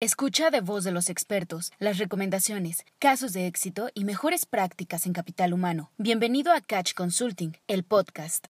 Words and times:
Escucha 0.00 0.50
de 0.50 0.60
voz 0.60 0.84
de 0.84 0.92
los 0.92 1.10
expertos 1.10 1.72
las 1.80 1.98
recomendaciones, 1.98 2.84
casos 3.00 3.32
de 3.32 3.48
éxito 3.48 3.88
y 3.94 4.04
mejores 4.04 4.46
prácticas 4.46 5.06
en 5.06 5.12
capital 5.12 5.52
humano. 5.52 5.90
Bienvenido 5.98 6.52
a 6.52 6.60
Catch 6.60 6.94
Consulting, 6.94 7.56
el 7.66 7.82
podcast. 7.82 8.46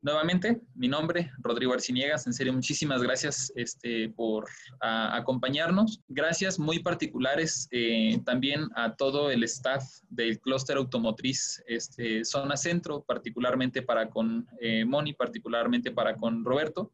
Nuevamente, 0.00 0.60
mi 0.76 0.86
nombre, 0.86 1.32
Rodrigo 1.38 1.72
Arciniegas. 1.72 2.26
En 2.28 2.32
serio, 2.32 2.52
muchísimas 2.52 3.02
gracias 3.02 3.52
este, 3.56 4.08
por 4.10 4.48
acompañarnos. 4.80 6.00
Gracias 6.06 6.56
muy 6.56 6.78
particulares 6.78 7.66
eh, 7.72 8.20
también 8.24 8.68
a 8.76 8.94
todo 8.94 9.28
el 9.32 9.42
staff 9.42 9.82
del 10.08 10.38
clúster 10.38 10.76
automotriz 10.76 11.64
este, 11.66 12.24
Zona 12.24 12.56
Centro, 12.56 13.02
particularmente 13.02 13.82
para 13.82 14.08
con 14.08 14.46
eh, 14.60 14.84
Moni, 14.84 15.14
particularmente 15.14 15.90
para 15.90 16.16
con 16.16 16.44
Roberto. 16.44 16.92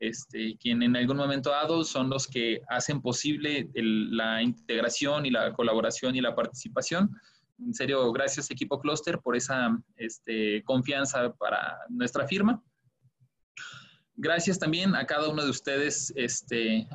Este, 0.00 0.56
quien 0.56 0.82
en 0.82 0.96
algún 0.96 1.18
momento 1.18 1.50
dado 1.50 1.84
son 1.84 2.08
los 2.08 2.26
que 2.26 2.60
hacen 2.68 3.02
posible 3.02 3.68
la 3.74 4.42
integración 4.42 5.26
y 5.26 5.30
la 5.30 5.52
colaboración 5.52 6.16
y 6.16 6.22
la 6.22 6.34
participación 6.34 7.10
en 7.58 7.74
serio, 7.74 8.12
gracias 8.12 8.50
equipo 8.50 8.80
Cluster 8.80 9.18
por 9.18 9.36
esa 9.36 9.76
este, 9.96 10.62
confianza 10.64 11.32
para 11.34 11.78
nuestra 11.88 12.26
firma. 12.26 12.62
Gracias 14.14 14.58
también 14.58 14.94
a 14.94 15.06
cada 15.06 15.28
uno 15.28 15.44
de 15.44 15.50
ustedes 15.50 16.12
este, 16.16 16.88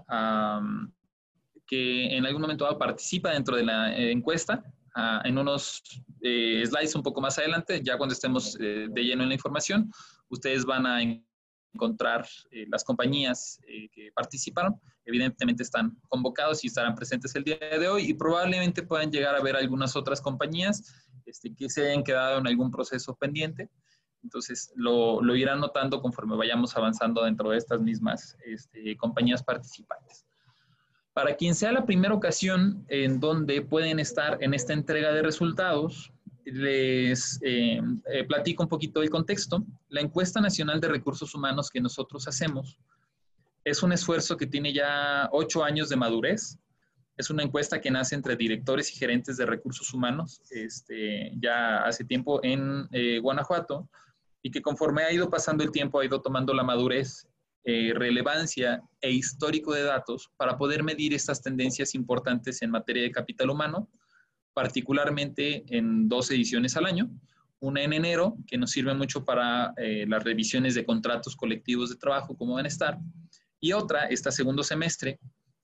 que 1.68 2.18
en 2.18 2.26
algún 2.26 2.42
momento 2.42 2.78
participa 2.78 3.32
dentro 3.32 3.56
de 3.56 3.64
la 3.64 3.96
encuesta. 3.96 4.64
Ah, 4.94 5.22
en 5.24 5.38
unos 5.38 5.82
eh, 6.22 6.64
slides 6.66 6.96
un 6.96 7.04
poco 7.04 7.22
más 7.22 7.38
adelante, 7.38 7.82
ya 7.82 7.98
cuando 7.98 8.12
estemos 8.12 8.58
eh, 8.60 8.88
de 8.90 9.04
lleno 9.04 9.24
en 9.24 9.30
la 9.30 9.36
información, 9.36 9.90
ustedes 10.28 10.66
van 10.66 10.86
a 10.86 11.00
encontrar 11.74 12.28
eh, 12.52 12.66
las 12.70 12.84
compañías 12.84 13.60
eh, 13.68 13.88
que 13.94 14.12
participaron. 14.14 14.76
Evidentemente 15.06 15.64
están 15.64 15.98
convocados 16.08 16.64
y 16.64 16.68
estarán 16.68 16.96
presentes 16.96 17.36
el 17.36 17.44
día 17.44 17.58
de 17.58 17.88
hoy 17.88 18.10
y 18.10 18.14
probablemente 18.14 18.84
puedan 18.84 19.12
llegar 19.12 19.36
a 19.36 19.42
ver 19.42 19.56
algunas 19.56 19.96
otras 19.96 20.22
compañías 20.22 21.08
este, 21.26 21.54
que 21.56 21.70
se 21.70 21.90
hayan 21.90 22.04
quedado 22.04 22.40
en 22.40 22.48
algún 22.48 22.72
proceso 22.72 23.16
pendiente. 23.16 23.70
Entonces 24.24 24.72
lo, 24.76 25.22
lo 25.22 25.36
irán 25.36 25.60
notando 25.60 26.02
conforme 26.02 26.36
vayamos 26.36 26.76
avanzando 26.78 27.24
dentro 27.24 27.50
de 27.50 27.58
estas 27.58 27.82
mismas 27.82 28.38
este, 28.46 28.96
compañías 28.98 29.44
participantes. 29.44 30.26
Para 31.14 31.36
quien 31.36 31.56
sea 31.56 31.72
la 31.72 31.86
primera 31.86 32.14
ocasión 32.14 32.86
en 32.88 33.20
donde 33.20 33.62
pueden 33.62 34.00
estar 34.00 34.38
en 34.42 34.54
esta 34.54 34.74
entrega 34.74 35.12
de 35.12 35.22
resultados, 35.24 36.14
les 36.46 37.40
eh, 37.44 37.82
eh, 38.12 38.24
platico 38.26 38.64
un 38.64 38.70
poquito 38.70 39.02
del 39.02 39.10
contexto. 39.10 39.66
La 39.90 40.02
encuesta 40.02 40.40
nacional 40.40 40.80
de 40.80 40.88
recursos 40.88 41.36
humanos 41.36 41.70
que 41.70 41.82
nosotros 41.82 42.28
hacemos 42.28 42.78
es 43.64 43.84
un 43.84 43.94
esfuerzo 43.94 44.38
que 44.38 44.48
tiene 44.48 44.74
ya 44.74 45.30
ocho 45.32 45.64
años 45.64 45.90
de 45.90 45.96
madurez. 45.96 46.58
Es 47.18 47.30
una 47.30 47.44
encuesta 47.44 47.80
que 47.82 47.92
nace 47.92 48.16
entre 48.16 48.36
directores 48.36 48.92
y 48.92 48.98
gerentes 48.98 49.38
de 49.38 49.46
recursos 49.46 49.94
humanos 49.94 50.42
este, 50.50 51.32
ya 51.40 51.84
hace 51.84 52.04
tiempo 52.04 52.40
en 52.44 52.88
eh, 52.92 53.20
Guanajuato 53.20 53.90
y 54.42 54.50
que 54.50 54.62
conforme 54.62 55.04
ha 55.04 55.12
ido 55.12 55.30
pasando 55.30 55.64
el 55.64 55.72
tiempo 55.72 56.00
ha 56.00 56.06
ido 56.06 56.22
tomando 56.22 56.54
la 56.54 56.64
madurez, 56.64 57.28
relevancia 57.64 58.82
e 59.02 59.12
histórico 59.12 59.72
de 59.72 59.84
datos 59.84 60.32
para 60.36 60.58
poder 60.58 60.82
medir 60.82 61.14
estas 61.14 61.44
tendencias 61.44 61.94
importantes 61.94 62.64
en 62.64 62.72
materia 62.72 63.04
de 63.04 63.12
capital 63.12 63.52
humano 63.52 63.88
particularmente 64.54 65.64
en 65.68 66.10
dos 66.10 66.32
ediciones 66.32 66.76
al 66.78 66.86
año. 66.86 67.10
Una 67.60 67.84
en 67.84 67.94
enero, 67.94 68.38
que 68.48 68.58
nos 68.58 68.72
sirve 68.72 68.94
mucho 68.94 69.24
para 69.24 69.74
eh, 69.78 70.06
las 70.08 70.24
revisiones 70.24 70.74
de 70.74 70.86
contratos 70.86 71.36
colectivos 71.36 71.90
de 71.90 71.96
trabajo, 71.96 72.36
como 72.36 72.56
van 72.56 72.66
a 72.66 72.70
estar. 72.70 72.98
Y 73.62 73.72
otra, 73.74 74.06
esta 74.06 74.32
segundo 74.32 74.64
semestre, 74.64 75.20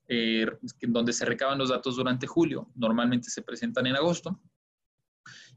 eh, 0.07 0.47
donde 0.81 1.11
se 1.11 1.25
recaban 1.25 1.57
los 1.57 1.69
datos 1.69 1.97
durante 1.97 2.27
julio, 2.27 2.69
normalmente 2.75 3.29
se 3.29 3.41
presentan 3.41 3.87
en 3.87 3.95
agosto, 3.95 4.39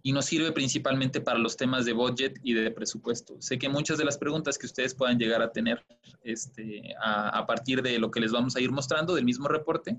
y 0.03 0.13
nos 0.13 0.25
sirve 0.25 0.51
principalmente 0.51 1.21
para 1.21 1.39
los 1.39 1.57
temas 1.57 1.85
de 1.85 1.93
budget 1.93 2.41
y 2.43 2.55
de 2.55 2.71
presupuesto. 2.71 3.37
Sé 3.41 3.59
que 3.59 3.69
muchas 3.69 3.99
de 3.99 4.05
las 4.05 4.17
preguntas 4.17 4.57
que 4.57 4.67
ustedes 4.67 4.95
puedan 4.95 5.19
llegar 5.19 5.43
a 5.43 5.53
tener 5.53 5.85
este, 6.25 6.95
a 7.01 7.47
partir 7.47 7.83
de 7.83 7.99
lo 7.99 8.11
que 8.11 8.21
les 8.21 8.33
vamos 8.33 8.57
a 8.57 8.61
ir 8.61 8.73
mostrando 8.73 9.15
del 9.15 9.27
mismo 9.27 9.47
reporte, 9.47 9.99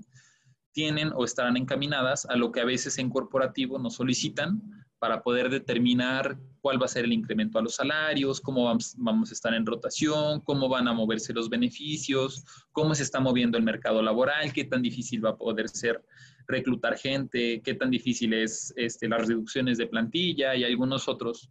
tienen 0.72 1.12
o 1.14 1.24
estarán 1.24 1.56
encaminadas 1.56 2.26
a 2.26 2.36
lo 2.36 2.50
que 2.52 2.60
a 2.60 2.64
veces 2.64 2.98
en 2.98 3.10
corporativo 3.10 3.78
nos 3.78 3.94
solicitan 3.94 4.62
para 4.98 5.22
poder 5.22 5.50
determinar 5.50 6.38
cuál 6.60 6.80
va 6.80 6.86
a 6.86 6.88
ser 6.88 7.04
el 7.04 7.12
incremento 7.12 7.58
a 7.58 7.62
los 7.62 7.74
salarios, 7.74 8.40
cómo 8.40 8.64
vamos, 8.64 9.30
a 9.30 9.34
estar 9.34 9.52
en 9.52 9.66
rotación, 9.66 10.40
cómo 10.42 10.68
van 10.68 10.86
a 10.86 10.92
moverse 10.92 11.32
los 11.32 11.50
beneficios, 11.50 12.44
cómo 12.70 12.94
se 12.94 13.02
está 13.02 13.18
moviendo 13.18 13.58
el 13.58 13.64
mercado 13.64 14.00
laboral, 14.00 14.52
qué 14.52 14.62
tan 14.62 14.80
difícil 14.80 15.24
va 15.24 15.30
a 15.30 15.36
poder 15.36 15.68
ser 15.68 16.04
reclutar 16.46 16.96
gente, 16.96 17.60
qué 17.62 17.74
tan 17.74 17.90
difícil 17.90 18.32
es 18.32 18.72
este, 18.76 19.08
las 19.08 19.26
reducciones 19.26 19.76
de 19.76 19.88
plantilla 19.88 20.54
y 20.54 20.62
algunos 20.62 21.08
otros 21.08 21.50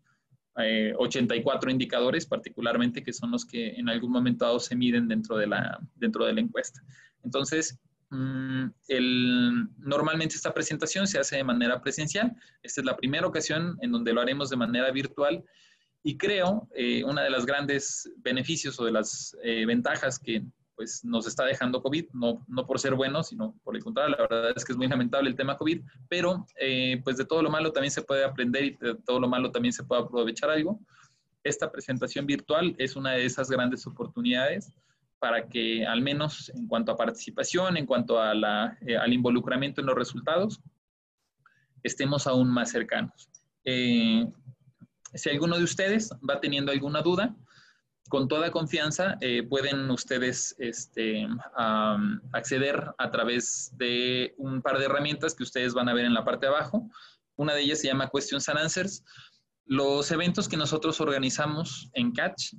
84 0.56 1.70
eh, 1.70 1.74
indicadores 1.74 2.26
particularmente 2.26 3.04
que 3.04 3.14
son 3.14 3.32
los 3.32 3.46
que 3.46 3.72
en 3.72 3.90
algún 3.90 4.12
momento 4.12 4.46
dado 4.46 4.60
se 4.60 4.76
miden 4.76 5.08
dentro 5.08 5.38
de 5.38 5.48
la, 5.48 5.80
dentro 5.96 6.26
de 6.26 6.34
la 6.34 6.40
encuesta. 6.40 6.82
Entonces, 7.24 7.78
el, 8.88 9.70
normalmente 9.78 10.36
esta 10.36 10.54
presentación 10.54 11.08
se 11.08 11.20
hace 11.20 11.38
de 11.38 11.44
manera 11.44 11.82
presencial. 11.82 12.36
Esta 12.62 12.82
es 12.82 12.86
la 12.86 12.98
primera 12.98 13.28
ocasión 13.28 13.78
en 13.82 13.92
donde 13.92 14.14
lo 14.14 14.22
haremos 14.22 14.50
de 14.50 14.58
manera 14.58 14.92
virtual 14.92 15.44
y 16.04 16.18
creo 16.18 16.68
eh, 16.76 17.04
una 17.04 17.24
de 17.24 17.30
las 17.30 17.46
grandes 17.46 18.12
beneficios 18.18 18.80
o 18.80 18.86
de 18.86 18.92
las 18.92 19.38
eh, 19.44 19.66
ventajas 19.66 20.20
que 20.20 20.44
pues, 20.76 21.06
nos 21.06 21.28
está 21.28 21.46
dejando 21.46 21.82
COVID, 21.82 22.08
no, 22.14 22.44
no 22.48 22.66
por 22.66 22.80
ser 22.80 22.96
bueno, 22.96 23.24
sino 23.24 23.56
por 23.64 23.76
el 23.76 23.84
contrario, 23.84 24.16
la 24.18 24.28
verdad 24.28 24.54
es 24.56 24.66
que 24.66 24.72
es 24.74 24.78
muy 24.78 24.88
lamentable 24.88 25.30
el 25.30 25.36
tema 25.36 25.58
COVID, 25.58 25.82
pero 26.10 26.46
eh, 26.60 27.00
pues 27.04 27.18
de 27.18 27.26
todo 27.26 27.44
lo 27.44 27.50
malo 27.50 27.72
también 27.72 27.92
se 27.92 28.02
puede 28.02 28.26
aprender 28.26 28.64
y 28.64 28.72
de 28.78 28.96
todo 29.06 29.20
lo 29.20 29.30
malo 29.30 29.52
también 29.52 29.74
se 29.74 29.84
puede 29.84 30.02
aprovechar 30.02 30.50
algo. 30.50 30.80
Esta 31.44 31.72
presentación 31.72 32.26
virtual 32.26 32.76
es 32.78 32.96
una 32.96 33.12
de 33.12 33.26
esas 33.26 33.50
grandes 33.50 33.86
oportunidades 33.88 34.74
para 35.22 35.48
que 35.48 35.86
al 35.86 36.02
menos 36.02 36.50
en 36.56 36.68
cuanto 36.68 36.92
a 36.92 36.98
participación, 36.98 37.78
en 37.78 37.86
cuanto 37.86 38.20
a 38.20 38.34
la, 38.34 38.76
eh, 38.82 38.98
al 38.98 39.14
involucramiento 39.14 39.80
en 39.80 39.86
los 39.86 39.96
resultados, 39.96 40.60
estemos 41.84 42.26
aún 42.26 42.50
más 42.50 42.72
cercanos. 42.72 43.30
Eh, 43.64 44.26
si 45.14 45.30
alguno 45.30 45.60
de 45.60 45.64
ustedes 45.64 46.10
va 46.28 46.42
teniendo 46.42 46.72
alguna 46.72 47.04
duda, 47.04 47.36
con 48.10 48.28
toda 48.28 48.50
confianza 48.50 49.20
eh, 49.22 49.44
pueden 49.44 49.92
ustedes 49.92 50.56
este, 50.58 51.28
acceder 52.34 52.84
a 52.98 53.12
través 53.12 53.72
de 53.78 54.34
un 54.38 54.64
par 54.64 54.80
de 54.80 54.86
herramientas 54.86 55.36
que 55.36 55.44
ustedes 55.44 55.76
van 55.76 55.88
a 55.88 55.94
ver 55.94 56.06
en 56.06 56.16
la 56.16 56.26
parte 56.26 56.48
de 56.48 56.52
abajo. 56.52 56.90
Una 57.36 57.54
de 57.54 57.62
ellas 57.62 57.80
se 57.80 57.88
llama 57.88 58.10
Questions 58.12 58.50
and 58.50 58.58
Answers. 58.58 59.04
Los 59.72 60.12
eventos 60.12 60.50
que 60.50 60.58
nosotros 60.58 61.00
organizamos 61.00 61.90
en 61.94 62.12
Catch 62.12 62.56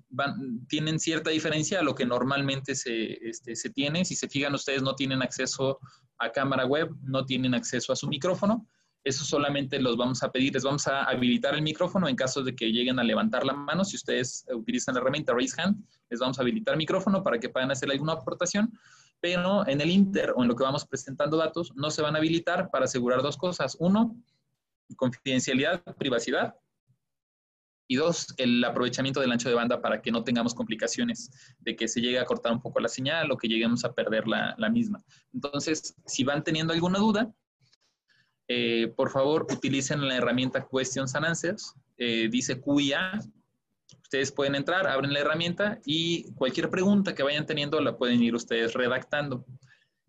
tienen 0.67 0.99
cierta 0.99 1.29
diferencia 1.29 1.81
a 1.81 1.83
lo 1.83 1.95
que 1.95 2.07
normalmente 2.07 2.73
este, 2.73 3.55
se, 3.55 3.69
tiene. 3.69 4.07
Si 4.07 4.17
se 4.17 4.31
fijan, 4.31 4.55
ustedes 4.55 4.81
no 4.81 4.95
tienen 4.95 5.21
acceso 5.21 5.79
a 6.17 6.33
cámara 6.33 6.65
web, 6.65 6.89
no 7.03 7.27
tienen 7.27 7.53
acceso 7.53 7.93
a 7.93 7.97
su 7.97 8.09
micrófono. 8.09 8.67
Eso 9.05 9.27
solamente 9.27 9.79
los 9.79 9.99
vamos 9.99 10.23
a 10.23 10.33
pedir, 10.33 10.55
les 10.55 10.63
vamos 10.63 10.89
a 10.89 11.05
habilitar 11.05 11.55
el 11.55 11.61
micrófono 11.61 12.09
en 12.09 12.17
caso 12.17 12.43
de 12.43 12.57
que 12.57 12.73
lleguen 12.73 12.99
a 12.99 13.05
levantar 13.05 13.45
la 13.45 13.53
mano. 13.53 13.85
Si 13.85 13.97
ustedes 13.97 14.47
utilizan 14.51 14.95
la 14.95 15.03
herramienta 15.03 15.35
Raise 15.35 15.61
Hand, 15.61 15.85
les 16.09 16.19
vamos 16.19 16.39
a 16.39 16.41
habilitar 16.41 16.73
el 16.73 16.79
micrófono 16.79 17.23
para 17.23 17.39
que 17.39 17.51
puedan 17.51 17.71
hacer 17.71 17.91
alguna 17.91 18.15
aportación. 18.15 18.73
Pero 19.21 19.69
en 19.69 19.83
el 19.83 19.91
Inter 19.91 20.33
o 20.35 20.41
en 20.41 20.49
lo 20.49 20.57
que 20.57 20.65
vamos 20.65 20.87
presentando 20.87 21.37
datos, 21.37 21.75
no 21.77 21.91
se 21.91 22.01
van 22.01 22.15
a 22.15 22.21
habilitar 22.21 22.71
para 22.71 22.87
asegurar 22.87 23.21
dos 23.21 23.37
cosas. 23.37 23.77
Uno, 23.79 24.17
confidencialidad, 24.97 25.83
privacidad 25.99 26.55
y 27.89 27.97
dos, 27.97 28.35
el 28.39 28.65
aprovechamiento 28.65 29.21
del 29.21 29.33
ancho 29.33 29.49
de 29.49 29.55
banda 29.55 29.81
para 29.81 30.01
que 30.01 30.11
no 30.11 30.25
tengamos 30.25 30.55
complicaciones 30.55 31.31
de 31.61 31.77
que 31.77 31.89
se 31.89 32.01
llegue 32.01 32.19
a 32.19 32.25
cortar 32.25 32.53
un 32.53 32.63
poco 32.63 32.81
la 32.81 32.89
señal 32.89 33.31
o 33.31 33.37
que 33.37 33.49
lleguemos 33.49 33.85
a 33.85 33.93
perder 33.93 34.27
la, 34.27 34.69
misma. 34.71 35.03
Entonces, 35.35 35.95
si 36.07 36.25
van 36.25 36.43
teniendo 36.43 36.73
alguna 36.73 36.99
duda, 36.99 37.33
eh, 38.49 38.93
por 38.97 39.11
favor, 39.11 39.47
utilicen 39.51 40.07
la 40.07 40.17
herramienta 40.17 40.67
Questions 40.67 41.15
and 41.15 41.27
Answers. 41.27 41.75
Eh, 41.99 42.29
dice 42.31 42.61
QIA. 42.61 43.21
Ustedes 44.03 44.33
pueden 44.33 44.55
entrar, 44.55 44.87
abren 44.87 45.13
la 45.13 45.21
herramienta 45.21 45.81
y 45.87 46.33
cualquier 46.35 46.69
pregunta 46.69 47.15
que 47.15 47.23
vayan 47.23 47.47
teniendo 47.47 47.81
la 47.81 47.97
pueden 47.97 48.23
ir 48.23 48.35
ustedes 48.35 48.75
redactando. 48.75 49.45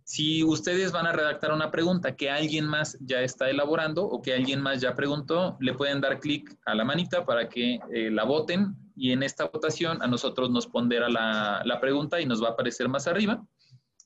Si 0.06 0.44
ustedes 0.44 0.92
van 0.92 1.08
a 1.08 1.14
redactar 1.14 1.54
una 1.54 1.72
pregunta 1.72 2.16
que 2.16 2.30
alguien 2.30 2.68
más 2.68 2.98
ya 3.00 3.22
está 3.22 3.50
elaborando 3.50 4.04
o 4.04 4.22
que 4.22 4.34
alguien 4.34 4.62
más 4.62 4.82
ya 4.82 4.96
preguntó, 4.96 5.58
le 5.60 5.74
pueden 5.74 6.02
dar 6.02 6.20
clic 6.20 6.58
a 6.66 6.76
la 6.76 6.84
manita 6.84 7.26
para 7.26 7.48
que 7.48 7.80
eh, 7.92 8.12
la 8.12 8.26
voten 8.26 8.76
y 8.96 9.12
en 9.12 9.24
esta 9.24 9.46
votación 9.46 10.02
a 10.02 10.08
nosotros 10.08 10.50
nos 10.52 10.68
pondrá 10.68 11.10
la, 11.10 11.62
la 11.66 11.80
pregunta 11.80 12.20
y 12.20 12.26
nos 12.26 12.44
va 12.44 12.50
a 12.50 12.52
aparecer 12.52 12.90
más 12.90 13.08
arriba. 13.08 13.44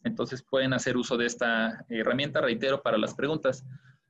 Entonces 0.03 0.43
pueden 0.43 0.73
hacer 0.73 0.97
uso 0.97 1.17
de 1.17 1.25
esta 1.25 1.85
herramienta, 1.89 2.41
reitero, 2.41 2.81
para 2.81 2.97
las 2.97 3.15
preguntas. 3.15 3.65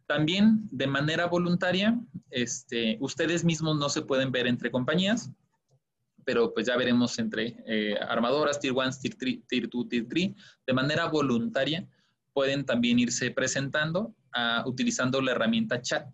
También 0.06 0.68
de 0.72 0.88
manera 0.88 1.26
voluntaria, 1.26 2.00
este, 2.30 2.98
ustedes 3.00 3.44
mismos 3.44 3.78
no 3.78 3.90
se 3.90 4.02
pueden 4.02 4.32
ver 4.32 4.48
entre 4.48 4.72
compañías, 4.72 5.32
pero 6.28 6.54
pues 6.54 6.68
ya 6.68 6.76
veremos 6.76 7.18
entre 7.20 7.56
eh, 7.66 7.98
armadoras, 8.02 8.60
Tier 8.60 8.74
1, 8.74 8.90
Tier 9.02 9.16
3, 9.16 9.48
Tier 9.48 9.70
2, 9.70 9.88
Tier 9.88 10.06
3, 10.10 10.32
de 10.68 10.74
manera 10.74 11.06
voluntaria 11.06 11.88
pueden 12.34 12.66
también 12.66 13.00
irse 13.00 13.32
presentando 13.32 14.14
ah, 14.34 14.62
utilizando 14.68 15.22
la 15.22 15.32
herramienta 15.32 15.82
chat. 15.82 16.06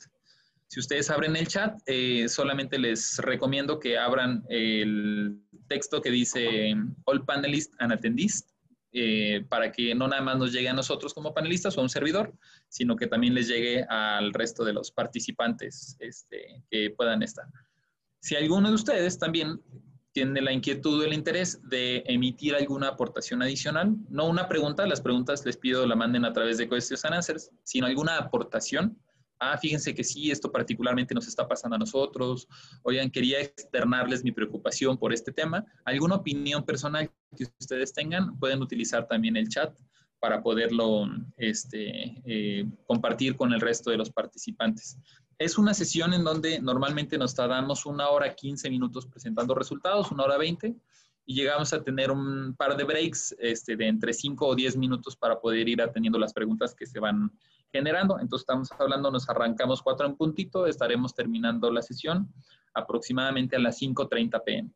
Si 0.67 0.79
ustedes 0.79 1.09
abren 1.09 1.35
el 1.35 1.47
chat, 1.47 1.79
eh, 1.87 2.29
solamente 2.29 2.77
les 2.77 3.17
recomiendo 3.17 3.79
que 3.79 3.97
abran 3.97 4.43
el 4.49 5.41
texto 5.67 5.99
que 5.99 6.11
dice 6.11 6.75
All 7.05 7.25
Panelists 7.25 7.75
and 7.79 7.93
Attendees 7.93 8.45
eh, 8.91 9.43
para 9.49 9.71
que 9.71 9.95
no 9.95 10.07
nada 10.07 10.21
más 10.21 10.37
nos 10.37 10.53
llegue 10.53 10.69
a 10.69 10.73
nosotros 10.73 11.15
como 11.15 11.33
panelistas 11.33 11.75
o 11.75 11.79
a 11.79 11.83
un 11.83 11.89
servidor, 11.89 12.35
sino 12.69 12.95
que 12.95 13.07
también 13.07 13.33
les 13.33 13.47
llegue 13.47 13.83
al 13.89 14.31
resto 14.31 14.63
de 14.63 14.73
los 14.73 14.91
participantes 14.91 15.97
este, 15.97 16.63
que 16.69 16.91
puedan 16.91 17.23
estar. 17.23 17.47
Si 18.19 18.35
alguno 18.35 18.69
de 18.69 18.75
ustedes 18.75 19.17
también 19.17 19.59
tiene 20.13 20.41
la 20.41 20.53
inquietud 20.53 21.01
o 21.01 21.03
el 21.03 21.13
interés 21.13 21.59
de 21.67 22.03
emitir 22.05 22.55
alguna 22.55 22.89
aportación 22.89 23.41
adicional, 23.41 23.95
no 24.09 24.27
una 24.27 24.47
pregunta, 24.47 24.85
las 24.85 25.01
preguntas 25.01 25.43
les 25.45 25.57
pido 25.57 25.85
la 25.87 25.95
manden 25.95 26.23
a 26.23 26.31
través 26.31 26.57
de 26.57 26.69
Questions 26.69 27.03
and 27.03 27.15
Answers, 27.15 27.51
sino 27.63 27.87
alguna 27.87 28.17
aportación. 28.17 28.97
Ah, 29.39 29.57
fíjense 29.57 29.93
que 29.93 30.03
sí, 30.03 30.31
esto 30.31 30.51
particularmente 30.51 31.15
nos 31.15 31.27
está 31.27 31.47
pasando 31.47 31.75
a 31.75 31.79
nosotros, 31.79 32.47
oigan, 32.83 33.09
quería 33.09 33.41
externarles 33.41 34.23
mi 34.23 34.31
preocupación 34.31 34.97
por 34.97 35.11
este 35.11 35.33
tema, 35.33 35.65
alguna 35.83 36.15
opinión 36.15 36.63
personal 36.63 37.11
que 37.35 37.45
ustedes 37.59 37.91
tengan, 37.91 38.37
pueden 38.39 38.61
utilizar 38.61 39.07
también 39.07 39.35
el 39.35 39.49
chat 39.49 39.75
para 40.23 40.41
poderlo 40.41 41.05
este, 41.35 42.21
eh, 42.23 42.65
compartir 42.87 43.35
con 43.35 43.51
el 43.51 43.59
resto 43.59 43.91
de 43.91 43.97
los 43.97 44.09
participantes. 44.09 44.97
Es 45.37 45.57
una 45.57 45.73
sesión 45.73 46.13
en 46.13 46.23
donde 46.23 46.61
normalmente 46.61 47.17
nos 47.17 47.35
tardamos 47.35 47.85
una 47.85 48.07
hora 48.07 48.33
15 48.33 48.69
minutos 48.69 49.05
presentando 49.05 49.53
resultados, 49.53 50.13
una 50.13 50.23
hora 50.23 50.37
20, 50.37 50.77
y 51.25 51.35
llegamos 51.35 51.73
a 51.73 51.83
tener 51.83 52.09
un 52.09 52.55
par 52.55 52.77
de 52.77 52.85
breaks 52.85 53.35
este, 53.37 53.75
de 53.75 53.85
entre 53.85 54.13
5 54.13 54.47
o 54.47 54.55
10 54.55 54.77
minutos 54.77 55.17
para 55.17 55.41
poder 55.41 55.67
ir 55.67 55.81
atendiendo 55.81 56.17
las 56.17 56.31
preguntas 56.31 56.73
que 56.73 56.85
se 56.85 57.01
van 57.01 57.29
generando. 57.73 58.17
Entonces 58.17 58.43
estamos 58.43 58.71
hablando, 58.79 59.11
nos 59.11 59.27
arrancamos 59.29 59.81
4 59.81 60.07
en 60.07 60.15
puntito, 60.15 60.67
estaremos 60.67 61.13
terminando 61.13 61.69
la 61.69 61.81
sesión 61.81 62.33
aproximadamente 62.73 63.57
a 63.57 63.59
las 63.59 63.81
5.30 63.81 64.41
pm. 64.45 64.71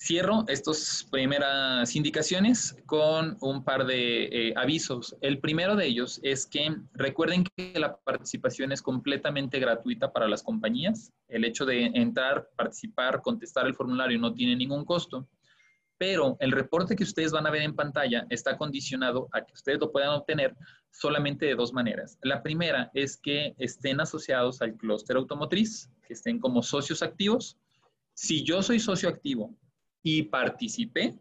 Cierro 0.00 0.44
estas 0.48 1.06
primeras 1.10 1.94
indicaciones 1.94 2.74
con 2.86 3.36
un 3.40 3.62
par 3.62 3.84
de 3.84 4.24
eh, 4.24 4.54
avisos. 4.56 5.14
El 5.20 5.40
primero 5.40 5.76
de 5.76 5.86
ellos 5.86 6.20
es 6.22 6.46
que 6.46 6.74
recuerden 6.94 7.44
que 7.44 7.78
la 7.78 7.96
participación 7.98 8.72
es 8.72 8.80
completamente 8.80 9.58
gratuita 9.58 10.10
para 10.10 10.26
las 10.26 10.42
compañías. 10.42 11.12
El 11.28 11.44
hecho 11.44 11.66
de 11.66 11.86
entrar, 11.86 12.48
participar, 12.56 13.20
contestar 13.20 13.66
el 13.66 13.74
formulario 13.74 14.18
no 14.18 14.32
tiene 14.32 14.56
ningún 14.56 14.84
costo 14.84 15.28
pero 15.98 16.38
el 16.40 16.52
reporte 16.52 16.96
que 16.96 17.04
ustedes 17.04 17.30
van 17.30 17.46
a 17.46 17.50
ver 17.50 17.60
en 17.60 17.76
pantalla 17.76 18.26
está 18.30 18.56
condicionado 18.56 19.28
a 19.32 19.44
que 19.44 19.52
ustedes 19.52 19.80
lo 19.80 19.92
puedan 19.92 20.08
obtener 20.14 20.56
solamente 20.90 21.44
de 21.44 21.54
dos 21.54 21.74
maneras. 21.74 22.16
La 22.22 22.42
primera 22.42 22.90
es 22.94 23.18
que 23.18 23.54
estén 23.58 24.00
asociados 24.00 24.62
al 24.62 24.78
clúster 24.78 25.18
automotriz, 25.18 25.90
que 26.06 26.14
estén 26.14 26.38
como 26.38 26.62
socios 26.62 27.02
activos. 27.02 27.58
Si 28.14 28.42
yo 28.44 28.62
soy 28.62 28.80
socio 28.80 29.10
activo 29.10 29.54
y 30.02 30.24
participé, 30.24 31.18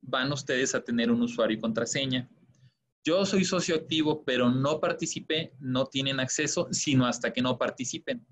van 0.00 0.32
ustedes 0.32 0.74
a 0.74 0.82
tener 0.82 1.10
un 1.10 1.22
usuario 1.22 1.56
y 1.56 1.60
contraseña. 1.60 2.28
Yo 3.04 3.24
soy 3.24 3.44
socio 3.44 3.76
activo, 3.76 4.24
pero 4.24 4.50
no 4.50 4.80
participé, 4.80 5.52
no 5.60 5.86
tienen 5.86 6.20
acceso, 6.20 6.68
sino 6.72 7.06
hasta 7.06 7.32
que 7.32 7.42
no 7.42 7.56
participen 7.56 8.26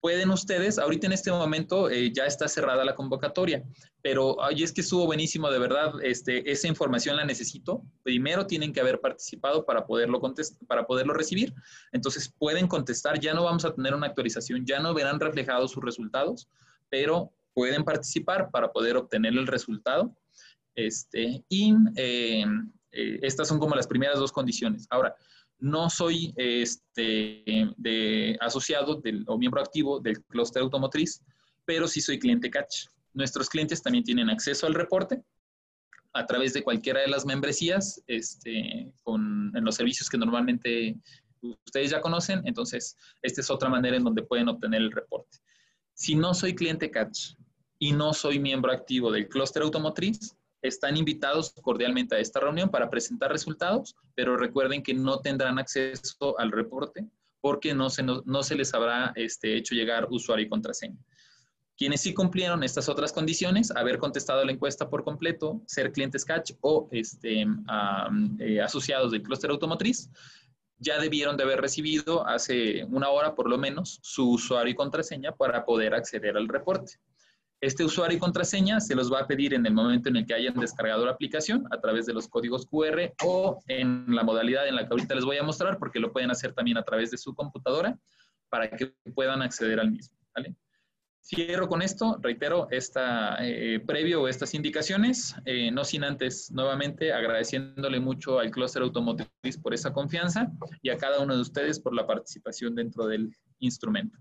pueden 0.00 0.30
ustedes, 0.30 0.78
ahorita 0.78 1.06
en 1.06 1.12
este 1.12 1.30
momento 1.30 1.90
eh, 1.90 2.10
ya 2.12 2.24
está 2.24 2.48
cerrada 2.48 2.84
la 2.84 2.94
convocatoria, 2.94 3.62
pero 4.02 4.42
ay, 4.42 4.62
es 4.62 4.72
que 4.72 4.80
estuvo 4.80 5.04
buenísimo, 5.04 5.50
de 5.50 5.58
verdad, 5.58 5.92
este, 6.02 6.50
esa 6.50 6.68
información 6.68 7.16
la 7.16 7.24
necesito. 7.24 7.82
Primero 8.02 8.46
tienen 8.46 8.72
que 8.72 8.80
haber 8.80 9.00
participado 9.00 9.66
para 9.66 9.86
poderlo, 9.86 10.20
para 10.66 10.86
poderlo 10.86 11.12
recibir. 11.12 11.54
Entonces 11.92 12.32
pueden 12.38 12.66
contestar, 12.66 13.20
ya 13.20 13.34
no 13.34 13.44
vamos 13.44 13.64
a 13.64 13.74
tener 13.74 13.94
una 13.94 14.06
actualización, 14.06 14.64
ya 14.64 14.80
no 14.80 14.94
verán 14.94 15.20
reflejados 15.20 15.72
sus 15.72 15.84
resultados, 15.84 16.48
pero 16.88 17.32
pueden 17.54 17.84
participar 17.84 18.50
para 18.50 18.72
poder 18.72 18.96
obtener 18.96 19.32
el 19.32 19.46
resultado. 19.46 20.16
Este, 20.74 21.44
y 21.48 21.74
eh, 21.96 22.44
eh, 22.92 23.18
estas 23.22 23.48
son 23.48 23.58
como 23.58 23.74
las 23.74 23.86
primeras 23.86 24.18
dos 24.18 24.32
condiciones. 24.32 24.86
Ahora, 24.90 25.14
no 25.58 25.90
soy 25.90 26.32
este, 26.36 27.44
de, 27.76 28.36
asociado 28.40 29.02
o 29.26 29.38
miembro 29.38 29.60
activo 29.60 30.00
del 30.00 30.22
clúster 30.24 30.62
automotriz, 30.62 31.22
pero 31.64 31.86
sí 31.86 32.00
soy 32.00 32.18
cliente 32.18 32.50
Catch. 32.50 32.86
Nuestros 33.12 33.48
clientes 33.48 33.82
también 33.82 34.04
tienen 34.04 34.30
acceso 34.30 34.66
al 34.66 34.74
reporte 34.74 35.22
a 36.12 36.26
través 36.26 36.54
de 36.54 36.62
cualquiera 36.62 37.00
de 37.00 37.08
las 37.08 37.24
membresías 37.24 38.02
este, 38.06 38.92
en 39.06 39.64
los 39.64 39.74
servicios 39.76 40.08
que 40.08 40.18
normalmente 40.18 40.98
ustedes 41.40 41.90
ya 41.90 42.00
conocen. 42.00 42.42
Entonces, 42.46 42.96
esta 43.22 43.40
es 43.40 43.50
otra 43.50 43.68
manera 43.68 43.96
en 43.96 44.04
donde 44.04 44.22
pueden 44.22 44.48
obtener 44.48 44.80
el 44.80 44.92
reporte. 44.92 45.38
Si 45.94 46.14
no 46.14 46.34
soy 46.34 46.54
cliente 46.54 46.90
Catch 46.90 47.34
y 47.78 47.92
no 47.92 48.12
soy 48.12 48.38
miembro 48.38 48.72
activo 48.72 49.10
del 49.10 49.28
clúster 49.28 49.62
automotriz, 49.62 50.36
están 50.62 50.96
invitados 50.96 51.52
cordialmente 51.62 52.14
a 52.14 52.18
esta 52.18 52.40
reunión 52.40 52.68
para 52.70 52.90
presentar 52.90 53.30
resultados, 53.30 53.96
pero 54.14 54.36
recuerden 54.36 54.82
que 54.82 54.94
no 54.94 55.20
tendrán 55.20 55.58
acceso 55.58 56.38
al 56.38 56.52
reporte 56.52 57.06
porque 57.40 57.74
no 57.74 57.88
se, 57.88 58.02
no, 58.02 58.42
se 58.42 58.54
les 58.54 58.74
habrá 58.74 59.12
este, 59.16 59.56
hecho 59.56 59.74
llegar 59.74 60.06
usuario 60.10 60.44
y 60.44 60.48
contraseña. 60.48 60.98
Quienes 61.76 62.02
sí 62.02 62.12
cumplieron 62.12 62.62
estas 62.62 62.90
otras 62.90 63.10
condiciones, 63.10 63.70
haber 63.70 63.96
contestado 63.96 64.44
la 64.44 64.52
encuesta 64.52 64.90
por 64.90 65.02
completo, 65.02 65.62
ser 65.66 65.92
clientes 65.92 66.26
catch 66.26 66.52
o 66.60 66.88
este, 66.92 67.46
eh, 68.38 68.60
asociados 68.60 69.12
del 69.12 69.22
clúster 69.22 69.50
automotriz, 69.50 70.10
ya 70.80 70.98
debieron 70.98 71.36
de 71.36 71.44
haber 71.44 71.60
recibido 71.60 72.26
hace 72.26 72.84
una 72.84 73.10
hora 73.10 73.34
por 73.34 73.48
lo 73.48 73.58
menos 73.58 74.00
su 74.02 74.32
usuario 74.32 74.72
y 74.72 74.74
contraseña 74.74 75.32
para 75.32 75.64
poder 75.64 75.94
acceder 75.94 76.36
al 76.36 76.48
reporte. 76.48 76.94
Este 77.60 77.84
usuario 77.84 78.16
y 78.16 78.20
contraseña 78.20 78.80
se 78.80 78.94
los 78.94 79.12
va 79.12 79.20
a 79.20 79.26
pedir 79.26 79.52
en 79.52 79.66
el 79.66 79.74
momento 79.74 80.08
en 80.08 80.16
el 80.16 80.26
que 80.26 80.32
hayan 80.32 80.54
descargado 80.54 81.04
la 81.04 81.12
aplicación 81.12 81.66
a 81.70 81.78
través 81.78 82.06
de 82.06 82.14
los 82.14 82.26
códigos 82.26 82.66
QR 82.66 83.12
o 83.22 83.62
en 83.68 84.06
la 84.08 84.24
modalidad 84.24 84.66
en 84.66 84.76
la 84.76 84.88
que 84.88 84.94
ahorita 84.94 85.14
les 85.14 85.26
voy 85.26 85.36
a 85.36 85.42
mostrar 85.42 85.78
porque 85.78 86.00
lo 86.00 86.10
pueden 86.10 86.30
hacer 86.30 86.54
también 86.54 86.78
a 86.78 86.82
través 86.82 87.10
de 87.10 87.18
su 87.18 87.34
computadora 87.34 87.98
para 88.48 88.70
que 88.70 88.94
puedan 89.14 89.42
acceder 89.42 89.78
al 89.78 89.90
mismo. 89.90 90.16
Cierro 91.22 91.68
con 91.68 91.82
esto, 91.82 92.18
reitero, 92.22 92.66
esta 92.70 93.36
eh, 93.40 93.78
previo 93.86 94.26
estas 94.26 94.54
indicaciones, 94.54 95.34
eh, 95.44 95.70
no 95.70 95.84
sin 95.84 96.02
antes 96.02 96.50
nuevamente 96.50 97.12
agradeciéndole 97.12 98.00
mucho 98.00 98.38
al 98.38 98.50
clúster 98.50 98.82
automotriz 98.82 99.58
por 99.62 99.74
esa 99.74 99.92
confianza 99.92 100.50
y 100.82 100.88
a 100.88 100.96
cada 100.96 101.20
uno 101.20 101.34
de 101.34 101.42
ustedes 101.42 101.78
por 101.78 101.94
la 101.94 102.06
participación 102.06 102.74
dentro 102.74 103.06
del 103.06 103.36
instrumento. 103.58 104.18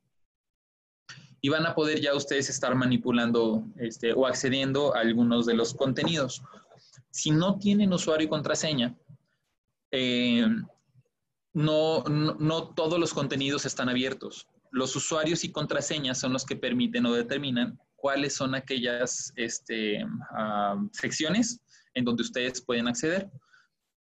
Y 1.43 1.49
van 1.49 1.65
a 1.65 1.73
poder 1.73 1.99
ya 1.99 2.13
ustedes 2.13 2.49
estar 2.49 2.75
manipulando 2.75 3.63
este, 3.77 4.13
o 4.13 4.27
accediendo 4.27 4.95
a 4.95 4.99
algunos 4.99 5.47
de 5.47 5.55
los 5.55 5.73
contenidos. 5.73 6.43
Si 7.09 7.31
no 7.31 7.57
tienen 7.57 7.91
usuario 7.91 8.27
y 8.27 8.29
contraseña, 8.29 8.95
eh, 9.91 10.45
no, 11.53 12.03
no, 12.03 12.73
todos 12.73 12.99
los 12.99 13.13
contenidos 13.13 13.65
están 13.65 13.89
abiertos. 13.89 14.47
Los 14.71 14.95
usuarios 14.95 15.43
y 15.43 15.51
contraseñas 15.51 16.19
son 16.19 16.33
los 16.33 16.45
que 16.45 16.55
permiten 16.55 17.05
o 17.05 17.13
determinan 17.13 17.77
cuáles 17.95 18.35
son 18.35 18.55
aquellas 18.55 19.33
este, 19.35 20.05
ah, 20.35 20.75
secciones 20.91 21.59
en 21.93 22.05
donde 22.05 22.23
ustedes 22.23 22.61
pueden 22.61 22.87
acceder. 22.87 23.29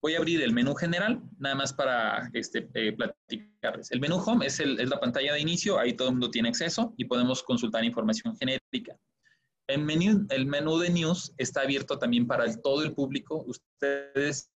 Voy 0.01 0.15
a 0.15 0.19
abrir 0.19 0.41
el 0.41 0.53
menú 0.53 0.75
general, 0.75 1.21
nada 1.39 1.55
más 1.55 1.73
para 1.73 2.29
este, 2.33 2.69
eh, 2.73 2.93
platicarles. 2.93 3.91
El 3.91 3.99
menú 3.99 4.15
Home 4.15 4.45
es, 4.45 4.59
la 4.65 4.99
pantalla 4.99 5.33
de 5.33 5.41
inicio, 5.41 5.77
ahí 5.77 5.93
todo 5.93 6.07
el 6.07 6.13
mundo 6.13 6.31
tiene 6.31 6.49
acceso 6.49 6.93
y 6.97 7.05
podemos 7.05 7.43
consultar 7.43 7.83
información 7.83 8.37
genérica. 8.37 8.95
El 9.67 9.83
menú, 9.83 10.25
el 10.29 10.45
menú 10.45 10.79
de 10.79 10.89
News 10.89 11.33
está 11.37 11.61
abierto 11.61 11.99
también 11.99 12.27
para 12.27 12.45
todo 12.61 12.81
el 12.83 12.93
público. 12.93 13.43
Ustedes, 13.45 14.51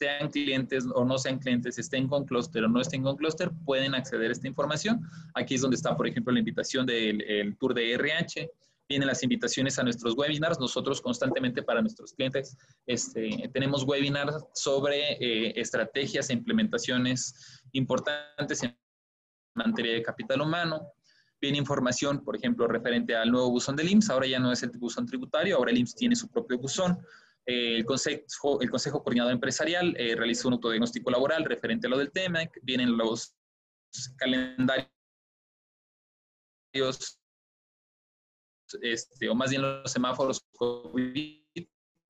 sean 0.00 0.30
clientes 0.30 0.86
o 0.94 1.04
no 1.04 1.18
sean 1.18 1.38
clientes, 1.38 1.78
estén 1.78 2.08
con 2.08 2.24
Cluster 2.24 2.64
o 2.64 2.68
no 2.68 2.80
estén 2.80 3.02
con 3.02 3.16
Cluster, 3.16 3.50
pueden 3.64 3.94
acceder 3.94 4.28
a 4.30 4.32
esta 4.32 4.46
información. 4.46 5.00
Aquí 5.34 5.54
es 5.56 5.60
donde 5.60 5.76
está, 5.76 5.96
por 5.96 6.06
ejemplo, 6.06 6.32
la 6.32 6.38
invitación 6.38 6.86
del 6.86 7.56
tour 7.58 7.74
de 7.74 7.94
RH, 7.94 8.50
vienen 8.88 9.06
las 9.06 9.22
invitaciones 9.22 9.78
a 9.78 9.82
nuestros 9.82 10.14
webinars. 10.16 10.58
Nosotros 10.58 11.00
constantemente 11.00 11.62
para 11.62 11.80
nuestros 11.80 12.12
clientes 12.14 12.56
este, 12.86 13.50
tenemos 13.52 13.84
webinars 13.84 14.44
sobre 14.54 15.12
eh, 15.12 15.52
estrategias 15.60 16.30
e 16.30 16.32
implementaciones 16.32 17.62
importantes 17.72 18.62
en 18.62 18.76
materia 19.54 19.94
de 19.94 20.02
capital 20.02 20.40
humano. 20.40 20.92
Viene 21.40 21.58
información, 21.58 22.24
por 22.24 22.36
ejemplo, 22.36 22.66
referente 22.66 23.14
al 23.14 23.30
nuevo 23.30 23.50
buzón 23.50 23.76
del 23.76 23.90
IMSS. 23.90 24.10
Ahora 24.10 24.26
ya 24.26 24.38
no 24.38 24.50
es 24.50 24.62
el 24.62 24.70
buzón 24.70 25.06
tributario, 25.06 25.56
ahora 25.56 25.70
el 25.70 25.78
IMSS 25.78 25.94
tiene 25.94 26.16
su 26.16 26.28
propio 26.28 26.58
buzón. 26.58 26.98
El, 27.50 27.86
consejo, 27.86 28.60
el 28.60 28.68
Consejo 28.68 29.02
Coordinador 29.02 29.32
Empresarial 29.32 29.94
eh, 29.96 30.14
realizó 30.14 30.48
un 30.48 30.54
autodiagnóstico 30.54 31.10
laboral 31.10 31.46
referente 31.46 31.86
a 31.86 31.90
lo 31.90 31.96
del 31.96 32.12
tema. 32.12 32.40
Vienen 32.62 32.94
los 32.94 33.34
calendarios 34.18 34.90
este, 38.82 39.30
o 39.30 39.34
más 39.34 39.48
bien 39.48 39.62
los 39.62 39.90
semáforos 39.90 40.46
COVID, 40.52 41.38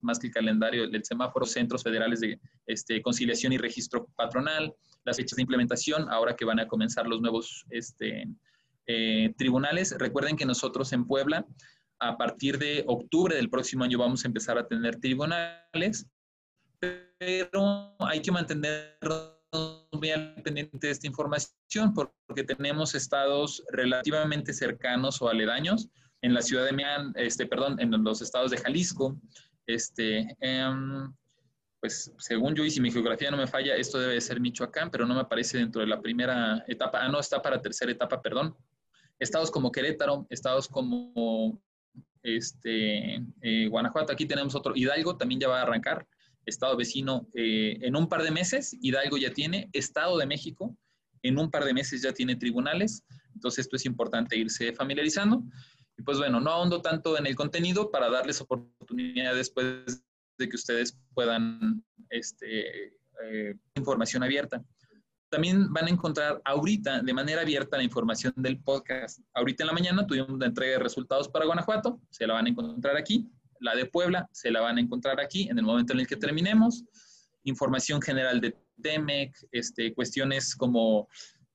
más 0.00 0.18
que 0.18 0.26
el 0.26 0.32
calendario 0.32 0.88
del 0.88 1.04
semáforo, 1.04 1.46
centros 1.46 1.84
federales 1.84 2.18
de 2.18 2.40
este, 2.66 3.00
conciliación 3.00 3.52
y 3.52 3.58
registro 3.58 4.08
patronal, 4.16 4.74
las 5.04 5.18
fechas 5.18 5.36
de 5.36 5.42
implementación, 5.42 6.10
ahora 6.10 6.34
que 6.34 6.44
van 6.44 6.58
a 6.58 6.66
comenzar 6.66 7.06
los 7.06 7.20
nuevos 7.20 7.64
este, 7.70 8.26
eh, 8.86 9.32
tribunales. 9.36 9.94
Recuerden 9.98 10.36
que 10.36 10.46
nosotros 10.46 10.92
en 10.92 11.06
Puebla, 11.06 11.46
a 12.00 12.16
partir 12.16 12.58
de 12.58 12.84
octubre 12.86 13.34
del 13.34 13.50
próximo 13.50 13.84
año, 13.84 13.98
vamos 13.98 14.24
a 14.24 14.28
empezar 14.28 14.58
a 14.58 14.66
tener 14.66 14.96
tribunales, 14.96 16.06
pero 16.78 17.96
hay 17.98 18.20
que 18.22 18.30
mantener 18.30 18.98
muy 19.92 20.10
al 20.10 20.34
pendiente 20.42 20.86
de 20.86 20.92
esta 20.92 21.06
información 21.06 21.94
porque 21.94 22.44
tenemos 22.44 22.94
estados 22.94 23.62
relativamente 23.70 24.52
cercanos 24.52 25.20
o 25.22 25.28
aledaños 25.28 25.88
en 26.22 26.34
la 26.34 26.42
ciudad 26.42 26.64
de 26.64 26.72
Mian, 26.72 27.12
este, 27.14 27.46
perdón, 27.46 27.80
en 27.80 27.90
los 28.02 28.20
estados 28.20 28.50
de 28.50 28.58
Jalisco, 28.58 29.18
este, 29.66 30.36
em, 30.40 31.12
pues 31.80 32.12
según 32.18 32.54
yo 32.54 32.64
y 32.64 32.70
si 32.70 32.80
mi 32.80 32.90
geografía 32.90 33.30
no 33.30 33.36
me 33.36 33.46
falla, 33.46 33.76
esto 33.76 33.98
debe 33.98 34.20
ser 34.20 34.40
Michoacán, 34.40 34.90
pero 34.90 35.06
no 35.06 35.14
me 35.14 35.20
aparece 35.20 35.58
dentro 35.58 35.80
de 35.80 35.86
la 35.86 36.00
primera 36.00 36.64
etapa. 36.66 37.04
Ah, 37.04 37.08
no, 37.08 37.20
está 37.20 37.40
para 37.40 37.62
tercera 37.62 37.92
etapa, 37.92 38.20
perdón. 38.20 38.56
Estados 39.18 39.50
como 39.50 39.70
Querétaro, 39.70 40.26
estados 40.28 40.68
como 40.68 41.60
este, 42.22 43.16
eh, 43.42 43.68
Guanajuato, 43.68 44.12
aquí 44.12 44.26
tenemos 44.26 44.54
otro. 44.54 44.74
Hidalgo 44.74 45.16
también 45.16 45.40
ya 45.40 45.48
va 45.48 45.60
a 45.60 45.62
arrancar, 45.62 46.06
estado 46.46 46.76
vecino 46.76 47.28
eh, 47.34 47.78
en 47.82 47.96
un 47.96 48.08
par 48.08 48.22
de 48.22 48.30
meses. 48.30 48.76
Hidalgo 48.80 49.16
ya 49.16 49.32
tiene, 49.32 49.68
Estado 49.72 50.18
de 50.18 50.26
México 50.26 50.76
en 51.22 51.38
un 51.38 51.50
par 51.50 51.64
de 51.64 51.74
meses 51.74 52.02
ya 52.02 52.12
tiene 52.12 52.36
tribunales. 52.36 53.04
Entonces 53.34 53.66
esto 53.66 53.76
es 53.76 53.86
importante 53.86 54.36
irse 54.36 54.72
familiarizando. 54.72 55.42
Y 55.96 56.02
pues 56.02 56.18
bueno, 56.18 56.40
no 56.40 56.50
ahondo 56.50 56.80
tanto 56.80 57.18
en 57.18 57.26
el 57.26 57.34
contenido 57.34 57.90
para 57.90 58.08
darles 58.08 58.40
oportunidad 58.40 59.34
después 59.34 60.04
de 60.38 60.48
que 60.48 60.56
ustedes 60.56 60.96
puedan 61.14 61.84
este, 62.10 62.94
eh, 63.24 63.56
información 63.74 64.22
abierta. 64.22 64.62
También 65.30 65.72
van 65.72 65.86
a 65.86 65.90
encontrar 65.90 66.40
ahorita 66.44 67.02
de 67.02 67.12
manera 67.12 67.42
abierta 67.42 67.76
la 67.76 67.82
información 67.82 68.32
del 68.36 68.60
podcast. 68.60 69.20
Ahorita 69.34 69.62
en 69.62 69.66
la 69.66 69.72
mañana 69.74 70.06
tuvimos 70.06 70.30
una 70.30 70.46
entrega 70.46 70.72
de 70.72 70.78
resultados 70.78 71.28
para 71.28 71.44
Guanajuato, 71.44 72.00
se 72.10 72.26
la 72.26 72.34
van 72.34 72.46
a 72.46 72.48
encontrar 72.48 72.96
aquí. 72.96 73.30
La 73.60 73.74
de 73.74 73.86
Puebla 73.86 74.28
se 74.32 74.50
la 74.50 74.60
van 74.60 74.78
a 74.78 74.80
encontrar 74.80 75.20
aquí 75.20 75.48
en 75.48 75.58
el 75.58 75.64
momento 75.64 75.92
en 75.92 76.00
el 76.00 76.06
que 76.06 76.16
terminemos. 76.16 76.84
Información 77.44 78.00
general 78.00 78.40
de 78.40 78.56
TEMEC, 78.82 79.36
este, 79.52 79.92
cuestiones 79.94 80.54
como 80.54 81.08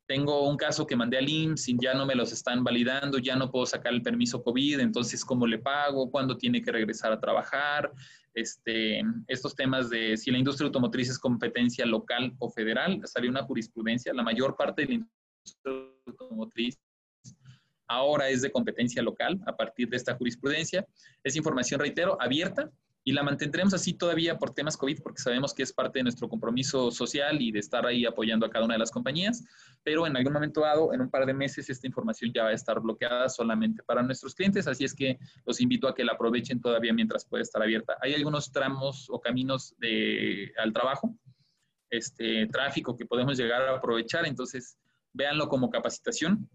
tengo 0.05 0.47
un 0.47 0.57
caso 0.57 0.85
que 0.85 0.95
mandé 0.95 1.17
al 1.17 1.29
IMSS 1.29 1.69
y 1.69 1.77
ya 1.81 1.93
no 1.93 2.05
me 2.05 2.15
los 2.15 2.31
están 2.31 2.63
validando, 2.63 3.17
ya 3.17 3.35
no 3.35 3.49
puedo 3.49 3.65
sacar 3.65 3.93
el 3.93 4.01
permiso 4.01 4.43
COVID, 4.43 4.79
entonces 4.79 5.23
cómo 5.23 5.47
le 5.47 5.59
pago, 5.59 6.11
cuándo 6.11 6.37
tiene 6.37 6.61
que 6.61 6.71
regresar 6.71 7.11
a 7.11 7.19
trabajar, 7.19 7.91
este, 8.33 9.01
estos 9.27 9.55
temas 9.55 9.89
de 9.89 10.17
si 10.17 10.31
la 10.31 10.37
industria 10.37 10.65
automotriz 10.67 11.09
es 11.09 11.19
competencia 11.19 11.85
local 11.85 12.33
o 12.39 12.49
federal, 12.49 12.99
salió 13.05 13.29
una 13.29 13.43
jurisprudencia, 13.43 14.13
la 14.13 14.23
mayor 14.23 14.55
parte 14.57 14.81
de 14.81 14.87
la 14.87 14.93
industria 14.95 15.93
automotriz 16.05 16.77
ahora 17.87 18.29
es 18.29 18.41
de 18.41 18.51
competencia 18.51 19.01
local 19.01 19.39
a 19.45 19.55
partir 19.55 19.89
de 19.89 19.97
esta 19.97 20.15
jurisprudencia. 20.15 20.85
Es 21.23 21.35
información, 21.35 21.79
reitero, 21.79 22.17
abierta, 22.19 22.71
y 23.05 23.11
la 23.11 23.23
mantendremos 23.23 23.73
así 23.73 23.93
todavía 23.93 24.37
por 24.37 24.53
temas 24.53 24.77
COVID, 24.77 25.01
porque 25.01 25.21
sabemos 25.21 25.53
que 25.53 25.63
es 25.63 25.73
parte 25.73 25.99
de 25.99 26.03
nuestro 26.03 26.29
compromiso 26.29 26.89
social 26.89 27.41
y 27.41 27.51
de 27.51 27.59
estar 27.59 27.85
ahí 27.85 28.05
apoyando 28.05 28.45
a 28.45 28.49
cada 28.49 28.63
una 28.63 28.75
de 28.75 28.79
las 28.79 28.91
compañías, 28.91 29.43
pero 29.83 30.07
en 30.07 30.15
algún 30.15 30.31
momento 30.31 30.61
dado, 30.61 30.93
en 30.93 31.01
un 31.01 31.09
par 31.09 31.25
de 31.25 31.33
meses, 31.33 31.69
esta 31.69 31.85
información 31.85 32.31
ya 32.33 32.43
va 32.43 32.49
a 32.49 32.53
estar 32.53 32.79
bloqueada 32.79 33.27
solamente 33.27 33.83
para 33.83 34.01
nuestros 34.01 34.33
clientes, 34.33 34.67
así 34.67 34.85
es 34.85 34.93
que 34.93 35.19
los 35.45 35.59
invito 35.59 35.87
a 35.87 35.93
que 35.93 36.05
la 36.05 36.13
aprovechen 36.13 36.61
todavía 36.61 36.93
mientras 36.93 37.25
puede 37.25 37.43
estar 37.43 37.61
abierta. 37.61 37.97
Hay 38.01 38.13
algunos 38.13 38.51
tramos 38.51 39.07
o 39.09 39.19
caminos 39.19 39.75
de, 39.79 40.53
al 40.57 40.71
trabajo, 40.71 41.13
este 41.89 42.47
tráfico 42.47 42.95
que 42.95 43.05
podemos 43.05 43.37
llegar 43.37 43.61
a 43.63 43.75
aprovechar, 43.75 44.25
entonces 44.25 44.77
véanlo 45.11 45.49
como 45.49 45.69
capacitación. 45.69 46.49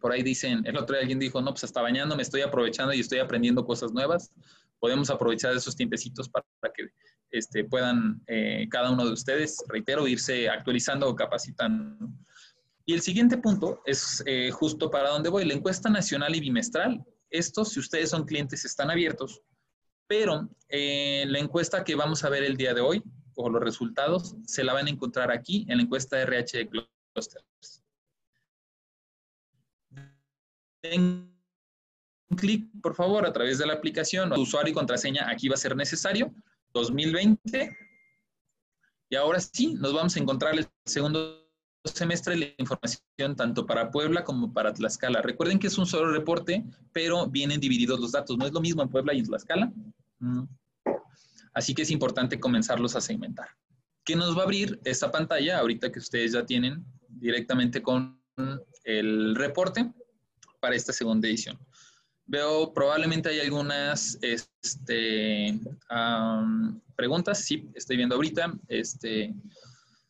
Por 0.00 0.12
ahí 0.12 0.22
dicen, 0.22 0.66
el 0.66 0.76
otro 0.76 0.94
día 0.94 1.02
alguien 1.02 1.18
dijo, 1.20 1.40
no, 1.40 1.52
pues 1.52 1.64
hasta 1.64 1.80
bañando 1.80 2.16
me 2.16 2.22
estoy 2.22 2.42
aprovechando 2.42 2.92
y 2.92 3.00
estoy 3.00 3.20
aprendiendo 3.20 3.64
cosas 3.64 3.92
nuevas 3.92 4.32
podemos 4.78 5.10
aprovechar 5.10 5.54
esos 5.54 5.76
tiempecitos 5.76 6.28
para, 6.28 6.44
que 6.74 6.88
este, 7.30 7.64
puedan 7.64 8.22
eh, 8.26 8.66
cada 8.70 8.90
uno 8.90 9.04
de 9.04 9.12
ustedes, 9.12 9.62
reitero, 9.68 10.06
irse 10.06 10.48
actualizando 10.48 11.08
o 11.08 11.16
capacitando. 11.16 12.08
Y 12.84 12.94
el 12.94 13.00
siguiente 13.00 13.38
punto 13.38 13.82
es 13.84 14.22
eh, 14.26 14.50
justo 14.50 14.90
para 14.90 15.10
dónde 15.10 15.28
voy, 15.28 15.44
la 15.44 15.54
encuesta 15.54 15.88
nacional 15.88 16.34
y 16.36 16.40
bimestral. 16.40 17.04
Estos, 17.30 17.70
si 17.70 17.80
ustedes 17.80 18.10
son 18.10 18.24
clientes, 18.24 18.64
están 18.64 18.90
abiertos, 18.90 19.42
pero 20.06 20.48
eh, 20.68 21.24
la 21.26 21.40
encuesta 21.40 21.82
que 21.82 21.96
vamos 21.96 22.22
a 22.22 22.28
ver 22.28 22.44
el 22.44 22.56
día 22.56 22.74
de 22.74 22.80
hoy, 22.80 23.02
o 23.34 23.50
los 23.50 23.60
resultados, 23.60 24.36
se 24.46 24.64
la 24.64 24.72
van 24.72 24.86
a 24.86 24.90
encontrar 24.90 25.30
aquí 25.30 25.66
en 25.68 25.78
la 25.78 25.82
encuesta 25.82 26.20
RH 26.22 26.58
de 26.58 26.68
Clusters 26.68 27.82
un 32.28 32.36
clic, 32.36 32.68
por 32.82 32.94
favor, 32.94 33.26
a 33.26 33.32
través 33.32 33.58
de 33.58 33.66
la 33.66 33.74
aplicación. 33.74 34.30
Tu 34.30 34.40
usuario 34.40 34.72
y 34.72 34.74
contraseña 34.74 35.28
aquí 35.30 35.48
va 35.48 35.54
a 35.54 35.58
ser 35.58 35.76
necesario. 35.76 36.34
2020. 36.72 37.76
Y 39.08 39.16
ahora 39.16 39.40
sí, 39.40 39.74
nos 39.74 39.94
vamos 39.94 40.16
a 40.16 40.20
encontrar 40.20 40.58
el 40.58 40.66
segundo 40.84 41.46
semestre 41.84 42.36
la 42.36 42.46
información 42.58 43.36
tanto 43.36 43.64
para 43.64 43.90
Puebla 43.90 44.24
como 44.24 44.52
para 44.52 44.72
Tlaxcala. 44.72 45.22
Recuerden 45.22 45.58
que 45.58 45.68
es 45.68 45.78
un 45.78 45.86
solo 45.86 46.10
reporte, 46.10 46.64
pero 46.92 47.28
vienen 47.28 47.60
divididos 47.60 48.00
los 48.00 48.12
datos. 48.12 48.36
No 48.36 48.46
es 48.46 48.52
lo 48.52 48.60
mismo 48.60 48.82
en 48.82 48.88
Puebla 48.88 49.14
y 49.14 49.20
en 49.20 49.26
Tlaxcala. 49.26 49.72
Mm. 50.18 50.44
Así 51.54 51.74
que 51.74 51.82
es 51.82 51.90
importante 51.90 52.40
comenzarlos 52.40 52.96
a 52.96 53.00
segmentar. 53.00 53.48
¿Qué 54.04 54.14
nos 54.14 54.36
va 54.36 54.42
a 54.42 54.44
abrir 54.44 54.80
esta 54.84 55.10
pantalla 55.10 55.58
ahorita 55.58 55.90
que 55.90 55.98
ustedes 55.98 56.32
ya 56.32 56.44
tienen 56.44 56.84
directamente 57.08 57.82
con 57.82 58.20
el 58.84 59.34
reporte 59.34 59.90
para 60.60 60.76
esta 60.76 60.92
segunda 60.92 61.28
edición? 61.28 61.58
Veo 62.26 62.74
probablemente 62.74 63.28
hay 63.28 63.40
algunas 63.40 64.18
este, 64.20 65.58
preguntas. 66.96 67.38
Sí, 67.38 67.70
estoy 67.74 67.96
viendo 67.96 68.16
ahorita. 68.16 68.52
Este, 68.66 69.32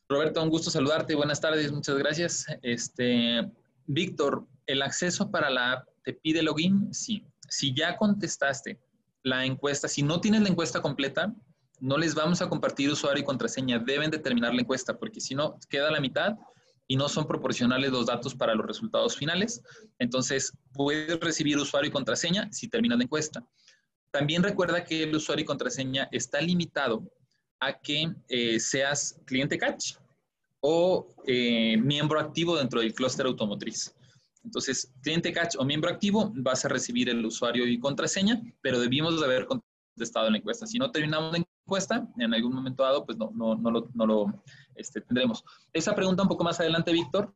Roberto, 0.09 0.42
un 0.42 0.48
gusto 0.48 0.70
saludarte. 0.70 1.14
Buenas 1.14 1.40
tardes, 1.40 1.70
muchas 1.70 1.98
gracias. 1.98 2.46
Este, 2.62 3.46
Víctor, 3.87 4.46
¿el 4.66 4.81
acceso 4.81 5.31
para 5.31 5.50
la 5.50 5.72
app 5.72 5.88
te 6.05 6.14
pide 6.14 6.42
login? 6.42 6.92
Sí. 6.94 7.22
Si 7.48 7.74
ya 7.74 7.96
contestaste 7.96 8.81
la 9.22 9.44
encuesta, 9.44 9.87
si 9.87 10.02
no 10.02 10.20
tienes 10.20 10.40
la 10.40 10.48
encuesta 10.48 10.81
completa, 10.81 11.35
no 11.81 11.98
les 11.98 12.14
vamos 12.14 12.40
a 12.40 12.48
compartir 12.48 12.90
usuario 12.90 13.22
y 13.22 13.26
contraseña. 13.26 13.79
Deben 13.79 14.11
determinar 14.11 14.55
la 14.55 14.62
encuesta, 14.62 14.96
porque 14.98 15.20
si 15.20 15.35
no, 15.35 15.59
queda 15.68 15.90
la 15.90 16.00
mitad 16.00 16.37
y 16.88 16.96
no 16.96 17.09
son 17.09 17.27
proporcionales 17.27 17.90
los 17.90 18.07
datos 18.07 18.35
para 18.35 18.55
los 18.55 18.66
resultados 18.66 19.16
finales. 19.16 19.62
Entonces, 19.99 20.53
puedes 20.72 21.18
recibir 21.20 21.57
usuario 21.59 21.88
y 21.88 21.92
contraseña 21.92 22.49
si 22.53 22.68
terminas 22.68 22.99
la 22.99 23.05
encuesta. 23.05 23.44
También 24.11 24.42
recuerda 24.42 24.85
que 24.85 25.03
el 25.03 25.14
usuario 25.14 25.42
y 25.42 25.46
contraseña 25.46 26.09
está 26.12 26.40
limitado 26.40 27.03
a 27.61 27.79
que 27.81 28.12
eh, 28.29 28.61
seas 28.61 29.20
cliente 29.25 29.59
catch 29.59 29.94
o 30.61 31.14
eh, 31.27 31.77
miembro 31.77 32.20
activo 32.20 32.57
dentro 32.57 32.81
del 32.81 32.94
clúster 32.94 33.27
automotriz. 33.27 33.94
Entonces, 34.44 34.92
cliente 35.03 35.33
catch 35.33 35.57
o 35.59 35.64
miembro 35.64 35.90
activo, 35.90 36.33
vas 36.37 36.64
a 36.64 36.68
recibir 36.68 37.09
el 37.09 37.25
usuario 37.25 37.66
y 37.66 37.81
contraseña, 37.81 38.40
pero 38.61 38.79
debimos 38.79 39.18
de 39.18 39.27
haber 39.27 39.46
contestado 39.96 40.26
en 40.26 40.32
la 40.32 40.38
encuesta. 40.38 40.66
Si 40.66 40.78
no 40.78 40.90
terminamos 40.90 41.32
la 41.32 41.38
encuesta, 41.38 42.06
en 42.18 42.35
algún 42.35 42.54
momento 42.54 42.82
dado, 42.82 43.06
pues 43.06 43.16
no, 43.16 43.30
no, 43.35 43.54
no 43.54 43.70
lo, 43.70 43.88
no 43.94 44.06
lo 44.06 44.42
este, 44.74 45.00
tendremos. 45.00 45.42
Esa 45.72 45.94
pregunta 45.94 46.22
un 46.22 46.28
poco 46.28 46.44
más 46.44 46.61
adelante, 46.61 46.92
Víctor, 46.92 47.35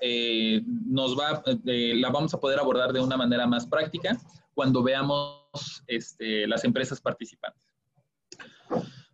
eh, 0.00 0.62
nos 0.66 1.18
va, 1.18 1.42
la 1.64 2.10
vamos 2.10 2.34
a 2.34 2.40
poder 2.40 2.58
abordar 2.58 2.92
de 2.92 3.00
una 3.00 3.16
manera 3.16 3.46
más 3.46 3.66
práctica 3.66 4.18
cuando 4.52 4.82
veamos 4.82 5.82
este, 5.86 6.46
las 6.46 6.64
empresas 6.64 7.00
participantes. 7.00 7.62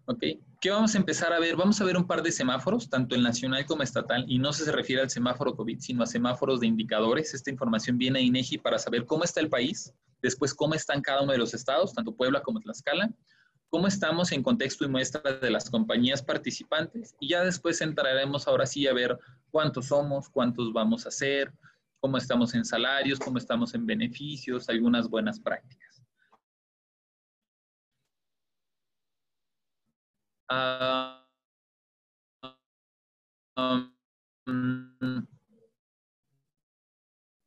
¿Ok? 0.06 0.24
¿Qué 0.60 0.70
vamos 0.70 0.94
a 0.94 0.98
empezar 0.98 1.32
a 1.32 1.38
ver? 1.38 1.54
Vamos 1.54 1.80
a 1.80 1.84
ver 1.84 1.96
un 1.96 2.06
par 2.06 2.22
de 2.22 2.32
semáforos, 2.32 2.90
tanto 2.90 3.14
el 3.14 3.22
nacional 3.22 3.64
como 3.66 3.84
estatal, 3.84 4.24
y 4.26 4.38
no 4.38 4.52
se 4.52 4.70
refiere 4.72 5.02
al 5.02 5.10
semáforo 5.10 5.54
COVID, 5.54 5.78
sino 5.78 6.02
a 6.02 6.06
semáforos 6.06 6.58
de 6.58 6.66
indicadores. 6.66 7.34
Esta 7.34 7.50
información 7.50 7.98
viene 7.98 8.18
a 8.18 8.22
INEGI 8.22 8.58
para 8.58 8.78
saber 8.78 9.06
cómo 9.06 9.22
está 9.22 9.40
el 9.40 9.48
país, 9.48 9.94
después 10.22 10.54
cómo 10.54 10.74
están 10.74 11.02
cada 11.02 11.22
uno 11.22 11.32
de 11.32 11.38
los 11.38 11.54
estados, 11.54 11.94
tanto 11.94 12.14
Puebla 12.14 12.42
como 12.42 12.60
Tlaxcala, 12.60 13.10
cómo 13.68 13.86
estamos 13.86 14.32
en 14.32 14.42
contexto 14.42 14.84
y 14.84 14.88
muestra 14.88 15.32
de 15.34 15.50
las 15.50 15.70
compañías 15.70 16.22
participantes, 16.22 17.14
y 17.20 17.28
ya 17.28 17.44
después 17.44 17.80
entraremos 17.80 18.48
ahora 18.48 18.66
sí 18.66 18.86
a 18.86 18.92
ver 18.92 19.18
cuántos 19.50 19.86
somos, 19.86 20.28
cuántos 20.28 20.72
vamos 20.72 21.06
a 21.06 21.08
hacer, 21.08 21.52
cómo 22.00 22.16
estamos 22.16 22.54
en 22.54 22.64
salarios, 22.64 23.18
cómo 23.18 23.38
estamos 23.38 23.74
en 23.74 23.86
beneficios, 23.86 24.68
algunas 24.68 25.08
buenas 25.08 25.38
prácticas. 25.38 26.02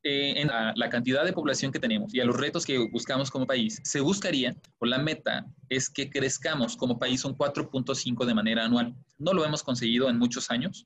Eh, 0.06 0.42
en 0.42 0.48
la, 0.48 0.89
cantidad 0.89 1.24
de 1.24 1.32
población 1.32 1.72
que 1.72 1.80
tenemos 1.80 2.13
y 2.13 2.20
a 2.20 2.26
los 2.26 2.36
retos 2.36 2.66
que 2.66 2.78
buscamos 2.78 3.32
como 3.32 3.48
país, 3.48 3.80
se 3.86 4.02
buscaría, 4.02 4.54
o 4.80 4.86
la 4.86 4.98
meta 4.98 5.46
es 5.70 5.89
que 5.89 6.10
crezcamos 6.10 6.76
como 6.76 7.00
país 7.00 7.24
un 7.24 7.38
4.5 7.38 8.26
de 8.26 8.34
manera 8.34 8.66
anual. 8.66 8.94
No 9.18 9.34
lo 9.34 9.46
hemos 9.46 9.63
conseguido 9.63 10.10
en 10.10 10.20
muchos 10.20 10.52
años. 10.52 10.86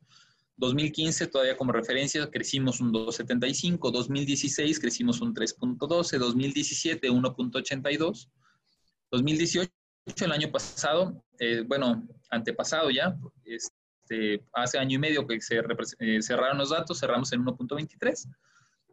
2015 0.58 1.28
todavía 1.28 1.58
como 1.58 1.72
referencia 1.72 2.30
crecimos 2.30 2.80
un 2.80 2.94
2.75, 2.94 3.92
2016 3.92 4.80
crecimos 4.80 5.20
un 5.20 5.34
3.12, 5.34 6.20
2017 6.20 7.10
1.82, 7.10 8.30
2018 9.10 9.72
el 10.22 10.32
año 10.32 10.52
pasado, 10.52 11.24
eh, 11.40 11.64
bueno, 11.68 12.08
antepasado 12.30 12.92
ya, 12.92 13.18
este, 13.46 14.46
hace 14.54 14.78
año 14.78 14.96
y 14.96 15.00
medio 15.00 15.26
que 15.26 15.42
se 15.42 15.60
eh, 16.00 16.22
cerraron 16.22 16.60
los 16.60 16.70
datos, 16.70 17.00
cerramos 17.00 17.34
en 17.34 17.44
1.23. 17.44 18.28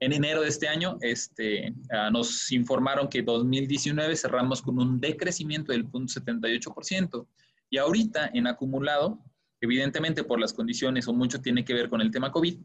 En 0.01 0.13
enero 0.13 0.43
de 0.43 0.49
este 0.49 0.69
año 0.69 0.99
este, 1.01 1.75
ah, 1.91 2.11
nos 2.11 2.51
informaron 2.53 3.09
que 3.09 3.23
2019 3.23 4.17
cerramos 4.17 4.61
con 4.61 4.79
un 4.79 5.01
decrecimiento 5.01 5.73
del 5.73 5.87
0.78% 5.89 7.27
y 7.71 7.79
ahorita 7.79 8.31
en 8.35 8.47
acumulado, 8.47 9.19
evidentemente 9.61 10.25
por 10.25 10.41
las 10.41 10.53
condiciones 10.53 11.09
o 11.09 11.13
mucho 11.13 11.41
tiene 11.41 11.65
que 11.65 11.75
ver 11.75 11.89
con 11.89 12.01
el 12.01 12.11
tema 12.11 12.33
COVID, 12.33 12.59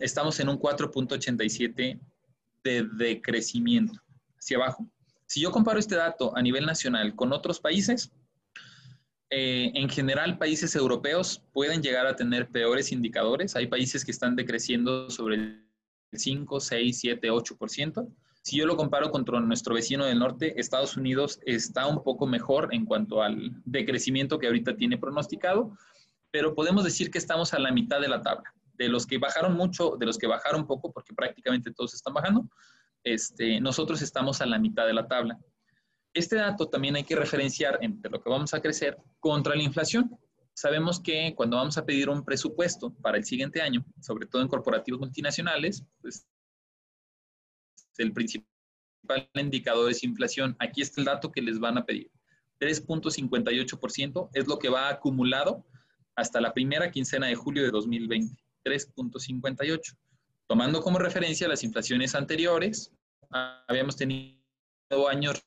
estamos 0.00 0.38
en 0.40 0.48
un 0.48 0.58
4.87 0.58 2.00
de 2.62 2.88
decrecimiento 2.96 4.00
hacia 4.38 4.56
abajo. 4.58 4.88
Si 5.26 5.40
yo 5.40 5.50
comparo 5.50 5.78
este 5.78 5.96
dato 5.96 6.36
a 6.36 6.42
nivel 6.42 6.66
nacional 6.66 7.14
con 7.16 7.32
otros 7.32 7.58
países, 7.60 8.12
eh, 9.30 9.72
en 9.74 9.88
general 9.88 10.38
países 10.38 10.76
europeos 10.76 11.42
pueden 11.52 11.82
llegar 11.82 12.06
a 12.06 12.14
tener 12.14 12.48
peores 12.48 12.92
indicadores. 12.92 13.56
Hay 13.56 13.66
países 13.66 14.04
que 14.04 14.12
están 14.12 14.36
decreciendo 14.36 15.10
sobre 15.10 15.36
el 15.36 15.63
5, 16.18 16.60
6, 16.60 16.98
7, 16.98 17.30
8%. 17.30 18.08
Si 18.42 18.58
yo 18.58 18.66
lo 18.66 18.76
comparo 18.76 19.10
contra 19.10 19.40
nuestro 19.40 19.74
vecino 19.74 20.04
del 20.04 20.18
norte, 20.18 20.60
Estados 20.60 20.96
Unidos 20.96 21.40
está 21.46 21.86
un 21.86 22.02
poco 22.02 22.26
mejor 22.26 22.68
en 22.72 22.84
cuanto 22.84 23.22
al 23.22 23.52
decrecimiento 23.64 24.38
que 24.38 24.46
ahorita 24.46 24.76
tiene 24.76 24.98
pronosticado, 24.98 25.76
pero 26.30 26.54
podemos 26.54 26.84
decir 26.84 27.10
que 27.10 27.18
estamos 27.18 27.54
a 27.54 27.58
la 27.58 27.72
mitad 27.72 28.00
de 28.00 28.08
la 28.08 28.20
tabla. 28.20 28.52
De 28.74 28.88
los 28.88 29.06
que 29.06 29.18
bajaron 29.18 29.56
mucho, 29.56 29.96
de 29.98 30.04
los 30.04 30.18
que 30.18 30.26
bajaron 30.26 30.66
poco, 30.66 30.92
porque 30.92 31.14
prácticamente 31.14 31.72
todos 31.72 31.94
están 31.94 32.12
bajando, 32.12 32.46
este, 33.04 33.60
nosotros 33.60 34.02
estamos 34.02 34.40
a 34.40 34.46
la 34.46 34.58
mitad 34.58 34.86
de 34.86 34.94
la 34.94 35.06
tabla. 35.06 35.38
Este 36.12 36.36
dato 36.36 36.68
también 36.68 36.96
hay 36.96 37.04
que 37.04 37.16
referenciar 37.16 37.78
entre 37.82 38.10
lo 38.10 38.20
que 38.20 38.30
vamos 38.30 38.52
a 38.54 38.60
crecer 38.60 38.96
contra 39.20 39.54
la 39.54 39.62
inflación. 39.62 40.16
Sabemos 40.54 41.00
que 41.00 41.34
cuando 41.34 41.56
vamos 41.56 41.76
a 41.78 41.84
pedir 41.84 42.08
un 42.08 42.24
presupuesto 42.24 42.94
para 43.02 43.18
el 43.18 43.24
siguiente 43.24 43.60
año, 43.60 43.84
sobre 44.00 44.26
todo 44.26 44.40
en 44.40 44.48
corporativos 44.48 45.00
multinacionales, 45.00 45.84
pues 46.00 46.26
el 47.98 48.12
principal 48.12 48.48
indicador 49.34 49.90
es 49.90 50.04
inflación. 50.04 50.56
Aquí 50.60 50.80
está 50.80 51.00
el 51.00 51.06
dato 51.06 51.32
que 51.32 51.42
les 51.42 51.58
van 51.58 51.78
a 51.78 51.84
pedir. 51.84 52.10
3.58% 52.60 54.30
es 54.32 54.46
lo 54.46 54.58
que 54.58 54.68
va 54.68 54.88
acumulado 54.88 55.64
hasta 56.14 56.40
la 56.40 56.54
primera 56.54 56.90
quincena 56.90 57.26
de 57.26 57.34
julio 57.34 57.64
de 57.64 57.70
2020. 57.70 58.42
3.58. 58.64 59.96
Tomando 60.46 60.80
como 60.80 60.98
referencia 60.98 61.48
las 61.48 61.64
inflaciones 61.64 62.14
anteriores, 62.14 62.92
habíamos 63.28 63.96
tenido 63.96 64.38
años 65.08 65.44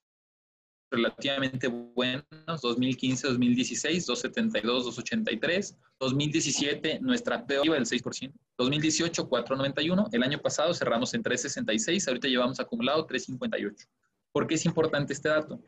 relativamente 0.89 1.67
buenos, 1.67 2.61
2015, 2.61 3.27
2016, 3.27 4.05
272, 4.05 4.85
283, 4.85 5.77
2017 5.99 6.99
nuestra 7.01 7.45
peor 7.45 7.69
del 7.69 7.85
6%, 7.85 8.31
2018 8.57 9.27
491, 9.27 10.09
el 10.11 10.23
año 10.23 10.39
pasado 10.39 10.73
cerramos 10.73 11.13
en 11.13 11.23
366, 11.23 12.07
ahorita 12.07 12.27
llevamos 12.27 12.59
acumulado 12.59 13.05
358. 13.05 13.87
¿Por 14.31 14.47
qué 14.47 14.55
es 14.55 14.65
importante 14.65 15.13
este 15.13 15.29
dato? 15.29 15.59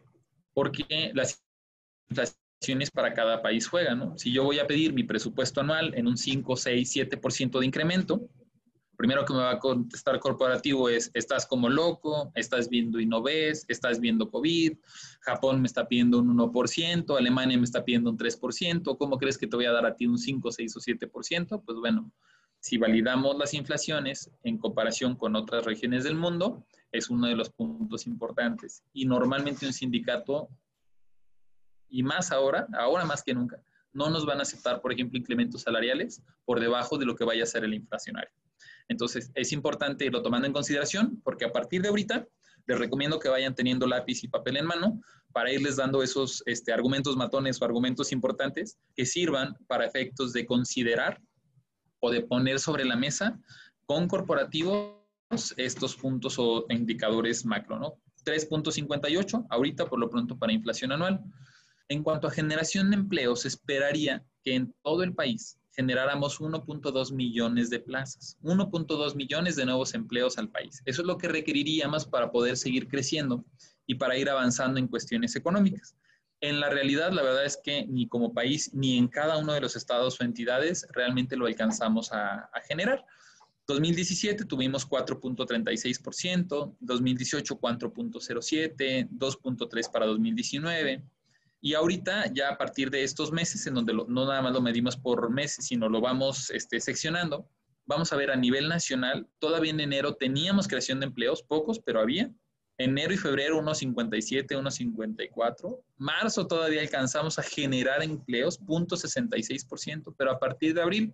Porque 0.53 1.12
las 1.13 1.43
inflaciones 2.10 2.91
para 2.91 3.13
cada 3.13 3.41
país 3.41 3.67
juegan, 3.67 3.99
¿no? 3.99 4.17
Si 4.17 4.32
yo 4.32 4.43
voy 4.43 4.60
a 4.60 4.67
pedir 4.67 4.93
mi 4.93 5.03
presupuesto 5.03 5.62
anual 5.62 5.93
en 5.95 6.08
un 6.08 6.17
5, 6.17 6.55
6, 6.55 6.95
7% 6.95 7.60
de 7.60 7.65
incremento, 7.65 8.29
primero 8.99 9.23
que 9.23 9.31
me 9.31 9.39
va 9.39 9.51
a 9.51 9.59
contestar 9.59 10.19
corporativo 10.19 10.89
es, 10.89 11.09
estás 11.13 11.47
como 11.47 11.69
loco, 11.69 12.33
estás 12.35 12.67
viendo 12.67 12.99
y 12.99 13.05
no 13.05 13.21
ves, 13.21 13.63
estás 13.69 14.01
viendo 14.01 14.29
COVID, 14.29 14.77
Japón 15.21 15.62
me 15.62 15.67
está 15.67 15.88
pidiendo 15.88 16.19
un 16.19 16.38
1%, 16.38 17.17
Alemania 17.17 17.57
me 17.57 17.63
está 17.63 17.85
pidiendo 17.85 18.09
un 18.09 18.17
3%, 18.17 18.97
¿cómo 18.97 19.17
crees 19.17 19.38
que 19.38 19.47
te 19.47 19.55
voy 19.55 19.67
a 19.67 19.71
dar 19.71 19.85
a 19.85 19.95
ti 19.95 20.05
un 20.05 20.17
5, 20.17 20.51
6 20.51 20.75
o 20.75 20.79
7%? 20.81 21.63
Pues 21.65 21.77
bueno, 21.77 22.12
si 22.59 22.77
validamos 22.77 23.38
las 23.38 23.53
inflaciones 23.53 24.31
en 24.43 24.57
comparación 24.57 25.15
con 25.15 25.33
otras 25.38 25.63
regiones 25.63 26.03
del 26.03 26.15
mundo, 26.15 26.65
es 26.91 27.09
uno 27.09 27.27
de 27.27 27.38
los 27.38 27.51
puntos 27.51 28.05
importantes. 28.05 28.83
Y 28.91 29.05
normalmente 29.05 29.65
un 29.65 29.71
sindicato, 29.71 30.49
y 31.88 32.03
más 32.03 32.33
ahora, 32.33 32.67
ahora 32.73 33.05
más 33.05 33.23
que 33.23 33.33
nunca, 33.33 33.63
no 33.93 34.09
nos 34.09 34.25
van 34.25 34.39
a 34.39 34.41
aceptar, 34.41 34.81
por 34.81 34.91
ejemplo, 34.91 35.17
incrementos 35.17 35.62
salariales 35.62 36.21
por 36.43 36.59
debajo 36.59 36.97
de 36.97 37.05
lo 37.05 37.15
que 37.15 37.23
vaya 37.23 37.43
a 37.43 37.47
ser 37.47 37.63
el 37.63 37.73
inflacionario. 37.73 38.33
Entonces, 38.88 39.32
es 39.36 39.52
importante 39.52 40.06
irlo 40.06 40.22
tomando 40.22 40.48
en 40.48 40.54
consideración 40.54 41.22
porque 41.24 41.45
a 41.45 41.52
partir 41.52 41.82
de 41.82 41.89
ahorita 41.89 42.28
les 42.65 42.78
recomiendo 42.78 43.19
que 43.19 43.30
vayan 43.30 43.56
teniendo 43.56 43.88
lápiz 43.88 44.24
y 44.24 44.28
papel 44.28 44.58
en 44.58 44.65
mano 44.65 45.02
para 45.32 45.52
irles 45.52 45.76
dando 45.76 46.04
esos 46.04 46.43
este, 46.45 46.72
argumentos 46.72 47.15
matones 47.15 47.62
o 47.62 47.65
argumentos 47.65 48.12
importantes 48.12 48.78
que 48.95 49.06
sirvan 49.06 49.56
para 49.67 49.86
efectos 49.86 50.34
de 50.34 50.45
considerar 50.45 51.22
o 52.00 52.12
de 52.12 52.22
poner 52.22 52.60
sobre 52.60 52.86
la 52.86 52.95
mesa 52.95 53.39
con 53.86 54.08
corporativos 54.08 55.00
estos 55.58 55.95
puntos 55.95 56.36
o 56.38 56.65
indicadores 56.69 57.45
macro, 57.45 57.80
¿no? 57.80 57.93
3.58 58.26 59.48
ahorita 59.50 59.86
por 59.88 60.00
lo 60.00 60.10
pronto 60.10 60.38
para 60.38 60.54
inflación 60.54 60.91
anual. 60.91 61.22
En 61.88 62.04
cuanto 62.04 62.28
a 62.28 62.32
generación 62.32 62.89
de 62.89 62.98
empleos, 62.98 63.45
esperaría 63.45 64.24
que 64.43 64.56
en 64.56 64.74
todo 64.84 65.04
el 65.04 65.13
país 65.13 65.59
generáramos 65.79 66.41
1.2 66.41 67.13
millones 67.13 67.69
de 67.69 67.79
plazas, 67.79 68.37
1.2 68.43 69.15
millones 69.15 69.55
de 69.55 69.63
nuevos 69.63 69.93
empleos 69.93 70.37
al 70.37 70.49
país. 70.49 70.81
Eso 70.83 71.03
es 71.03 71.07
lo 71.07 71.17
que 71.17 71.29
requeriríamos 71.29 72.05
para 72.05 72.31
poder 72.31 72.57
seguir 72.57 72.89
creciendo 72.89 73.45
y 73.87 73.95
para 73.95 74.17
ir 74.17 74.29
avanzando 74.29 74.77
en 74.77 74.89
cuestiones 74.89 75.37
económicas. 75.37 75.95
En 76.41 76.59
la 76.59 76.69
realidad, 76.69 77.13
la 77.13 77.23
verdad 77.23 77.45
es 77.45 77.57
que 77.63 77.85
ni 77.87 78.09
como 78.09 78.33
país 78.33 78.73
ni 78.73 78.97
en 78.97 79.07
cada 79.07 79.37
uno 79.37 79.53
de 79.53 79.61
los 79.61 79.77
estados 79.77 80.19
o 80.19 80.25
entidades 80.25 80.85
realmente 80.91 81.37
lo 81.37 81.45
alcanzamos 81.45 82.11
a, 82.11 82.49
a 82.53 82.59
generar. 82.67 83.05
2017 83.65 84.43
tuvimos 84.43 84.85
4.36%, 84.85 86.75
2018 86.77 87.57
4.07, 87.57 89.09
2.3 89.11 89.91
para 89.93 90.07
2019. 90.07 91.05
Y 91.62 91.74
ahorita, 91.74 92.32
ya 92.34 92.50
a 92.50 92.58
partir 92.58 92.89
de 92.89 93.04
estos 93.04 93.32
meses, 93.32 93.67
en 93.67 93.74
donde 93.74 93.93
no 93.93 94.26
nada 94.26 94.41
más 94.41 94.54
lo 94.54 94.62
medimos 94.62 94.95
por 94.95 95.30
meses, 95.30 95.65
sino 95.65 95.89
lo 95.89 96.00
vamos 96.00 96.50
este, 96.52 96.80
seccionando, 96.80 97.50
vamos 97.86 98.13
a 98.13 98.15
ver 98.15 98.32
a 98.32 98.36
nivel 98.36 98.69
nacional, 98.69 99.28
todavía 99.39 99.72
en 99.72 99.80
enero 99.80 100.15
teníamos 100.15 100.67
creación 100.67 101.00
de 101.00 101.08
empleos, 101.08 101.43
pocos, 101.43 101.80
pero 101.80 102.00
había. 102.00 102.32
Enero 102.78 103.13
y 103.13 103.17
febrero 103.17 103.60
unos 103.60 103.80
57, 103.80 104.56
unos 104.56 104.76
54. 104.76 105.84
Marzo 105.98 106.48
todavía 106.48 106.80
alcanzamos 106.80 107.38
a 107.38 107.43
generar 107.43 108.02
empleos, 108.02 108.58
0.66%, 108.62 110.15
pero 110.17 110.32
a 110.32 110.39
partir 110.39 110.74
de 110.74 110.82
abril, 110.82 111.13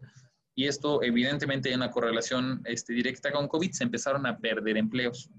y 0.53 0.67
esto 0.67 1.01
evidentemente 1.01 1.69
hay 1.69 1.75
una 1.75 1.89
correlación 1.89 2.61
este, 2.65 2.93
directa 2.93 3.31
con 3.31 3.47
COVID, 3.47 3.71
se 3.71 3.83
empezaron 3.83 4.27
a 4.27 4.37
perder 4.37 4.77
empleos 4.77 5.31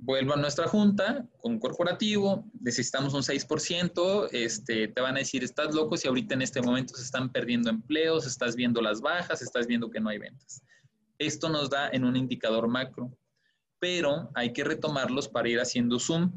vuelvo 0.00 0.34
a 0.34 0.36
nuestra 0.36 0.68
junta 0.68 1.26
con 1.40 1.58
corporativo, 1.58 2.44
necesitamos 2.60 3.14
un 3.14 3.22
6%, 3.22 4.28
este, 4.32 4.88
te 4.88 5.00
van 5.00 5.16
a 5.16 5.20
decir, 5.20 5.42
estás 5.42 5.74
loco 5.74 5.96
si 5.96 6.08
ahorita 6.08 6.34
en 6.34 6.42
este 6.42 6.62
momento 6.62 6.94
se 6.94 7.02
están 7.02 7.30
perdiendo 7.30 7.70
empleos, 7.70 8.26
estás 8.26 8.54
viendo 8.56 8.80
las 8.80 9.00
bajas, 9.00 9.42
estás 9.42 9.66
viendo 9.66 9.90
que 9.90 10.00
no 10.00 10.08
hay 10.08 10.18
ventas. 10.18 10.62
Esto 11.18 11.48
nos 11.48 11.68
da 11.68 11.88
en 11.90 12.04
un 12.04 12.16
indicador 12.16 12.68
macro, 12.68 13.12
pero 13.80 14.30
hay 14.34 14.52
que 14.52 14.64
retomarlos 14.64 15.28
para 15.28 15.48
ir 15.48 15.60
haciendo 15.60 15.98
zoom 15.98 16.32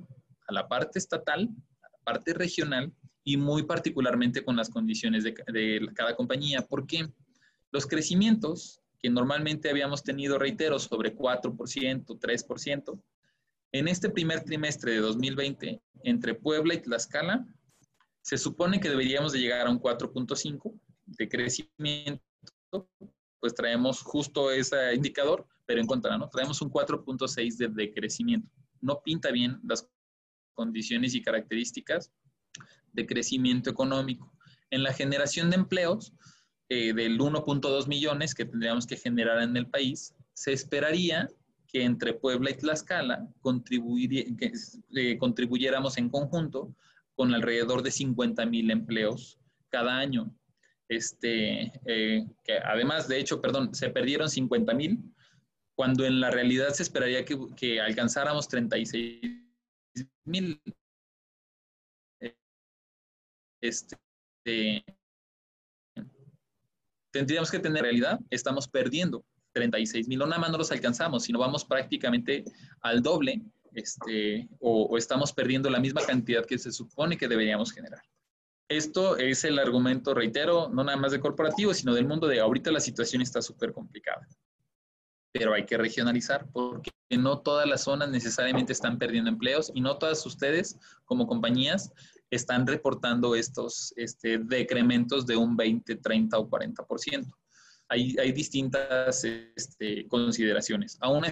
a 0.47 0.53
la 0.53 0.67
parte 0.67 0.99
estatal, 0.99 1.49
a 1.81 1.89
la 1.91 1.99
parte 2.03 2.33
regional 2.33 2.91
y 3.23 3.37
muy 3.37 3.63
particularmente 3.63 4.43
con 4.43 4.55
las 4.55 4.69
condiciones 4.69 5.23
de, 5.23 5.35
de 5.47 5.87
cada 5.93 6.15
compañía. 6.15 6.61
¿Por 6.61 6.87
qué? 6.87 7.07
Los 7.71 7.85
crecimientos 7.85 8.81
que 8.99 9.09
normalmente 9.09 9.69
habíamos 9.69 10.03
tenido, 10.03 10.37
reitero, 10.37 10.77
sobre 10.79 11.15
4%, 11.15 11.55
3%, 12.19 13.01
en 13.71 13.87
este 13.87 14.09
primer 14.09 14.43
trimestre 14.43 14.93
de 14.93 14.99
2020, 14.99 15.81
entre 16.03 16.35
Puebla 16.35 16.73
y 16.73 16.81
Tlaxcala, 16.81 17.45
se 18.21 18.37
supone 18.37 18.79
que 18.79 18.89
deberíamos 18.89 19.31
de 19.31 19.39
llegar 19.39 19.67
a 19.67 19.71
un 19.71 19.79
4.5 19.79 20.79
de 21.05 21.29
crecimiento, 21.29 22.21
pues 23.39 23.55
traemos 23.55 24.01
justo 24.01 24.51
ese 24.51 24.93
indicador, 24.93 25.47
pero 25.65 25.81
en 25.81 25.87
contra, 25.87 26.17
¿no? 26.17 26.29
Traemos 26.29 26.61
un 26.61 26.71
4.6 26.71 27.57
de, 27.57 27.67
de 27.69 27.93
crecimiento. 27.93 28.49
No 28.81 29.01
pinta 29.01 29.31
bien 29.31 29.59
las 29.63 29.87
condiciones 30.53 31.15
y 31.15 31.21
características 31.21 32.11
de 32.93 33.05
crecimiento 33.05 33.69
económico. 33.69 34.31
En 34.69 34.83
la 34.83 34.93
generación 34.93 35.49
de 35.49 35.55
empleos, 35.55 36.13
eh, 36.69 36.93
del 36.93 37.19
1.2 37.19 37.87
millones 37.87 38.33
que 38.33 38.45
tendríamos 38.45 38.85
que 38.85 38.95
generar 38.95 39.41
en 39.41 39.57
el 39.57 39.67
país, 39.67 40.13
se 40.33 40.53
esperaría 40.53 41.27
que 41.71 41.83
entre 41.83 42.13
Puebla 42.13 42.51
y 42.51 42.55
Tlaxcala 42.55 43.27
eh, 44.95 45.17
contribuyéramos 45.17 45.97
en 45.97 46.09
conjunto 46.09 46.75
con 47.15 47.33
alrededor 47.33 47.81
de 47.81 47.91
50 47.91 48.45
mil 48.45 48.71
empleos 48.71 49.39
cada 49.69 49.97
año. 49.97 50.35
Este, 50.89 51.71
eh, 51.85 52.27
además, 52.65 53.07
de 53.07 53.19
hecho, 53.19 53.41
perdón, 53.41 53.73
se 53.73 53.89
perdieron 53.89 54.29
50 54.29 54.73
mil, 54.73 54.99
cuando 55.75 56.05
en 56.05 56.19
la 56.19 56.29
realidad 56.29 56.69
se 56.69 56.83
esperaría 56.83 57.23
que, 57.23 57.37
que 57.55 57.79
alcanzáramos 57.79 58.49
36 58.49 59.21
mil. 60.25 60.61
Este, 63.61 63.95
tendríamos 67.11 67.51
que 67.51 67.59
tener 67.59 67.83
realidad, 67.83 68.19
estamos 68.29 68.67
perdiendo 68.67 69.23
36 69.53 70.07
mil, 70.07 70.19
no 70.19 70.25
nada 70.25 70.41
más 70.41 70.51
no 70.51 70.57
los 70.57 70.71
alcanzamos, 70.71 71.23
sino 71.23 71.39
vamos 71.39 71.65
prácticamente 71.65 72.43
al 72.81 73.01
doble 73.01 73.41
este, 73.73 74.49
o, 74.59 74.97
estamos 74.97 75.31
perdiendo 75.33 75.69
la 75.69 75.79
misma 75.79 76.01
cantidad 76.05 76.45
que 76.45 76.57
se 76.57 76.71
supone 76.71 77.17
que 77.17 77.27
deberíamos 77.27 77.71
generar. 77.71 78.01
Esto 78.69 79.17
es 79.17 79.43
el 79.43 79.59
argumento, 79.59 80.13
reitero, 80.13 80.69
no 80.69 80.83
nada 80.83 80.97
más 80.97 81.11
de 81.11 81.19
corporativo, 81.19 81.73
sino 81.73 81.93
del 81.93 82.07
mundo 82.07 82.27
de 82.27 82.39
ahorita 82.39 82.71
la 82.71 82.79
situación 82.79 83.21
está 83.21 83.41
súper 83.41 83.73
complicada. 83.73 84.27
Pero 85.33 85.53
hay 85.53 85.65
que 85.65 85.77
regionalizar 85.77 86.47
porque 86.51 86.91
no 87.09 87.39
todas 87.39 87.67
las 87.67 87.83
zonas 87.83 88.09
necesariamente 88.09 88.73
están 88.73 88.97
perdiendo 88.97 89.29
empleos 89.29 89.71
y 89.73 89.81
no 89.81 89.97
todas 89.97 90.25
ustedes 90.25 90.77
como 91.05 91.27
compañías 91.27 91.91
están 92.29 92.65
reportando 92.65 93.35
estos 93.35 93.93
este, 93.97 94.37
decrementos 94.37 95.25
de 95.25 95.35
un 95.35 95.57
20, 95.57 95.97
30 95.97 96.37
o 96.37 96.49
40% 96.49 97.33
hay, 97.91 98.31
distintas 98.31 99.23
este, 99.23 100.07
consideraciones. 100.07 100.97
Aún 101.01 101.25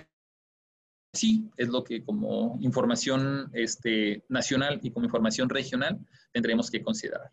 así, 1.14 1.50
es 1.56 1.70
lo 1.70 1.84
que 1.84 2.04
como 2.04 2.58
información 2.60 3.50
este, 3.54 4.26
nacional 4.28 4.80
y 4.84 4.92
como 4.92 5.06
información 5.06 5.48
regional 5.50 5.98
tendremos 6.34 6.70
que 6.70 6.84
considerar. 6.84 7.32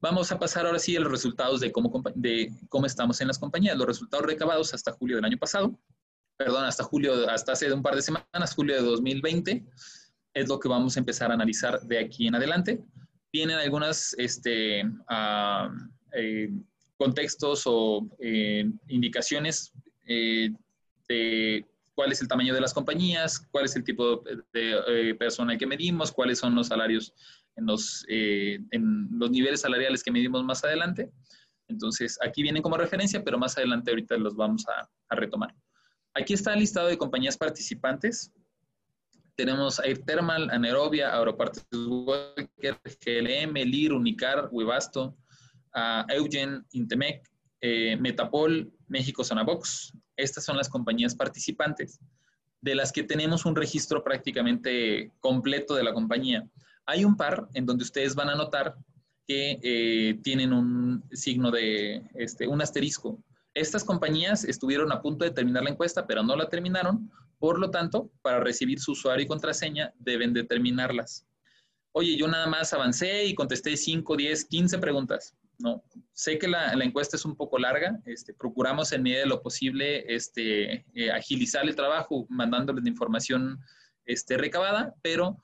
Vamos 0.00 0.30
a 0.30 0.38
pasar 0.38 0.66
ahora 0.66 0.78
sí 0.78 0.94
a 0.96 1.00
los 1.00 1.10
resultados 1.10 1.60
de 1.60 1.72
cómo, 1.72 2.02
de 2.14 2.52
cómo 2.68 2.86
estamos 2.86 3.20
en 3.20 3.28
las 3.28 3.38
compañías. 3.38 3.76
Los 3.76 3.86
resultados 3.86 4.26
recabados 4.26 4.74
hasta 4.74 4.92
julio 4.92 5.16
del 5.16 5.24
año 5.24 5.38
pasado, 5.38 5.76
perdón, 6.36 6.66
hasta 6.66 6.84
julio, 6.84 7.28
hasta 7.28 7.52
hace 7.52 7.72
un 7.72 7.82
par 7.82 7.96
de 7.96 8.02
semanas, 8.02 8.54
julio 8.54 8.76
de 8.76 8.82
2020, 8.82 9.64
es 10.34 10.48
lo 10.48 10.60
que 10.60 10.68
vamos 10.68 10.96
a 10.96 11.00
empezar 11.00 11.30
a 11.30 11.34
analizar 11.34 11.80
de 11.80 11.98
aquí 11.98 12.28
en 12.28 12.34
adelante. 12.34 12.84
Vienen 13.32 13.56
algunas 13.56 14.14
este, 14.18 14.84
uh, 14.84 15.68
eh, 16.12 16.50
contextos 16.98 17.62
o 17.64 18.06
eh, 18.18 18.68
indicaciones 18.88 19.72
eh, 20.06 20.50
de 21.08 21.64
cuál 21.94 22.12
es 22.12 22.20
el 22.20 22.28
tamaño 22.28 22.52
de 22.52 22.60
las 22.60 22.74
compañías, 22.74 23.38
cuál 23.50 23.64
es 23.64 23.76
el 23.76 23.84
tipo 23.84 24.22
de 24.52 24.80
eh, 24.88 25.14
personal 25.14 25.56
que 25.56 25.66
medimos, 25.66 26.12
cuáles 26.12 26.38
son 26.38 26.54
los 26.54 26.66
salarios 26.66 27.14
en 27.56 27.66
los, 27.66 28.04
en 28.08 29.08
los 29.10 29.30
niveles 29.30 29.62
salariales 29.62 30.04
que 30.04 30.12
medimos 30.12 30.44
más 30.44 30.62
adelante. 30.62 31.10
Entonces, 31.66 32.16
aquí 32.24 32.42
vienen 32.42 32.62
como 32.62 32.76
referencia, 32.76 33.24
pero 33.24 33.36
más 33.36 33.56
adelante 33.58 33.90
ahorita 33.90 34.16
los 34.16 34.36
vamos 34.36 34.64
a, 34.68 34.88
a 35.08 35.16
retomar. 35.16 35.52
Aquí 36.14 36.34
está 36.34 36.52
el 36.52 36.60
listado 36.60 36.86
de 36.86 36.96
compañías 36.96 37.36
participantes. 37.36 38.32
Tenemos 39.34 39.80
Air 39.80 39.98
Thermal, 40.04 40.50
Anaerobia, 40.50 41.12
Aeropartes 41.16 41.66
GLM, 41.70 43.54
LIR, 43.54 43.92
Unicar, 43.92 44.48
Webasto, 44.52 45.16
Eugen, 46.08 46.64
Intemec, 46.72 47.28
eh, 47.60 47.96
Metapol, 47.96 48.72
México 48.86 49.22
Box. 49.44 49.92
Estas 50.16 50.44
son 50.44 50.56
las 50.56 50.68
compañías 50.68 51.14
participantes 51.14 52.00
de 52.60 52.74
las 52.74 52.92
que 52.92 53.04
tenemos 53.04 53.44
un 53.44 53.54
registro 53.54 54.02
prácticamente 54.02 55.12
completo 55.20 55.74
de 55.74 55.84
la 55.84 55.92
compañía. 55.92 56.48
Hay 56.86 57.04
un 57.04 57.16
par 57.16 57.48
en 57.54 57.66
donde 57.66 57.84
ustedes 57.84 58.14
van 58.14 58.30
a 58.30 58.34
notar 58.34 58.76
que 59.26 59.58
eh, 59.62 60.18
tienen 60.22 60.52
un 60.52 61.04
signo 61.12 61.50
de, 61.50 62.02
este, 62.14 62.48
un 62.48 62.62
asterisco. 62.62 63.22
Estas 63.54 63.84
compañías 63.84 64.44
estuvieron 64.44 64.90
a 64.90 65.02
punto 65.02 65.24
de 65.24 65.30
terminar 65.30 65.62
la 65.64 65.70
encuesta, 65.70 66.06
pero 66.06 66.22
no 66.22 66.34
la 66.34 66.48
terminaron. 66.48 67.10
Por 67.38 67.60
lo 67.60 67.70
tanto, 67.70 68.10
para 68.22 68.40
recibir 68.40 68.80
su 68.80 68.92
usuario 68.92 69.24
y 69.24 69.28
contraseña, 69.28 69.92
deben 69.98 70.32
determinarlas. 70.32 71.26
Oye, 71.92 72.16
yo 72.16 72.26
nada 72.26 72.46
más 72.46 72.72
avancé 72.72 73.26
y 73.26 73.34
contesté 73.34 73.76
5, 73.76 74.16
10, 74.16 74.44
15 74.46 74.78
preguntas. 74.78 75.34
No, 75.58 75.82
sé 76.12 76.38
que 76.38 76.46
la, 76.46 76.72
encuesta 76.72 77.16
es 77.16 77.24
un 77.24 77.34
poco 77.34 77.58
larga, 77.58 78.00
este, 78.04 78.32
procuramos 78.32 78.92
en 78.92 79.02
medida 79.02 79.20
de 79.20 79.26
lo 79.26 79.42
posible 79.42 80.04
este, 80.14 80.84
eh, 80.94 81.10
agilizar 81.10 81.64
el 81.64 81.74
trabajo 81.74 82.26
mandándoles 82.28 82.84
la 82.84 82.90
información 82.90 83.58
este, 84.06 84.36
recabada, 84.36 84.94
pero 85.02 85.42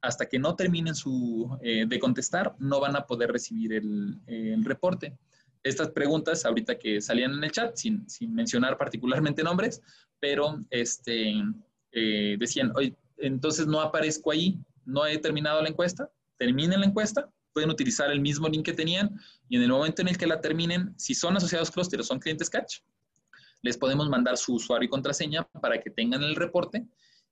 hasta 0.00 0.26
que 0.26 0.38
no 0.38 0.54
terminen 0.54 0.94
su, 0.94 1.58
eh, 1.62 1.84
de 1.86 1.98
contestar, 1.98 2.54
no 2.60 2.78
van 2.78 2.94
a 2.94 3.06
poder 3.06 3.32
recibir 3.32 3.72
el, 3.72 4.64
reporte. 4.64 5.18
Estas 5.64 5.90
preguntas, 5.90 6.44
ahorita 6.44 6.78
que 6.78 7.00
salían 7.00 7.32
en 7.32 7.42
el 7.42 7.50
chat, 7.50 7.74
sin, 7.74 8.06
mencionar 8.28 8.78
particularmente 8.78 9.42
nombres, 9.42 9.82
pero 10.20 10.64
este, 10.70 11.34
eh, 11.90 12.36
decían, 12.38 12.72
oye, 12.76 12.94
entonces 13.18 13.66
no 13.66 13.80
aparezco 13.80 14.30
ahí, 14.30 14.60
no 14.84 15.04
he 15.06 15.18
terminado 15.18 15.60
la 15.60 15.68
encuesta, 15.68 16.08
terminen 16.38 16.80
la 16.80 16.86
encuesta 16.86 17.28
pueden 17.56 17.70
utilizar 17.70 18.10
el 18.10 18.20
mismo 18.20 18.48
link 18.48 18.66
que 18.66 18.74
tenían 18.74 19.18
y 19.48 19.56
en 19.56 19.62
el 19.62 19.70
momento 19.70 20.02
en 20.02 20.08
el 20.08 20.18
que 20.18 20.26
la 20.26 20.42
terminen, 20.42 20.92
si 20.98 21.14
son 21.14 21.38
asociados 21.38 21.70
Cluster 21.70 21.98
o 21.98 22.02
son 22.02 22.18
clientes 22.18 22.50
Catch, 22.50 22.80
les 23.62 23.78
podemos 23.78 24.10
mandar 24.10 24.36
su 24.36 24.56
usuario 24.56 24.84
y 24.84 24.90
contraseña 24.90 25.42
para 25.62 25.80
que 25.80 25.88
tengan 25.88 26.22
el 26.22 26.36
reporte 26.36 26.86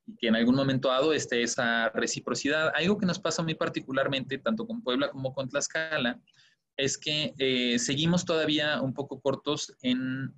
y 0.07 0.17
que 0.17 0.29
en 0.29 0.37
algún 0.37 0.55
momento 0.55 0.89
dado 0.89 1.13
esté 1.13 1.43
esa 1.43 1.91
reciprocidad. 1.91 2.73
Algo 2.75 2.97
que 2.97 3.05
nos 3.05 3.19
pasa 3.19 3.43
muy 3.43 3.55
particularmente, 3.55 4.39
tanto 4.39 4.67
con 4.67 4.83
Puebla 4.83 5.11
como 5.11 5.35
con 5.35 5.47
Tlaxcala, 5.47 6.19
es 6.79 6.97
que 6.97 7.35
eh, 7.37 7.79
seguimos 7.79 8.25
todavía 8.25 8.81
un 8.81 8.95
poco 8.95 9.21
cortos 9.21 9.77
en, 9.83 10.35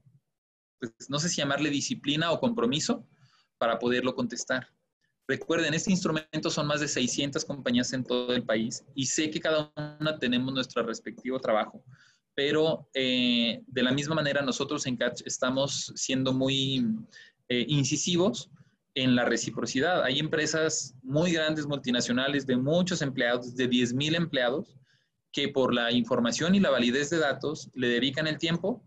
pues, 0.80 1.08
no 1.08 1.20
sé 1.20 1.28
si 1.28 1.36
llamarle 1.36 1.70
disciplina 1.70 2.32
o 2.32 2.40
compromiso 2.40 3.06
para 3.56 3.78
poderlo 3.78 4.16
contestar. 4.16 4.66
Recuerden, 5.28 5.74
este 5.74 5.90
instrumento 5.90 6.50
son 6.50 6.68
más 6.68 6.80
de 6.80 6.88
600 6.88 7.44
compañías 7.44 7.92
en 7.92 8.04
todo 8.04 8.32
el 8.32 8.44
país 8.44 8.84
y 8.94 9.06
sé 9.06 9.30
que 9.30 9.40
cada 9.40 9.72
una 10.00 10.18
tenemos 10.18 10.54
nuestro 10.54 10.84
respectivo 10.84 11.40
trabajo, 11.40 11.82
pero 12.34 12.88
eh, 12.94 13.60
de 13.66 13.82
la 13.82 13.90
misma 13.92 14.14
manera 14.14 14.42
nosotros 14.42 14.86
en 14.86 14.96
Catch 14.96 15.22
estamos 15.24 15.92
siendo 15.96 16.32
muy 16.32 16.86
eh, 17.48 17.64
incisivos 17.68 18.50
en 18.94 19.16
la 19.16 19.24
reciprocidad. 19.24 20.02
Hay 20.04 20.20
empresas 20.20 20.94
muy 21.02 21.32
grandes, 21.32 21.66
multinacionales, 21.66 22.46
de 22.46 22.56
muchos 22.56 23.02
empleados, 23.02 23.54
de 23.54 23.68
10.000 23.68 24.16
empleados, 24.16 24.76
que 25.32 25.48
por 25.48 25.74
la 25.74 25.92
información 25.92 26.54
y 26.54 26.60
la 26.60 26.70
validez 26.70 27.10
de 27.10 27.18
datos 27.18 27.68
le 27.74 27.88
dedican 27.88 28.26
el 28.26 28.38
tiempo 28.38 28.82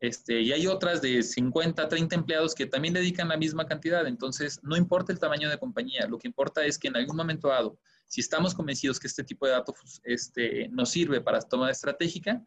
este, 0.00 0.40
y 0.40 0.52
hay 0.52 0.66
otras 0.66 1.02
de 1.02 1.22
50, 1.22 1.88
30 1.88 2.14
empleados 2.14 2.54
que 2.54 2.66
también 2.66 2.94
dedican 2.94 3.28
la 3.28 3.36
misma 3.36 3.66
cantidad. 3.66 4.06
Entonces, 4.06 4.60
no 4.62 4.76
importa 4.76 5.12
el 5.12 5.18
tamaño 5.18 5.50
de 5.50 5.58
compañía, 5.58 6.06
lo 6.06 6.18
que 6.18 6.28
importa 6.28 6.64
es 6.64 6.78
que 6.78 6.88
en 6.88 6.96
algún 6.96 7.16
momento 7.16 7.48
dado, 7.48 7.78
si 8.06 8.20
estamos 8.20 8.54
convencidos 8.54 9.00
que 9.00 9.08
este 9.08 9.24
tipo 9.24 9.46
de 9.46 9.52
datos 9.52 10.00
este, 10.04 10.68
nos 10.68 10.90
sirve 10.90 11.20
para 11.20 11.40
toma 11.40 11.70
estratégica, 11.70 12.42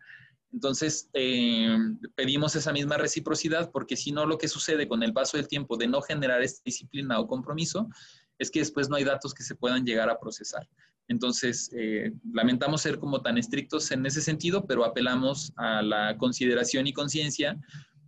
entonces 0.54 1.10
eh, 1.14 1.78
pedimos 2.16 2.56
esa 2.56 2.74
misma 2.74 2.98
reciprocidad 2.98 3.72
porque 3.72 3.96
si 3.96 4.12
no, 4.12 4.26
lo 4.26 4.38
que 4.38 4.48
sucede 4.48 4.88
con 4.88 5.02
el 5.04 5.14
paso 5.14 5.38
del 5.38 5.48
tiempo 5.48 5.78
de 5.78 5.88
no 5.88 6.02
generar 6.02 6.42
esta 6.42 6.62
disciplina 6.66 7.20
o 7.20 7.28
compromiso 7.28 7.90
es 8.38 8.50
que 8.50 8.60
después 8.60 8.90
no 8.90 8.96
hay 8.96 9.04
datos 9.04 9.34
que 9.34 9.44
se 9.44 9.56
puedan 9.56 9.86
llegar 9.86 10.10
a 10.10 10.20
procesar. 10.20 10.68
Entonces, 11.08 11.70
eh, 11.76 12.14
lamentamos 12.32 12.82
ser 12.82 13.00
como 13.00 13.22
tan 13.22 13.38
estrictos 13.38 13.92
en 13.92 14.06
ese 14.06 14.22
sentido, 14.22 14.66
pero 14.66 14.86
apelamos 14.86 15.52
a 15.58 15.82
la 15.82 16.18
consideración 16.18 16.88
y 16.88 16.94
conciencia 16.94 17.60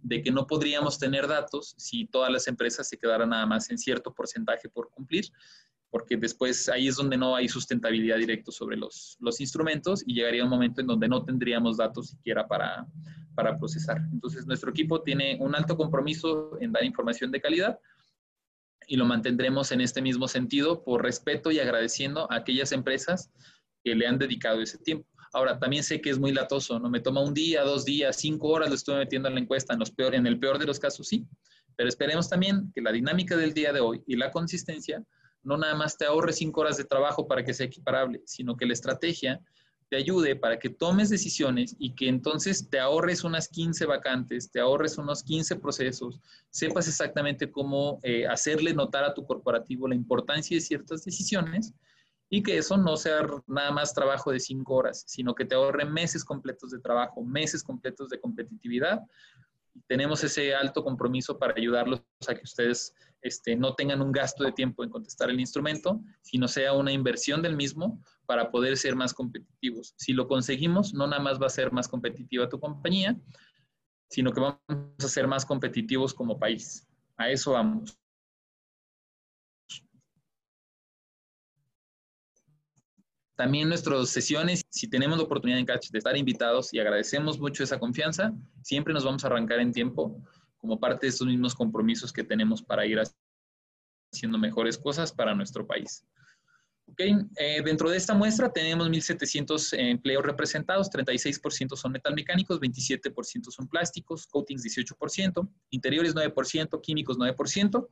de 0.02 0.22
que 0.22 0.32
no 0.32 0.48
podríamos 0.48 1.00
tener 1.00 1.28
datos 1.28 1.76
si 1.78 2.06
todas 2.06 2.32
las 2.32 2.48
empresas 2.48 2.88
se 2.88 2.98
quedaran 2.98 3.30
nada 3.30 3.46
más 3.46 3.70
en 3.72 3.78
cierto 3.78 4.14
porcentaje 4.14 4.70
por 4.70 4.90
cumplir, 4.90 5.26
porque 5.90 6.18
después 6.18 6.70
ahí 6.70 6.88
es 6.88 6.96
donde 6.96 7.18
no 7.18 7.36
hay 7.36 7.48
sustentabilidad 7.48 8.18
directa 8.18 8.52
sobre 8.52 8.78
los, 8.78 9.16
los 9.20 9.40
instrumentos 9.40 10.04
y 10.06 10.16
llegaría 10.16 10.44
un 10.44 10.50
momento 10.50 10.82
en 10.82 10.88
donde 10.88 11.08
no 11.08 11.24
tendríamos 11.24 11.78
datos 11.78 12.10
siquiera 12.10 12.48
para, 12.48 12.86
para 13.36 13.58
procesar. 13.58 14.02
Entonces, 14.12 14.46
nuestro 14.46 14.72
equipo 14.72 15.02
tiene 15.02 15.38
un 15.40 15.56
alto 15.56 15.78
compromiso 15.78 16.58
en 16.60 16.72
dar 16.72 16.84
información 16.84 17.32
de 17.32 17.42
calidad, 17.42 17.80
y 18.88 18.98
lo 18.98 19.06
mantendremos 19.06 19.72
en 19.72 19.82
este 19.82 20.02
mismo 20.02 20.28
sentido 20.28 20.84
por 20.84 21.04
respeto 21.04 21.52
y 21.52 21.60
agradeciendo 21.60 22.32
a 22.32 22.36
aquellas 22.38 22.72
empresas 22.72 23.32
que 23.84 23.96
le 23.96 24.08
han 24.08 24.18
dedicado 24.18 24.62
ese 24.62 24.78
tiempo. 24.78 25.08
Ahora, 25.34 25.60
también 25.60 25.84
sé 25.84 26.00
que 26.00 26.12
es 26.12 26.20
muy 26.20 26.32
latoso, 26.32 26.80
¿no? 26.80 26.90
Me 26.90 27.00
toma 27.00 27.22
un 27.22 27.34
día, 27.34 27.64
dos 27.64 27.86
días, 27.86 28.18
cinco 28.18 28.50
horas, 28.50 28.70
lo 28.70 28.76
estoy 28.76 28.98
metiendo 28.98 29.28
en 29.28 29.36
la 29.36 29.42
encuesta, 29.42 29.74
en, 29.74 29.80
los 29.80 29.90
peor, 29.90 30.14
en 30.14 30.28
el 30.28 30.40
peor 30.40 30.60
de 30.60 30.66
los 30.66 30.80
casos, 30.80 31.08
sí. 31.08 31.26
Pero 31.76 31.90
esperemos 31.90 32.30
también 32.30 32.72
que 32.74 32.82
la 32.82 32.92
dinámica 32.92 33.36
del 33.36 33.54
día 33.54 33.74
de 33.74 33.80
hoy 33.80 34.04
y 34.06 34.16
la 34.16 34.32
consistencia 34.32 35.04
no 35.42 35.58
nada 35.58 35.76
más 35.76 35.98
te 35.98 36.06
ahorre 36.06 36.34
cinco 36.34 36.62
horas 36.62 36.78
de 36.78 36.86
trabajo 36.86 37.28
para 37.28 37.44
que 37.44 37.54
sea 37.54 37.66
equiparable, 37.66 38.22
sino 38.26 38.56
que 38.56 38.66
la 38.66 38.74
estrategia 38.74 39.42
te 39.94 39.98
ayude 39.98 40.36
para 40.36 40.58
que 40.58 40.72
tomes 40.72 41.12
decisiones 41.12 41.76
y 41.78 41.94
que 41.94 42.08
entonces 42.08 42.68
te 42.68 42.80
ahorres 42.80 43.24
unas 43.24 43.48
15 43.48 43.86
vacantes, 43.86 44.50
te 44.50 44.60
ahorres 44.60 44.98
unos 44.98 45.22
15 45.22 45.58
procesos, 45.58 46.20
sepas 46.50 46.88
exactamente 46.88 47.52
cómo 47.52 48.00
eh, 48.02 48.26
hacerle 48.26 48.74
notar 48.74 49.04
a 49.04 49.14
tu 49.14 49.24
corporativo 49.24 49.88
la 49.88 49.94
importancia 49.94 50.58
de 50.58 50.62
ciertas 50.62 51.06
decisiones 51.06 51.76
y 52.28 52.42
que 52.42 52.58
eso 52.58 52.76
no 52.76 52.98
sea 52.98 53.22
nada 53.46 53.70
más 53.70 53.94
trabajo 53.94 54.32
de 54.32 54.40
cinco 54.40 54.74
horas, 54.74 55.04
sino 55.06 55.36
que 55.36 55.46
te 55.46 55.54
ahorre 55.54 55.86
meses 55.86 56.26
completos 56.26 56.72
de 56.72 56.80
trabajo, 56.80 57.24
meses 57.24 57.62
completos 57.62 58.10
de 58.10 58.20
competitividad. 58.20 59.00
Tenemos 59.86 60.24
ese 60.24 60.56
alto 60.56 60.84
compromiso 60.84 61.38
para 61.38 61.54
ayudarlos 61.56 62.02
a 62.28 62.34
que 62.34 62.42
ustedes 62.46 62.96
este, 63.22 63.56
no 63.56 63.76
tengan 63.76 64.02
un 64.02 64.12
gasto 64.12 64.44
de 64.44 64.54
tiempo 64.54 64.84
en 64.84 64.90
contestar 64.90 65.30
el 65.30 65.40
instrumento, 65.40 66.02
sino 66.24 66.48
sea 66.48 66.74
una 66.74 66.92
inversión 66.92 67.44
del 67.44 67.56
mismo 67.56 68.02
para 68.26 68.52
poder 68.52 68.78
ser 68.78 68.96
más 68.96 69.14
competitivos. 69.14 69.94
Si 69.98 70.14
lo 70.14 70.28
conseguimos, 70.28 70.94
no 70.94 71.08
nada 71.08 71.22
más 71.22 71.42
va 71.42 71.48
a 71.48 71.50
ser 71.50 71.72
más 71.72 71.88
competitiva 71.88 72.50
tu 72.50 72.60
compañía, 72.60 73.20
sino 74.10 74.32
que 74.32 74.40
vamos 74.40 74.60
a 75.00 75.08
ser 75.08 75.28
más 75.28 75.46
competitivos 75.46 76.14
como 76.14 76.40
país. 76.40 76.88
A 77.18 77.30
eso 77.30 77.52
vamos. 77.52 77.98
También 83.36 83.68
nuestras 83.68 84.10
sesiones, 84.10 84.64
si 84.70 84.88
tenemos 84.88 85.18
la 85.18 85.24
oportunidad 85.24 85.60
en 85.60 85.66
Catch 85.66 85.90
de 85.90 85.98
estar 85.98 86.16
invitados 86.16 86.72
y 86.74 86.80
agradecemos 86.80 87.40
mucho 87.40 87.64
esa 87.64 87.80
confianza, 87.80 88.32
siempre 88.62 88.94
nos 88.94 89.04
vamos 89.04 89.24
a 89.24 89.28
arrancar 89.28 89.60
en 89.60 89.72
tiempo 89.72 90.24
como 90.60 90.80
parte 90.80 91.08
de 91.08 91.10
estos 91.10 91.28
mismos 91.28 91.56
compromisos 91.56 92.14
que 92.14 92.24
tenemos 92.24 92.62
para 92.62 92.86
ir 92.86 93.02
haciendo 94.14 94.38
mejores 94.38 94.78
cosas 94.78 95.12
para 95.12 95.34
nuestro 95.34 95.66
país. 95.66 96.06
Okay. 96.86 97.16
Eh, 97.38 97.62
dentro 97.64 97.90
de 97.90 97.98
esta 97.98 98.14
muestra 98.14 98.52
tenemos 98.52 98.88
1.700 98.88 99.76
empleos 99.80 100.24
representados, 100.24 100.92
36% 100.92 101.76
son 101.76 101.92
metalmecánicos, 101.92 102.60
27% 102.60 103.50
son 103.50 103.68
plásticos, 103.68 104.28
coatings 104.28 104.64
18%, 104.64 105.50
interiores 105.72 106.14
9%, 106.14 106.82
químicos 106.82 107.18
9%. 107.18 107.88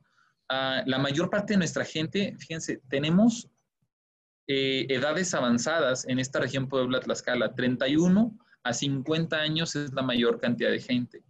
Ah, 0.48 0.82
la 0.86 0.98
mayor 0.98 1.30
parte 1.30 1.54
de 1.54 1.58
nuestra 1.58 1.84
gente, 1.84 2.36
fíjense, 2.38 2.80
tenemos 2.88 3.48
eh, 4.46 4.86
edades 4.88 5.34
avanzadas 5.34 6.06
en 6.06 6.18
esta 6.18 6.38
región 6.38 6.68
Puebla-Tlaxcala, 6.68 7.54
31 7.54 8.38
a 8.62 8.72
50 8.72 9.36
años 9.36 9.74
es 9.74 9.92
la 9.92 10.02
mayor 10.02 10.38
cantidad 10.38 10.70
de 10.70 10.80
gente 10.80 11.24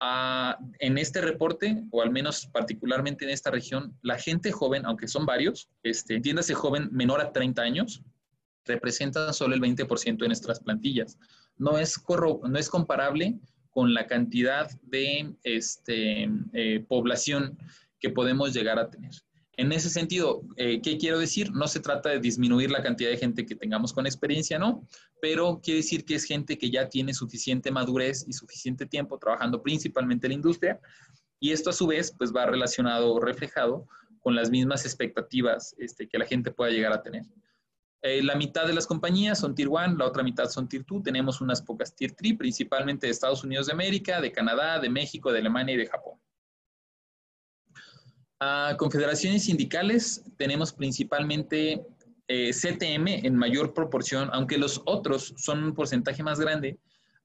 en 0.00 0.98
este 0.98 1.20
reporte, 1.20 1.82
o 1.90 2.02
al 2.02 2.10
menos 2.10 2.46
particularmente 2.46 3.24
en 3.24 3.30
esta 3.30 3.50
región, 3.50 3.94
la 4.02 4.18
gente 4.18 4.50
joven, 4.50 4.86
aunque 4.86 5.08
son 5.08 5.26
varios, 5.26 5.68
este, 5.82 6.16
entiéndase 6.16 6.54
joven 6.54 6.88
menor 6.92 7.20
a 7.20 7.32
30 7.32 7.60
años, 7.60 8.02
representan 8.64 9.34
solo 9.34 9.54
el 9.54 9.60
20% 9.60 10.18
de 10.18 10.26
nuestras 10.26 10.60
plantillas. 10.60 11.18
No 11.56 11.78
es, 11.78 12.02
no 12.08 12.58
es 12.58 12.68
comparable 12.70 13.38
con 13.70 13.92
la 13.92 14.06
cantidad 14.06 14.70
de 14.82 15.34
este, 15.42 16.30
eh, 16.52 16.84
población 16.88 17.58
que 17.98 18.10
podemos 18.10 18.54
llegar 18.54 18.78
a 18.78 18.88
tener. 18.88 19.12
En 19.60 19.72
ese 19.72 19.90
sentido, 19.90 20.40
eh, 20.56 20.80
¿qué 20.80 20.96
quiero 20.96 21.18
decir? 21.18 21.52
No 21.52 21.68
se 21.68 21.80
trata 21.80 22.08
de 22.08 22.18
disminuir 22.18 22.70
la 22.70 22.82
cantidad 22.82 23.10
de 23.10 23.18
gente 23.18 23.44
que 23.44 23.54
tengamos 23.54 23.92
con 23.92 24.06
experiencia, 24.06 24.58
¿no? 24.58 24.88
Pero 25.20 25.60
quiere 25.62 25.80
decir 25.80 26.06
que 26.06 26.14
es 26.14 26.24
gente 26.24 26.56
que 26.56 26.70
ya 26.70 26.88
tiene 26.88 27.12
suficiente 27.12 27.70
madurez 27.70 28.24
y 28.26 28.32
suficiente 28.32 28.86
tiempo 28.86 29.18
trabajando 29.18 29.62
principalmente 29.62 30.26
en 30.26 30.30
la 30.30 30.36
industria 30.36 30.80
y 31.38 31.52
esto 31.52 31.68
a 31.68 31.74
su 31.74 31.86
vez 31.86 32.10
pues 32.16 32.32
va 32.34 32.46
relacionado 32.46 33.12
o 33.12 33.20
reflejado 33.20 33.86
con 34.20 34.34
las 34.34 34.50
mismas 34.50 34.86
expectativas 34.86 35.74
este, 35.76 36.08
que 36.08 36.16
la 36.16 36.24
gente 36.24 36.52
pueda 36.52 36.70
llegar 36.70 36.94
a 36.94 37.02
tener. 37.02 37.24
Eh, 38.00 38.22
la 38.22 38.36
mitad 38.36 38.66
de 38.66 38.72
las 38.72 38.86
compañías 38.86 39.40
son 39.40 39.54
Tier 39.54 39.68
1, 39.68 39.98
la 39.98 40.06
otra 40.06 40.22
mitad 40.22 40.48
son 40.48 40.70
Tier 40.70 40.86
2, 40.88 41.02
tenemos 41.02 41.42
unas 41.42 41.60
pocas 41.60 41.94
Tier 41.94 42.12
3, 42.12 42.38
principalmente 42.38 43.06
de 43.06 43.10
Estados 43.10 43.44
Unidos 43.44 43.66
de 43.66 43.74
América, 43.74 44.22
de 44.22 44.32
Canadá, 44.32 44.78
de 44.78 44.88
México, 44.88 45.30
de 45.30 45.40
Alemania 45.40 45.74
y 45.74 45.78
de 45.78 45.86
Japón. 45.86 46.18
A 48.42 48.74
confederaciones 48.78 49.44
sindicales 49.44 50.24
tenemos 50.38 50.72
principalmente 50.72 51.84
eh, 52.26 52.52
CTM 52.52 53.26
en 53.26 53.36
mayor 53.36 53.74
proporción, 53.74 54.30
aunque 54.32 54.56
los 54.56 54.80
otros 54.86 55.34
son 55.36 55.62
un 55.62 55.74
porcentaje 55.74 56.22
más 56.22 56.40
grande, 56.40 56.78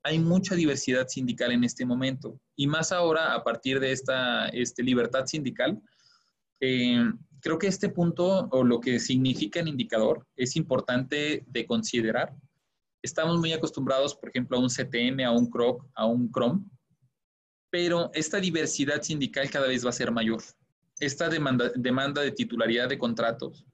hay 0.04 0.20
mucha 0.20 0.56
diversidad 0.56 1.08
sindical 1.08 1.54
en 1.54 1.64
este 1.64 1.86
momento. 1.86 2.38
Y 2.58 2.68
más 2.68 2.92
ahora, 2.92 3.34
a 3.34 3.44
partir 3.46 3.80
de 3.80 3.94
esta 3.94 4.50
este, 4.50 4.84
libertad 4.84 5.26
sindical, 5.26 5.82
eh, 6.60 7.10
creo 7.40 7.58
que 7.58 7.68
este 7.68 7.88
punto 7.90 8.50
o 8.52 8.64
lo 8.66 8.82
que 8.82 9.00
significa 9.00 9.62
el 9.62 9.70
indicador 9.70 10.28
es 10.36 10.58
importante 10.58 11.46
de 11.48 11.66
considerar. 11.66 12.36
Estamos 13.02 13.40
muy 13.40 13.54
acostumbrados, 13.54 14.16
por 14.16 14.30
ejemplo, 14.30 14.58
a 14.58 14.62
un 14.62 14.70
CTM, 14.70 15.24
a 15.24 15.32
un 15.32 15.50
CROC, 15.50 15.88
a 15.96 16.06
un 16.08 16.28
CROM, 16.30 16.70
pero 17.70 18.12
esta 18.14 18.40
diversidad 18.40 19.02
sindical 19.02 19.50
cada 19.50 19.68
vez 19.68 19.86
va 19.86 19.92
a 19.92 19.94
ser 19.94 20.12
mayor 20.12 20.42
esta 21.00 21.30
demanda, 21.30 21.72
demanda 21.76 22.22
de 22.22 22.32
titularidad 22.32 22.90
de 22.90 22.98
contratos, 22.98 23.66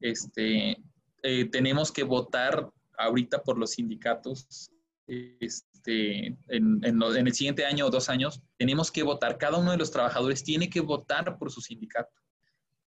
este, 0.00 0.82
eh, 1.22 1.44
tenemos 1.46 1.92
que 1.92 2.02
votar 2.02 2.70
ahorita 2.98 3.42
por 3.42 3.58
los 3.58 3.72
sindicatos 3.72 4.70
este, 5.06 6.26
en, 6.48 6.80
en, 6.84 7.02
el 7.02 7.34
siguiente 7.34 7.64
año 7.64 7.86
o 7.86 7.90
dos 7.90 8.08
años, 8.08 8.40
tenemos 8.56 8.90
que 8.92 9.02
votar, 9.02 9.38
cada 9.38 9.58
uno 9.58 9.72
de 9.72 9.76
los 9.76 9.90
trabajadores 9.90 10.44
tiene 10.44 10.70
que 10.70 10.80
votar 10.80 11.36
por 11.36 11.50
su 11.50 11.60
sindicato. 11.60 12.14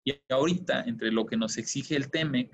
Y 0.04 0.14
ahorita, 0.28 0.82
entre 0.84 1.12
lo 1.12 1.26
que 1.26 1.36
nos 1.36 1.56
exige 1.56 1.94
el 1.94 2.10
TEMEC, 2.10 2.50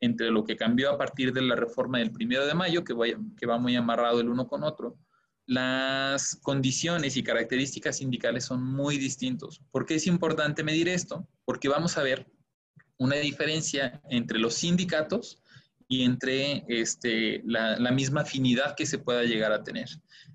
entre 0.00 0.30
lo 0.30 0.44
que 0.44 0.56
cambió 0.56 0.90
a 0.90 0.98
partir 0.98 1.32
de 1.32 1.42
la 1.42 1.56
reforma 1.56 1.98
del 1.98 2.12
primero 2.12 2.46
de 2.46 2.54
mayo, 2.54 2.84
que, 2.84 2.94
que 3.36 3.46
va 3.46 3.58
muy 3.58 3.74
amarrado 3.76 4.20
el 4.20 4.28
uno 4.28 4.46
con 4.46 4.62
otro, 4.62 4.96
las 5.46 6.36
condiciones 6.36 7.16
y 7.16 7.22
características 7.22 7.98
sindicales 7.98 8.44
son 8.44 8.62
muy 8.62 8.98
distintos. 8.98 9.60
¿Por 9.70 9.86
qué 9.86 9.96
es 9.96 10.06
importante 10.06 10.62
medir 10.62 10.88
esto? 10.88 11.26
Porque 11.44 11.68
vamos 11.68 11.98
a 11.98 12.02
ver 12.02 12.26
una 12.98 13.16
diferencia 13.16 14.00
entre 14.10 14.38
los 14.38 14.54
sindicatos 14.54 15.42
y 15.88 16.04
entre 16.04 16.64
este, 16.68 17.42
la, 17.44 17.90
misma 17.90 18.22
afinidad 18.22 18.74
que 18.76 18.86
se 18.86 18.98
pueda 18.98 19.24
llegar 19.24 19.52
a 19.52 19.62
tener. 19.62 19.88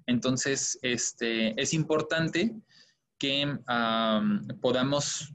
Entonces, 0.06 0.78
este, 0.82 1.60
es 1.60 1.74
importante 1.74 2.54
que 3.18 3.58
podamos 4.62 5.34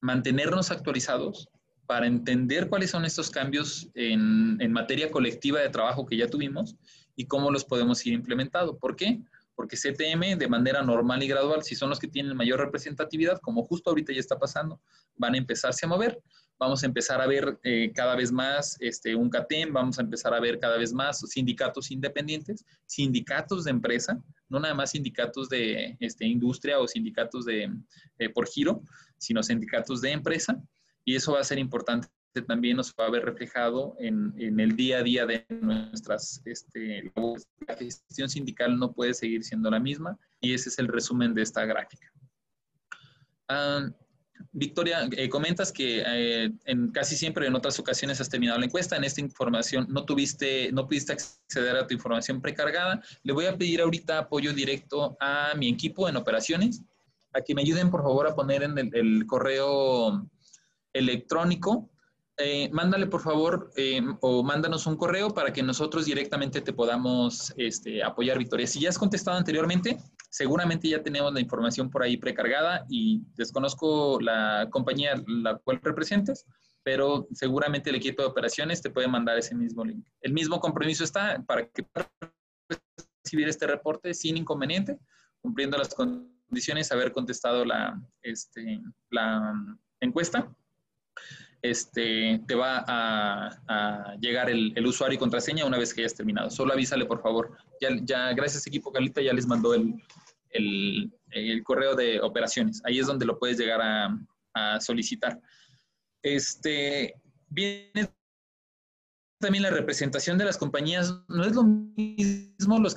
mantenernos 0.00 0.70
actualizados 0.70 1.48
para 1.86 2.06
entender 2.06 2.68
cuáles 2.68 2.90
son 2.90 3.04
estos 3.04 3.30
cambios 3.30 3.88
en, 3.94 4.56
en, 4.60 4.72
materia 4.72 5.10
colectiva 5.10 5.60
de 5.60 5.68
trabajo 5.68 6.06
que 6.06 6.16
ya 6.16 6.28
tuvimos 6.28 6.76
y 7.20 7.26
cómo 7.26 7.50
los 7.50 7.64
podemos 7.64 8.04
ir 8.06 8.14
implementando. 8.14 8.78
¿Por 8.78 8.96
qué? 8.96 9.20
Porque 9.54 9.76
CTM 9.76 10.38
de 10.38 10.48
manera 10.48 10.82
normal 10.82 11.22
y 11.22 11.28
gradual, 11.28 11.62
si 11.62 11.74
son 11.74 11.90
los 11.90 11.98
que 11.98 12.08
tienen 12.08 12.34
mayor 12.34 12.60
representatividad, 12.60 13.40
como 13.40 13.64
justo 13.66 13.90
ahorita 13.90 14.12
ya 14.12 14.20
está 14.20 14.38
pasando, 14.38 14.80
van 15.16 15.34
a 15.34 15.38
empezarse 15.38 15.84
a 15.84 15.88
mover 15.88 16.22
vamos 16.60 16.82
a 16.82 16.86
empezar 16.86 17.22
a 17.22 17.26
ver 17.26 17.58
eh, 17.64 17.90
cada 17.94 18.14
vez 18.14 18.30
más 18.30 18.76
este, 18.80 19.14
un 19.14 19.30
CATEM, 19.30 19.72
vamos 19.72 19.98
a 19.98 20.02
empezar 20.02 20.34
a 20.34 20.40
ver 20.40 20.58
cada 20.58 20.76
vez 20.76 20.92
más 20.92 21.20
sindicatos 21.20 21.90
independientes, 21.90 22.66
sindicatos 22.84 23.64
de 23.64 23.70
empresa, 23.70 24.22
no 24.50 24.60
nada 24.60 24.74
más 24.74 24.90
sindicatos 24.90 25.48
de 25.48 25.96
este, 26.00 26.26
industria 26.26 26.78
o 26.78 26.86
sindicatos 26.86 27.46
de, 27.46 27.72
eh, 28.18 28.28
por 28.28 28.46
giro, 28.46 28.82
sino 29.16 29.42
sindicatos 29.42 30.02
de 30.02 30.12
empresa, 30.12 30.62
y 31.02 31.16
eso 31.16 31.32
va 31.32 31.40
a 31.40 31.44
ser 31.44 31.58
importante 31.58 32.08
también 32.46 32.76
nos 32.76 32.94
va 32.94 33.06
a 33.06 33.10
ver 33.10 33.24
reflejado 33.24 33.96
en, 33.98 34.32
en 34.38 34.60
el 34.60 34.76
día 34.76 34.98
a 34.98 35.02
día 35.02 35.26
de 35.26 35.44
nuestras 35.48 36.40
este, 36.44 37.12
la 37.66 37.76
gestión 37.76 38.28
sindical 38.28 38.78
no 38.78 38.92
puede 38.92 39.14
seguir 39.14 39.42
siendo 39.42 39.70
la 39.70 39.80
misma 39.80 40.16
y 40.40 40.54
ese 40.54 40.68
es 40.68 40.78
el 40.78 40.88
resumen 40.88 41.34
de 41.34 41.42
esta 41.42 41.64
gráfica. 41.64 42.12
Ah, 43.48 43.90
Victoria, 44.52 45.08
eh, 45.12 45.28
comentas 45.28 45.70
que 45.70 46.02
eh, 46.06 46.50
en 46.64 46.90
casi 46.90 47.16
siempre 47.16 47.46
en 47.46 47.54
otras 47.54 47.78
ocasiones 47.78 48.20
has 48.20 48.28
terminado 48.28 48.58
la 48.58 48.66
encuesta. 48.66 48.96
En 48.96 49.04
esta 49.04 49.20
información 49.20 49.86
no 49.90 50.04
tuviste, 50.04 50.72
no 50.72 50.86
pudiste 50.86 51.12
acceder 51.12 51.76
a 51.76 51.86
tu 51.86 51.94
información 51.94 52.40
precargada. 52.40 53.02
Le 53.22 53.32
voy 53.32 53.46
a 53.46 53.56
pedir 53.56 53.80
ahorita 53.80 54.18
apoyo 54.18 54.52
directo 54.52 55.16
a 55.20 55.52
mi 55.56 55.68
equipo 55.68 56.08
en 56.08 56.16
operaciones, 56.16 56.82
a 57.32 57.42
que 57.42 57.54
me 57.54 57.62
ayuden 57.62 57.90
por 57.90 58.02
favor 58.02 58.26
a 58.26 58.34
poner 58.34 58.62
en 58.62 58.78
el, 58.92 59.26
correo 59.26 60.28
electrónico. 60.92 61.90
Eh, 62.42 62.70
mándale 62.72 63.06
por 63.06 63.20
favor 63.20 63.70
o 64.20 64.42
mándanos 64.42 64.86
un 64.86 64.96
correo 64.96 65.30
para 65.34 65.52
que 65.52 65.62
nosotros 65.62 66.06
directamente 66.06 66.60
te 66.60 66.72
podamos 66.72 67.52
este, 67.56 68.02
apoyar, 68.02 68.38
Victoria. 68.38 68.66
Si 68.66 68.80
ya 68.80 68.88
has 68.88 68.98
contestado 68.98 69.36
anteriormente, 69.36 69.98
Seguramente 70.30 70.88
ya 70.88 71.02
tenemos 71.02 71.34
la 71.34 71.40
información 71.40 71.90
por 71.90 72.04
ahí 72.04 72.16
precargada 72.16 72.86
y 72.88 73.20
desconozco 73.34 74.20
la 74.20 74.68
compañía 74.70 75.20
la 75.26 75.58
cual 75.58 75.80
representes, 75.82 76.46
pero 76.84 77.26
seguramente 77.32 77.90
el 77.90 77.96
equipo 77.96 78.22
de 78.22 78.28
operaciones 78.28 78.80
te 78.80 78.90
puede 78.90 79.08
mandar 79.08 79.36
ese 79.36 79.56
mismo 79.56 79.84
link. 79.84 80.06
El 80.20 80.32
mismo 80.32 80.60
compromiso 80.60 81.02
está 81.02 81.42
para 81.44 81.66
que 81.66 81.84
recibir 83.24 83.48
este 83.48 83.66
reporte 83.66 84.14
sin 84.14 84.36
inconveniente, 84.36 85.00
cumpliendo 85.42 85.76
las 85.76 85.92
condiciones, 85.92 86.92
haber 86.92 87.10
contestado 87.10 87.64
la, 87.64 88.00
este, 88.22 88.80
la 89.10 89.52
encuesta. 89.98 90.48
Este, 91.62 92.40
te 92.46 92.54
va 92.54 92.84
a, 92.86 94.16
llegar 94.20 94.48
el, 94.48 94.86
usuario 94.86 95.16
y 95.16 95.18
contraseña 95.18 95.66
una 95.66 95.78
vez 95.78 95.92
que 95.92 96.00
hayas 96.00 96.14
terminado. 96.14 96.50
Solo 96.50 96.72
avísale, 96.72 97.04
por 97.04 97.20
favor. 97.20 97.56
Ya, 97.80 97.90
ya 98.02 98.32
gracias, 98.32 98.66
equipo 98.66 98.92
Calita, 98.92 99.20
ya 99.20 99.32
les 99.32 99.46
mandó 99.46 99.74
el, 99.74 99.94
el, 100.52 101.62
correo 101.64 101.94
de 101.94 102.20
operaciones. 102.20 102.80
Ahí 102.84 102.98
es 102.98 103.06
donde 103.06 103.26
lo 103.26 103.38
puedes 103.38 103.58
llegar 103.58 103.80
a, 103.82 104.80
solicitar. 104.80 105.40
Este, 106.22 107.14
viene 107.48 108.12
también 109.38 109.62
la 109.62 109.70
representación 109.70 110.36
de 110.38 110.44
las 110.44 110.58
compañías. 110.58 111.14
No 111.28 111.44
es 111.44 111.54
lo 111.54 111.62
mismo 111.62 112.78
los 112.78 112.94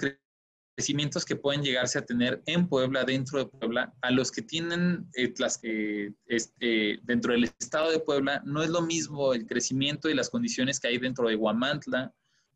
crecimientos 0.75 1.25
que 1.25 1.35
pueden 1.35 1.61
llegarse 1.61 1.99
a 1.99 2.05
tener 2.05 2.41
en 2.45 2.67
Puebla, 2.67 3.03
dentro 3.03 3.39
de 3.39 3.45
Puebla, 3.45 3.93
a 4.01 4.11
los 4.11 4.31
que 4.31 4.41
tienen 4.41 5.07
eh, 5.15 5.33
las 5.37 5.57
que 5.57 6.13
este, 6.27 6.99
dentro 7.03 7.33
del 7.33 7.45
estado 7.45 7.91
de 7.91 7.99
Puebla. 7.99 8.41
No 8.45 8.63
es 8.63 8.69
lo 8.69 8.81
mismo 8.81 9.33
el 9.33 9.45
crecimiento 9.45 10.09
y 10.09 10.15
las 10.15 10.29
condiciones 10.29 10.79
que 10.79 10.87
hay 10.87 10.97
dentro 10.97 11.27
de 11.27 11.35
Huamantla, 11.35 12.13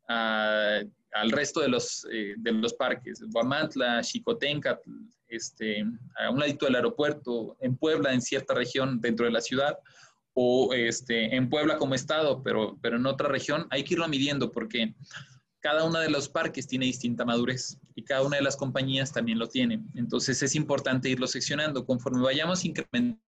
al 0.08 1.30
resto 1.30 1.60
de 1.60 1.68
los, 1.68 2.06
eh, 2.10 2.34
de 2.38 2.52
los 2.52 2.74
parques, 2.74 3.22
Guamantla, 3.30 4.02
Chicotenca, 4.02 4.80
este, 5.28 5.84
a 6.18 6.30
un 6.30 6.40
ladito 6.40 6.66
del 6.66 6.76
aeropuerto, 6.76 7.56
en 7.60 7.76
Puebla, 7.76 8.12
en 8.12 8.22
cierta 8.22 8.54
región 8.54 9.00
dentro 9.00 9.26
de 9.26 9.32
la 9.32 9.40
ciudad, 9.40 9.78
o 10.34 10.72
este, 10.72 11.34
en 11.34 11.48
Puebla 11.48 11.78
como 11.78 11.94
estado, 11.94 12.42
pero, 12.42 12.78
pero 12.80 12.96
en 12.96 13.06
otra 13.06 13.28
región, 13.28 13.66
hay 13.70 13.84
que 13.84 13.94
irlo 13.94 14.08
midiendo 14.08 14.50
porque 14.52 14.94
cada 15.60 15.84
uno 15.84 15.98
de 15.98 16.10
los 16.10 16.28
parques 16.28 16.66
tiene 16.66 16.86
distinta 16.86 17.24
madurez 17.24 17.78
y 17.94 18.04
cada 18.04 18.22
una 18.22 18.36
de 18.36 18.42
las 18.42 18.56
compañías 18.56 19.12
también 19.12 19.38
lo 19.38 19.48
tiene. 19.48 19.84
Entonces 19.94 20.42
es 20.42 20.54
importante 20.54 21.08
irlo 21.08 21.26
seccionando. 21.26 21.84
Conforme 21.84 22.22
vayamos 22.22 22.64
incrementando 22.64 23.20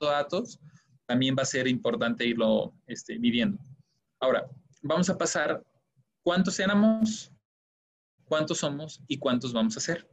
datos, 0.00 0.58
también 1.06 1.36
va 1.38 1.42
a 1.42 1.46
ser 1.46 1.68
importante 1.68 2.26
irlo 2.26 2.72
este, 2.86 3.18
midiendo. 3.18 3.58
Ahora, 4.18 4.48
vamos 4.82 5.10
a 5.10 5.18
pasar 5.18 5.62
cuántos 6.22 6.58
éramos, 6.58 7.30
cuántos 8.24 8.58
somos 8.58 9.02
y 9.06 9.18
cuántos 9.18 9.52
vamos 9.52 9.76
a 9.76 9.80
ser. 9.80 10.08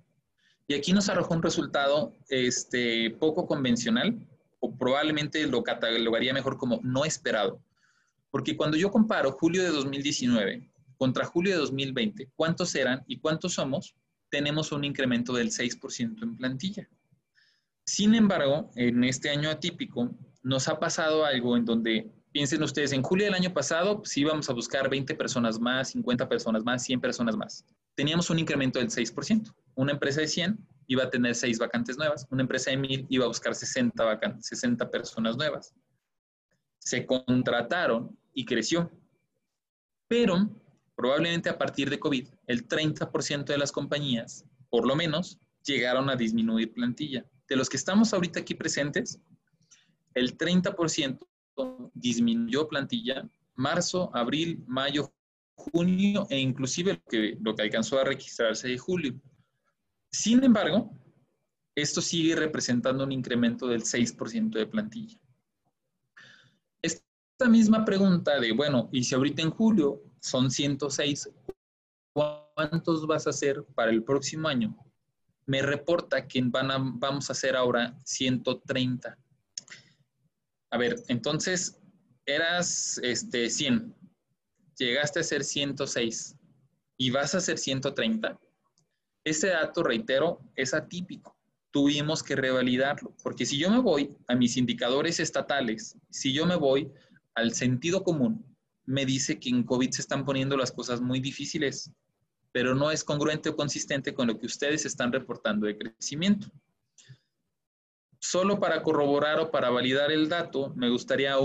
Y 0.67 0.73
aquí 0.73 0.91
nos 0.91 1.09
arrojó 1.09 1.33
un 1.33 1.43
resultado 1.43 2.13
este, 2.29 3.11
poco 3.11 3.47
convencional, 3.47 4.27
o 4.59 4.75
probablemente 4.77 5.47
lo 5.47 5.63
catalogaría 5.63 6.33
mejor 6.33 6.57
como 6.57 6.79
no 6.83 7.05
esperado. 7.05 7.61
Porque 8.29 8.55
cuando 8.55 8.77
yo 8.77 8.91
comparo 8.91 9.31
julio 9.31 9.63
de 9.63 9.69
2019 9.69 10.70
contra 11.01 11.25
julio 11.25 11.53
de 11.53 11.57
2020, 11.57 12.29
cuántos 12.35 12.75
eran 12.75 13.03
y 13.07 13.17
cuántos 13.17 13.53
somos, 13.53 13.95
tenemos 14.29 14.71
un 14.71 14.83
incremento 14.83 15.33
del 15.33 15.49
6% 15.49 16.21
en 16.21 16.37
plantilla. 16.37 16.87
Sin 17.83 18.13
embargo, 18.13 18.69
en 18.75 19.03
este 19.03 19.31
año 19.31 19.49
atípico, 19.49 20.15
nos 20.43 20.67
ha 20.67 20.79
pasado 20.79 21.25
algo 21.25 21.57
en 21.57 21.65
donde 21.65 22.11
Piensen 22.31 22.61
ustedes, 22.61 22.93
en 22.93 23.01
julio 23.01 23.25
del 23.25 23.33
año 23.33 23.51
pasado, 23.51 24.03
sí 24.05 24.21
íbamos 24.21 24.47
a 24.47 24.53
buscar 24.53 24.89
20 24.91 25.15
personas 25.15 25.59
más, 25.59 25.89
50 25.89 26.29
personas 26.29 26.63
más, 26.63 26.83
100 26.83 27.01
personas 27.01 27.35
más. 27.35 27.65
Teníamos 27.95 28.29
un 28.29 28.37
incremento 28.37 28.77
del 28.77 28.89
6%. 28.89 29.53
Una 29.73 29.93
empresa 29.93 30.21
de 30.21 30.27
100 30.27 30.57
iba 30.85 31.03
a 31.03 31.09
tener 31.09 31.33
6 31.33 31.57
vacantes 31.57 31.97
nuevas. 31.97 32.27
Una 32.29 32.43
empresa 32.43 32.69
de 32.69 32.77
1000 32.77 33.07
iba 33.09 33.25
a 33.25 33.27
buscar 33.27 33.55
60, 33.55 34.01
vacantes, 34.05 34.45
60 34.45 34.89
personas 34.91 35.35
nuevas. 35.35 35.73
Se 36.77 37.05
contrataron 37.07 38.17
y 38.33 38.45
creció. 38.45 38.89
Pero 40.07 40.61
probablemente 40.95 41.49
a 41.49 41.57
partir 41.57 41.89
de 41.89 41.99
COVID, 41.99 42.27
el 42.47 42.67
30% 42.67 43.45
de 43.45 43.57
las 43.57 43.71
compañías, 43.71 44.45
por 44.69 44.87
lo 44.87 44.95
menos, 44.95 45.39
llegaron 45.63 46.09
a 46.09 46.15
disminuir 46.15 46.73
plantilla. 46.73 47.25
De 47.47 47.55
los 47.55 47.69
que 47.69 47.77
estamos 47.77 48.13
ahorita 48.13 48.39
aquí 48.39 48.55
presentes, 48.55 49.19
el 50.13 50.37
30% 50.37 51.19
disminuyó 51.93 52.67
plantilla 52.67 53.29
marzo, 53.55 54.09
abril, 54.15 54.63
mayo, 54.67 55.13
junio 55.55 56.25
e 56.29 56.39
inclusive 56.39 56.93
lo 56.93 57.03
que, 57.09 57.37
lo 57.39 57.55
que 57.55 57.63
alcanzó 57.63 57.99
a 57.99 58.03
registrarse 58.03 58.67
de 58.67 58.77
julio. 58.77 59.21
Sin 60.09 60.43
embargo, 60.43 60.91
esto 61.75 62.01
sigue 62.01 62.35
representando 62.35 63.03
un 63.03 63.11
incremento 63.11 63.67
del 63.67 63.83
6% 63.83 64.51
de 64.51 64.65
plantilla. 64.65 65.17
Esta 66.81 67.47
misma 67.47 67.85
pregunta 67.85 68.39
de, 68.39 68.51
bueno, 68.51 68.89
y 68.91 69.03
si 69.03 69.15
ahorita 69.15 69.41
en 69.41 69.51
julio 69.51 70.01
son 70.21 70.51
106, 70.51 71.29
¿cuántos 72.13 73.05
vas 73.07 73.27
a 73.27 73.31
hacer 73.31 73.63
para 73.75 73.91
el 73.91 74.03
próximo 74.03 74.47
año? 74.47 74.77
Me 75.45 75.61
reporta 75.61 76.27
que 76.27 76.41
van 76.45 76.71
a, 76.71 76.77
vamos 76.79 77.29
a 77.29 77.33
hacer 77.33 77.55
ahora 77.55 77.97
130. 78.05 79.17
A 80.69 80.77
ver, 80.77 80.95
entonces 81.07 81.77
eras 82.25 82.99
este, 83.03 83.49
100, 83.49 83.93
llegaste 84.77 85.19
a 85.19 85.23
ser 85.23 85.43
106 85.43 86.35
y 86.97 87.09
vas 87.09 87.35
a 87.35 87.41
ser 87.41 87.57
130. 87.57 88.39
Ese 89.23 89.47
dato, 89.47 89.83
reitero, 89.83 90.39
es 90.55 90.73
atípico. 90.73 91.35
Tuvimos 91.71 92.21
que 92.21 92.35
revalidarlo, 92.35 93.15
porque 93.23 93.45
si 93.45 93.57
yo 93.57 93.69
me 93.71 93.79
voy 93.79 94.15
a 94.27 94.35
mis 94.35 94.57
indicadores 94.57 95.19
estatales, 95.19 95.97
si 96.09 96.33
yo 96.33 96.45
me 96.45 96.55
voy 96.55 96.91
al 97.33 97.53
sentido 97.53 98.03
común, 98.03 98.50
me 98.85 99.05
dice 99.05 99.39
que 99.39 99.49
en 99.49 99.63
COVID 99.63 99.91
se 99.91 100.01
están 100.01 100.25
poniendo 100.25 100.57
las 100.57 100.71
cosas 100.71 101.01
muy 101.01 101.19
difíciles, 101.19 101.91
pero 102.51 102.75
no 102.75 102.91
es 102.91 103.03
congruente 103.03 103.49
o 103.49 103.55
consistente 103.55 104.13
con 104.13 104.27
lo 104.27 104.37
que 104.37 104.45
ustedes 104.45 104.85
están 104.85 105.11
reportando 105.11 105.67
de 105.67 105.77
crecimiento. 105.77 106.47
Solo 108.19 108.59
para 108.59 108.83
corroborar 108.83 109.39
o 109.39 109.49
para 109.49 109.69
validar 109.69 110.11
el 110.11 110.29
dato, 110.29 110.73
me 110.75 110.89
gustaría 110.89 111.35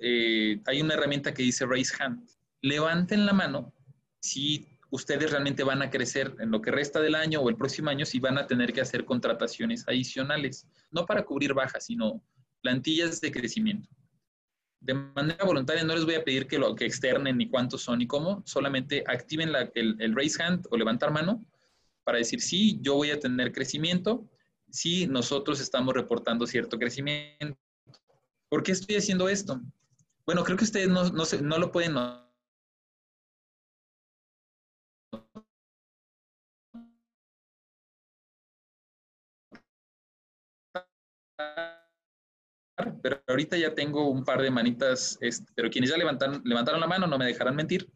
eh, 0.00 0.60
hay 0.66 0.82
una 0.82 0.94
herramienta 0.94 1.32
que 1.32 1.42
dice 1.42 1.66
Raise 1.66 1.94
Hand. 1.98 2.28
Levanten 2.60 3.26
la 3.26 3.32
mano 3.32 3.72
si 4.20 4.66
ustedes 4.90 5.30
realmente 5.30 5.62
van 5.64 5.82
a 5.82 5.90
crecer 5.90 6.34
en 6.38 6.50
lo 6.50 6.62
que 6.62 6.70
resta 6.70 7.00
del 7.00 7.14
año 7.14 7.40
o 7.40 7.48
el 7.48 7.56
próximo 7.56 7.90
año, 7.90 8.06
si 8.06 8.20
van 8.20 8.38
a 8.38 8.46
tener 8.46 8.72
que 8.72 8.80
hacer 8.80 9.04
contrataciones 9.04 9.86
adicionales, 9.86 10.66
no 10.90 11.04
para 11.04 11.24
cubrir 11.24 11.52
bajas, 11.52 11.86
sino 11.86 12.22
plantillas 12.62 13.20
de 13.20 13.30
crecimiento. 13.30 13.88
De 14.84 14.92
manera 14.92 15.46
voluntaria 15.46 15.82
no 15.82 15.94
les 15.94 16.04
voy 16.04 16.14
a 16.14 16.22
pedir 16.22 16.46
que 16.46 16.58
lo 16.58 16.74
que 16.74 16.84
externen 16.84 17.38
ni 17.38 17.48
cuántos 17.48 17.80
son 17.82 17.98
ni 18.00 18.06
cómo, 18.06 18.42
solamente 18.44 19.02
activen 19.06 19.50
el, 19.74 19.96
el 19.98 20.14
raise 20.14 20.42
hand 20.42 20.66
o 20.70 20.76
levantar 20.76 21.10
mano 21.10 21.42
para 22.04 22.18
decir, 22.18 22.42
sí, 22.42 22.78
yo 22.82 22.94
voy 22.94 23.10
a 23.10 23.18
tener 23.18 23.50
crecimiento, 23.50 24.28
si 24.70 25.06
nosotros 25.06 25.58
estamos 25.58 25.94
reportando 25.94 26.46
cierto 26.46 26.78
crecimiento. 26.78 27.56
¿Por 28.50 28.62
qué 28.62 28.72
estoy 28.72 28.96
haciendo 28.96 29.28
esto? 29.30 29.62
Bueno, 30.26 30.44
creo 30.44 30.58
que 30.58 30.64
ustedes 30.64 30.88
no, 30.88 31.08
no, 31.10 31.24
no 31.40 31.58
lo 31.58 31.72
pueden 31.72 31.94
pero 43.04 43.22
ahorita 43.28 43.58
ya 43.58 43.74
tengo 43.74 44.08
un 44.08 44.24
par 44.24 44.40
de 44.40 44.50
manitas, 44.50 45.18
este, 45.20 45.52
pero 45.54 45.68
quienes 45.68 45.90
ya 45.90 45.98
levantaron, 45.98 46.40
levantaron 46.42 46.80
la 46.80 46.86
mano 46.86 47.06
no 47.06 47.18
me 47.18 47.26
dejarán 47.26 47.54
mentir. 47.54 47.86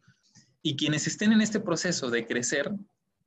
Y 0.61 0.75
quienes 0.75 1.07
estén 1.07 1.31
en 1.33 1.41
este 1.41 1.59
proceso 1.59 2.11
de 2.11 2.27
crecer, 2.27 2.71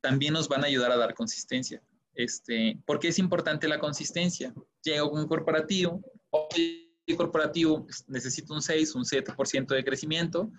también 0.00 0.32
nos 0.32 0.48
van 0.48 0.62
a 0.62 0.68
ayudar 0.68 0.92
a 0.92 0.96
dar 0.96 1.12
consistencia. 1.12 1.82
Este, 2.14 2.78
¿Por 2.86 3.00
qué 3.00 3.08
es 3.08 3.18
importante 3.18 3.66
la 3.66 3.80
consistencia? 3.80 4.54
Llego 4.84 5.10
un 5.10 5.26
corporativo, 5.26 6.00
el 6.46 7.16
corporativo 7.16 7.84
necesita 8.06 8.54
un 8.54 8.62
6, 8.62 8.94
un 8.94 9.02
7% 9.02 9.74
de 9.74 9.84
crecimiento, 9.84 10.52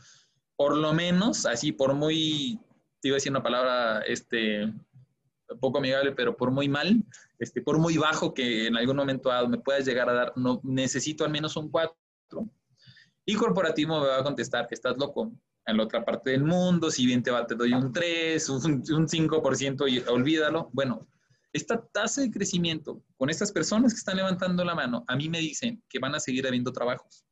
por 0.58 0.76
lo 0.76 0.92
menos, 0.92 1.46
así 1.46 1.72
por 1.72 1.94
muy, 1.94 2.60
a 3.02 3.08
decir 3.08 3.32
una 3.32 3.42
palabra 3.42 4.02
este, 4.02 4.74
poco 5.60 5.78
amigable, 5.78 6.12
pero 6.12 6.36
por 6.36 6.52
muy 6.52 6.68
mal, 6.68 7.04
este, 7.40 7.62
por 7.62 7.78
muy 7.80 7.98
bajo 7.98 8.34
que 8.34 8.68
en 8.68 8.78
algún 8.78 8.98
momento 8.98 9.30
dado 9.30 9.48
me 9.48 9.58
puedas 9.58 9.86
llegar 9.86 10.10
a 10.10 10.14
dar, 10.14 10.34
no, 10.36 10.60
necesito 10.64 11.26
al 11.26 11.32
menos 11.32 11.56
un 11.56 11.70
4. 11.70 11.96
Y 13.26 13.36
corporativo 13.36 14.00
me 14.00 14.08
va 14.08 14.20
a 14.20 14.24
contestar 14.24 14.68
que 14.68 14.76
estás 14.76 14.98
loco 14.98 15.32
en 15.66 15.78
la 15.78 15.84
otra 15.84 16.04
parte 16.04 16.32
del 16.32 16.44
mundo, 16.44 16.92
si 16.92 17.06
bien 17.06 17.24
te 17.24 17.32
va, 17.32 17.44
doy 17.44 17.74
un 17.74 17.92
3, 17.94 18.50
un, 18.50 18.66
un 18.66 19.08
5% 19.08 19.90
y 19.90 20.00
olvídalo. 20.10 20.70
Bueno, 20.74 21.08
esta 21.54 21.86
tasa 21.86 22.22
de 22.22 22.32
crecimiento 22.32 23.04
con 23.16 23.30
estas 23.30 23.52
personas 23.52 23.94
que 23.94 24.00
están 24.00 24.18
levantando 24.18 24.66
la 24.66 24.76
mano, 24.76 25.06
a 25.08 25.16
mí 25.16 25.30
me 25.30 25.40
dicen 25.40 25.82
que 25.88 26.00
van 26.00 26.16
a 26.16 26.20
seguir 26.20 26.48
habiendo 26.48 26.74
trabajos. 26.74 27.24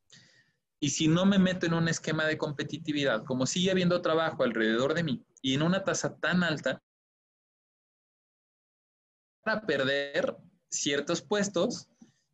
Y 0.80 0.90
si 0.90 1.08
no 1.08 1.26
me 1.26 1.38
meto 1.38 1.66
en 1.66 1.74
un 1.74 1.88
esquema 1.88 2.26
de 2.26 2.38
competitividad, 2.38 3.24
como 3.24 3.46
sigue 3.46 3.72
habiendo 3.72 4.02
trabajo 4.02 4.44
alrededor 4.44 4.94
de 4.94 5.04
mí 5.04 5.24
y 5.42 5.54
en 5.56 5.62
una 5.62 5.84
tasa 5.84 6.18
tan 6.18 6.44
alta, 6.44 6.82
para 9.44 9.66
perder 9.66 10.36
ciertos 10.70 11.22
puestos 11.22 11.88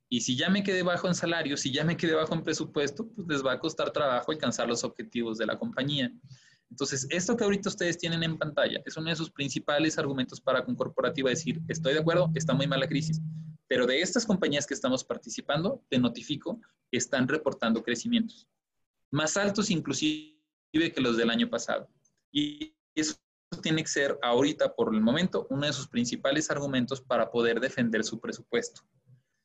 y 0.10 0.22
si 0.22 0.38
ya 0.38 0.49
me 0.49 0.64
quedé 0.64 0.84
bajo 0.84 1.08
en 1.08 1.16
salario, 1.16 1.58
si 1.58 1.72
ya 1.72 1.84
me 1.84 1.97
quedé 1.97 2.14
bajo 2.16 2.34
en 2.34 2.43
presupuesto, 2.43 3.10
pues 3.10 3.28
les 3.28 3.45
va 3.45 3.53
a 3.53 3.60
costar 3.60 3.91
trabajo 3.91 4.32
alcanzar 4.32 4.68
los 4.68 4.84
objetivos 4.84 5.38
de 5.38 5.45
la 5.45 5.58
compañía. 5.58 6.12
Entonces, 6.70 7.08
esto 7.10 7.36
que 7.36 7.43
ahorita 7.43 7.70
ustedes 7.70 7.97
tienen 7.97 8.24
en 8.24 8.38
pantalla 8.38 8.82
es 8.86 8.95
uno 8.97 9.10
de 9.10 9.16
sus 9.16 9.32
principales 9.32 9.97
argumentos 9.97 10.39
para 10.39 10.64
con 10.64 10.76
corporativa 10.76 11.30
decir, 11.30 11.62
estoy 11.68 11.93
de 11.93 11.99
acuerdo, 11.99 12.32
está 12.36 12.53
muy 12.53 12.68
mala 12.68 12.88
crisis, 12.88 13.22
pero 13.68 13.86
de 13.86 14.01
estas 14.01 14.26
compañías 14.26 14.66
que 14.66 14.74
estamos 14.74 15.03
participando, 15.03 15.84
te 15.89 15.97
notifico 15.97 16.62
están 16.91 17.28
reportando 17.28 17.84
crecimientos 17.84 18.47
más 19.12 19.38
altos 19.38 19.70
inclusive 19.72 20.36
que 20.72 21.01
los 21.01 21.18
del 21.18 21.30
año 21.30 21.49
pasado. 21.49 21.89
Y 22.32 22.76
eso 22.95 23.16
tiene 23.62 23.84
que 23.84 23.89
ser 23.89 24.18
ahorita, 24.22 24.74
por 24.76 24.93
el 24.93 25.01
momento, 25.01 25.47
uno 25.49 25.66
de 25.66 25.74
sus 25.74 25.88
principales 25.88 26.49
argumentos 26.49 27.01
para 27.01 27.32
poder 27.32 27.60
defender 27.60 28.03
su 28.03 28.20
presupuesto. 28.20 28.82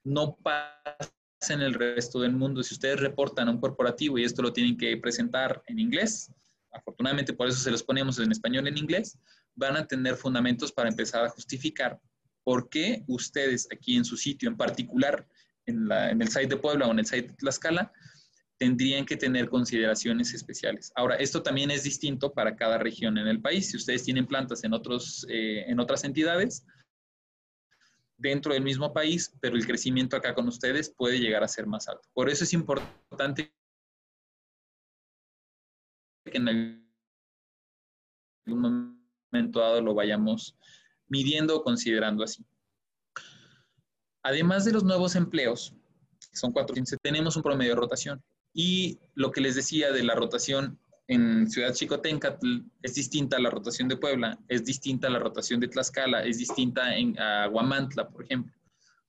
No 0.04 0.36
pasa 0.42 1.12
en 1.50 1.60
el 1.60 1.74
resto 1.74 2.20
del 2.20 2.32
mundo. 2.32 2.62
Si 2.62 2.74
ustedes 2.74 3.00
reportan 3.00 3.48
a 3.48 3.50
un 3.50 3.60
corporativo 3.60 4.18
y 4.18 4.24
esto 4.24 4.42
lo 4.42 4.52
tienen 4.52 4.76
que 4.76 4.96
presentar 4.96 5.62
en 5.66 5.78
inglés, 5.78 6.30
afortunadamente 6.72 7.32
por 7.32 7.48
eso 7.48 7.58
se 7.58 7.70
los 7.70 7.82
ponemos 7.82 8.18
en 8.18 8.30
español 8.32 8.66
en 8.68 8.78
inglés, 8.78 9.18
van 9.54 9.76
a 9.76 9.86
tener 9.86 10.16
fundamentos 10.16 10.72
para 10.72 10.88
empezar 10.88 11.24
a 11.24 11.30
justificar 11.30 12.00
por 12.44 12.68
qué 12.68 13.04
ustedes 13.06 13.68
aquí 13.72 13.96
en 13.96 14.04
su 14.04 14.16
sitio, 14.16 14.48
en 14.48 14.56
particular 14.56 15.26
en, 15.66 15.90
el 15.90 16.28
site 16.28 16.48
de 16.48 16.56
Puebla 16.56 16.86
o 16.86 16.92
en 16.92 17.00
el 17.00 17.06
site 17.06 17.28
de 17.28 17.34
Tlaxcala, 17.34 17.92
tendrían 18.62 19.04
que 19.04 19.16
tener 19.16 19.48
consideraciones 19.48 20.32
especiales. 20.34 20.92
Ahora, 20.94 21.16
esto 21.16 21.42
también 21.42 21.72
es 21.72 21.82
distinto 21.82 22.32
para 22.32 22.54
cada 22.54 22.78
región 22.78 23.18
en 23.18 23.26
el 23.26 23.40
país. 23.40 23.68
Si 23.68 23.76
ustedes 23.76 24.04
tienen 24.04 24.24
plantas 24.24 24.62
en, 24.62 24.72
otros, 24.72 25.26
eh, 25.28 25.64
en 25.66 25.80
otras 25.80 26.04
entidades, 26.04 26.64
dentro 28.16 28.54
del 28.54 28.62
mismo 28.62 28.92
país, 28.92 29.36
pero 29.40 29.56
el 29.56 29.66
crecimiento 29.66 30.16
acá 30.16 30.32
con 30.32 30.46
ustedes 30.46 30.94
puede 30.96 31.18
llegar 31.18 31.42
a 31.42 31.48
ser 31.48 31.66
más 31.66 31.88
alto. 31.88 32.08
Por 32.12 32.30
eso 32.30 32.44
es 32.44 32.52
importante 32.52 33.52
que 36.24 36.38
en 36.38 36.48
algún 38.46 38.92
momento 39.32 39.58
dado 39.58 39.80
lo 39.80 39.92
vayamos 39.92 40.56
midiendo 41.08 41.56
o 41.56 41.64
considerando 41.64 42.22
así. 42.22 42.46
Además 44.22 44.64
de 44.64 44.70
los 44.70 44.84
nuevos 44.84 45.16
empleos, 45.16 45.74
son 46.32 46.52
415, 46.52 46.96
tenemos 46.98 47.36
un 47.36 47.42
promedio 47.42 47.72
de 47.72 47.80
rotación. 47.80 48.22
Y 48.54 48.98
lo 49.14 49.30
que 49.30 49.40
les 49.40 49.54
decía 49.54 49.92
de 49.92 50.02
la 50.02 50.14
rotación 50.14 50.78
en 51.08 51.50
Ciudad 51.50 51.74
Chicotencatl 51.74 52.60
es 52.82 52.94
distinta 52.94 53.36
a 53.36 53.40
la 53.40 53.50
rotación 53.50 53.88
de 53.88 53.96
Puebla, 53.96 54.38
es 54.48 54.64
distinta 54.64 55.08
a 55.08 55.10
la 55.10 55.18
rotación 55.18 55.60
de 55.60 55.68
Tlaxcala, 55.68 56.24
es 56.24 56.38
distinta 56.38 56.96
en 56.96 57.18
Aguamantla, 57.18 58.08
por 58.08 58.24
ejemplo. 58.24 58.54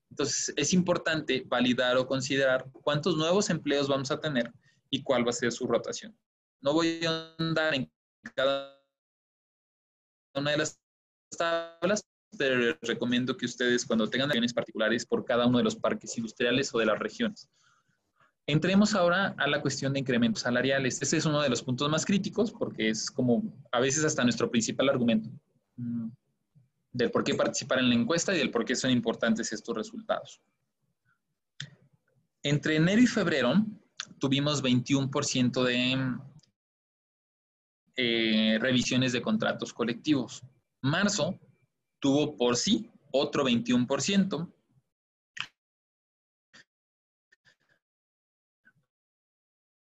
Entonces, 0.09 0.53
es 0.57 0.73
importante 0.73 1.43
validar 1.47 1.97
o 1.97 2.05
considerar 2.05 2.69
cuántos 2.71 3.17
nuevos 3.17 3.49
empleos 3.49 3.87
vamos 3.87 4.11
a 4.11 4.19
tener 4.19 4.51
y 4.89 5.01
cuál 5.01 5.25
va 5.25 5.31
a 5.31 5.33
ser 5.33 5.51
su 5.51 5.65
rotación. 5.65 6.15
No 6.61 6.73
voy 6.73 7.03
a 7.05 7.35
andar 7.39 7.73
en 7.73 7.91
cada 8.35 8.79
una 10.35 10.51
de 10.51 10.57
las 10.57 10.79
tablas, 11.35 12.05
pero 12.37 12.57
les 12.57 12.79
recomiendo 12.81 13.35
que 13.35 13.45
ustedes 13.45 13.85
cuando 13.85 14.09
tengan 14.09 14.29
acciones 14.29 14.53
particulares 14.53 15.05
por 15.05 15.25
cada 15.25 15.47
uno 15.47 15.57
de 15.57 15.63
los 15.63 15.75
parques 15.75 16.17
industriales 16.17 16.73
o 16.73 16.79
de 16.79 16.85
las 16.85 16.99
regiones. 16.99 17.49
Entremos 18.45 18.93
ahora 18.93 19.33
a 19.37 19.47
la 19.47 19.61
cuestión 19.61 19.93
de 19.93 19.99
incrementos 19.99 20.43
salariales. 20.43 21.01
Ese 21.01 21.17
es 21.17 21.25
uno 21.25 21.41
de 21.41 21.49
los 21.49 21.63
puntos 21.63 21.89
más 21.89 22.05
críticos 22.05 22.51
porque 22.51 22.89
es 22.89 23.09
como 23.09 23.43
a 23.71 23.79
veces 23.79 24.03
hasta 24.03 24.23
nuestro 24.23 24.51
principal 24.51 24.89
argumento 24.89 25.29
mm, 25.77 26.09
del 26.91 27.09
por 27.09 27.23
qué 27.23 27.35
participar 27.35 27.79
en 27.79 27.89
la 27.89 27.95
encuesta 27.95 28.35
y 28.35 28.37
del 28.39 28.51
por 28.51 28.65
qué 28.65 28.75
son 28.75 28.91
importantes 28.91 29.53
estos 29.53 29.75
resultados. 29.75 30.41
Entre 32.41 32.75
enero 32.75 33.01
y 33.01 33.07
febrero 33.07 33.65
tuvimos 34.19 34.61
21% 34.61 35.63
de 35.63 36.17
eh, 37.95 38.57
revisiones 38.59 39.13
de 39.13 39.21
contratos 39.21 39.71
colectivos. 39.73 40.43
Marzo 40.81 41.39
tuvo 41.99 42.35
por 42.35 42.57
sí 42.57 42.89
otro 43.11 43.45
21%, 43.45 44.52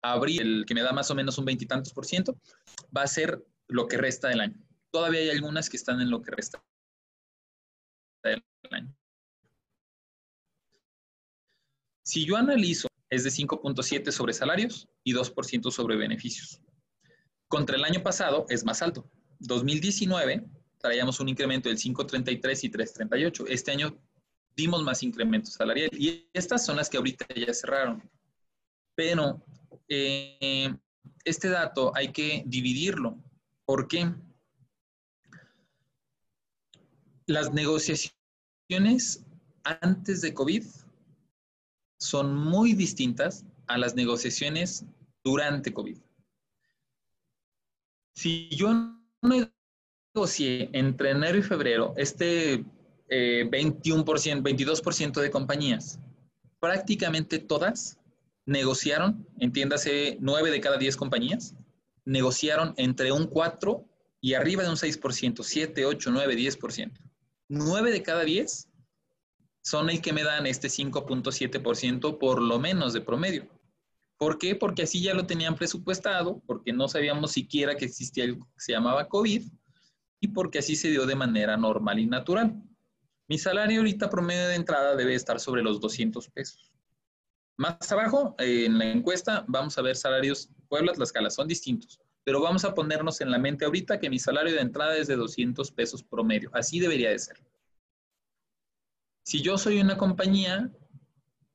abril, 0.02 0.64
que 0.66 0.74
me 0.74 0.82
da 0.82 0.92
más 0.92 1.10
o 1.10 1.14
menos 1.14 1.38
un 1.38 1.44
veintitantos 1.44 1.92
por 1.92 2.04
ciento, 2.04 2.38
va 2.94 3.02
a 3.02 3.06
ser 3.06 3.44
lo 3.68 3.86
que 3.86 3.96
resta 3.96 4.28
del 4.28 4.40
año. 4.40 4.56
Todavía 4.90 5.20
hay 5.20 5.30
algunas 5.30 5.70
que 5.70 5.76
están 5.76 6.00
en 6.00 6.10
lo 6.10 6.20
que 6.20 6.32
resta 6.32 6.62
del 8.22 8.42
año. 8.70 8.94
Si 12.04 12.26
yo 12.26 12.36
analizo, 12.36 12.88
es 13.08 13.24
de 13.24 13.30
5.7 13.30 14.10
sobre 14.10 14.32
salarios 14.32 14.88
y 15.04 15.14
2% 15.14 15.70
sobre 15.70 15.96
beneficios. 15.96 16.60
Contra 17.46 17.76
el 17.76 17.84
año 17.84 18.02
pasado 18.02 18.46
es 18.48 18.64
más 18.64 18.82
alto. 18.82 19.10
2019 19.38 20.44
traíamos 20.78 21.20
un 21.20 21.28
incremento 21.28 21.68
del 21.68 21.78
5.33 21.78 22.64
y 22.64 22.70
3.38. 22.70 23.44
Este 23.48 23.70
año 23.70 23.98
dimos 24.56 24.82
más 24.82 25.02
incremento 25.02 25.50
salarial 25.50 25.90
y 25.92 26.28
estas 26.32 26.64
son 26.64 26.76
las 26.76 26.88
que 26.88 26.96
ahorita 26.96 27.26
ya 27.34 27.52
cerraron. 27.52 28.10
Pero 28.94 29.44
eh, 29.88 30.74
este 31.24 31.48
dato 31.48 31.92
hay 31.94 32.12
que 32.12 32.42
dividirlo. 32.46 33.18
¿Por 33.64 33.88
qué? 33.88 34.12
Las 37.26 37.52
negociaciones 37.52 39.24
antes 39.64 40.20
de 40.20 40.34
COVID 40.34 40.64
son 41.98 42.34
muy 42.34 42.74
distintas 42.74 43.44
a 43.66 43.78
las 43.78 43.94
negociaciones 43.94 44.84
durante 45.22 45.72
COVID. 45.72 45.98
Si 48.14 48.48
yo 48.50 48.98
negocié 49.22 50.68
entre 50.72 51.10
enero 51.10 51.38
y 51.38 51.42
febrero 51.42 51.94
este 51.96 52.64
21%, 53.08 53.08
eh, 53.08 54.42
22% 54.42 55.20
de 55.20 55.30
compañías, 55.30 56.00
prácticamente 56.58 57.38
todas 57.38 57.98
negociaron, 58.46 59.26
entiéndase, 59.38 60.18
9 60.20 60.50
de 60.50 60.60
cada 60.60 60.76
10 60.76 60.96
compañías, 60.96 61.54
negociaron 62.04 62.74
entre 62.76 63.12
un 63.12 63.26
4 63.26 63.86
y 64.20 64.34
arriba 64.34 64.62
de 64.62 64.70
un 64.70 64.76
6%, 64.76 65.42
7, 65.42 65.84
8, 65.84 66.10
9, 66.12 66.36
10%. 66.36 66.92
9 67.48 67.90
de 67.90 68.02
cada 68.02 68.24
10 68.24 68.68
son 69.62 69.90
el 69.90 70.00
que 70.00 70.12
me 70.12 70.24
dan 70.24 70.46
este 70.46 70.68
5.7% 70.68 72.18
por 72.18 72.42
lo 72.42 72.58
menos 72.58 72.92
de 72.92 73.00
promedio. 73.00 73.48
¿Por 74.16 74.38
qué? 74.38 74.54
Porque 74.54 74.82
así 74.82 75.02
ya 75.02 75.14
lo 75.14 75.26
tenían 75.26 75.56
presupuestado, 75.56 76.40
porque 76.46 76.72
no 76.72 76.88
sabíamos 76.88 77.32
siquiera 77.32 77.76
que 77.76 77.84
existía 77.84 78.24
algo 78.24 78.46
que 78.54 78.60
se 78.60 78.72
llamaba 78.72 79.08
COVID 79.08 79.42
y 80.20 80.28
porque 80.28 80.60
así 80.60 80.76
se 80.76 80.90
dio 80.90 81.06
de 81.06 81.16
manera 81.16 81.56
normal 81.56 81.98
y 81.98 82.06
natural. 82.06 82.62
Mi 83.28 83.38
salario 83.38 83.80
ahorita 83.80 84.10
promedio 84.10 84.48
de 84.48 84.54
entrada 84.54 84.94
debe 84.94 85.14
estar 85.14 85.40
sobre 85.40 85.62
los 85.62 85.80
200 85.80 86.28
pesos. 86.30 86.71
Más 87.58 87.92
abajo, 87.92 88.34
en 88.38 88.78
la 88.78 88.86
encuesta, 88.86 89.44
vamos 89.46 89.76
a 89.78 89.82
ver 89.82 89.96
salarios, 89.96 90.48
Puebla, 90.68 90.92
Tlaxcala, 90.92 91.30
son 91.30 91.46
distintos, 91.46 92.00
pero 92.24 92.40
vamos 92.40 92.64
a 92.64 92.74
ponernos 92.74 93.20
en 93.20 93.30
la 93.30 93.38
mente 93.38 93.64
ahorita 93.64 93.98
que 93.98 94.10
mi 94.10 94.18
salario 94.18 94.54
de 94.54 94.60
entrada 94.60 94.96
es 94.96 95.06
de 95.06 95.16
200 95.16 95.70
pesos 95.72 96.02
promedio. 96.02 96.50
Así 96.54 96.80
debería 96.80 97.10
de 97.10 97.18
ser. 97.18 97.44
Si 99.24 99.40
yo 99.42 99.58
soy 99.58 99.80
una 99.80 99.96
compañía 99.96 100.70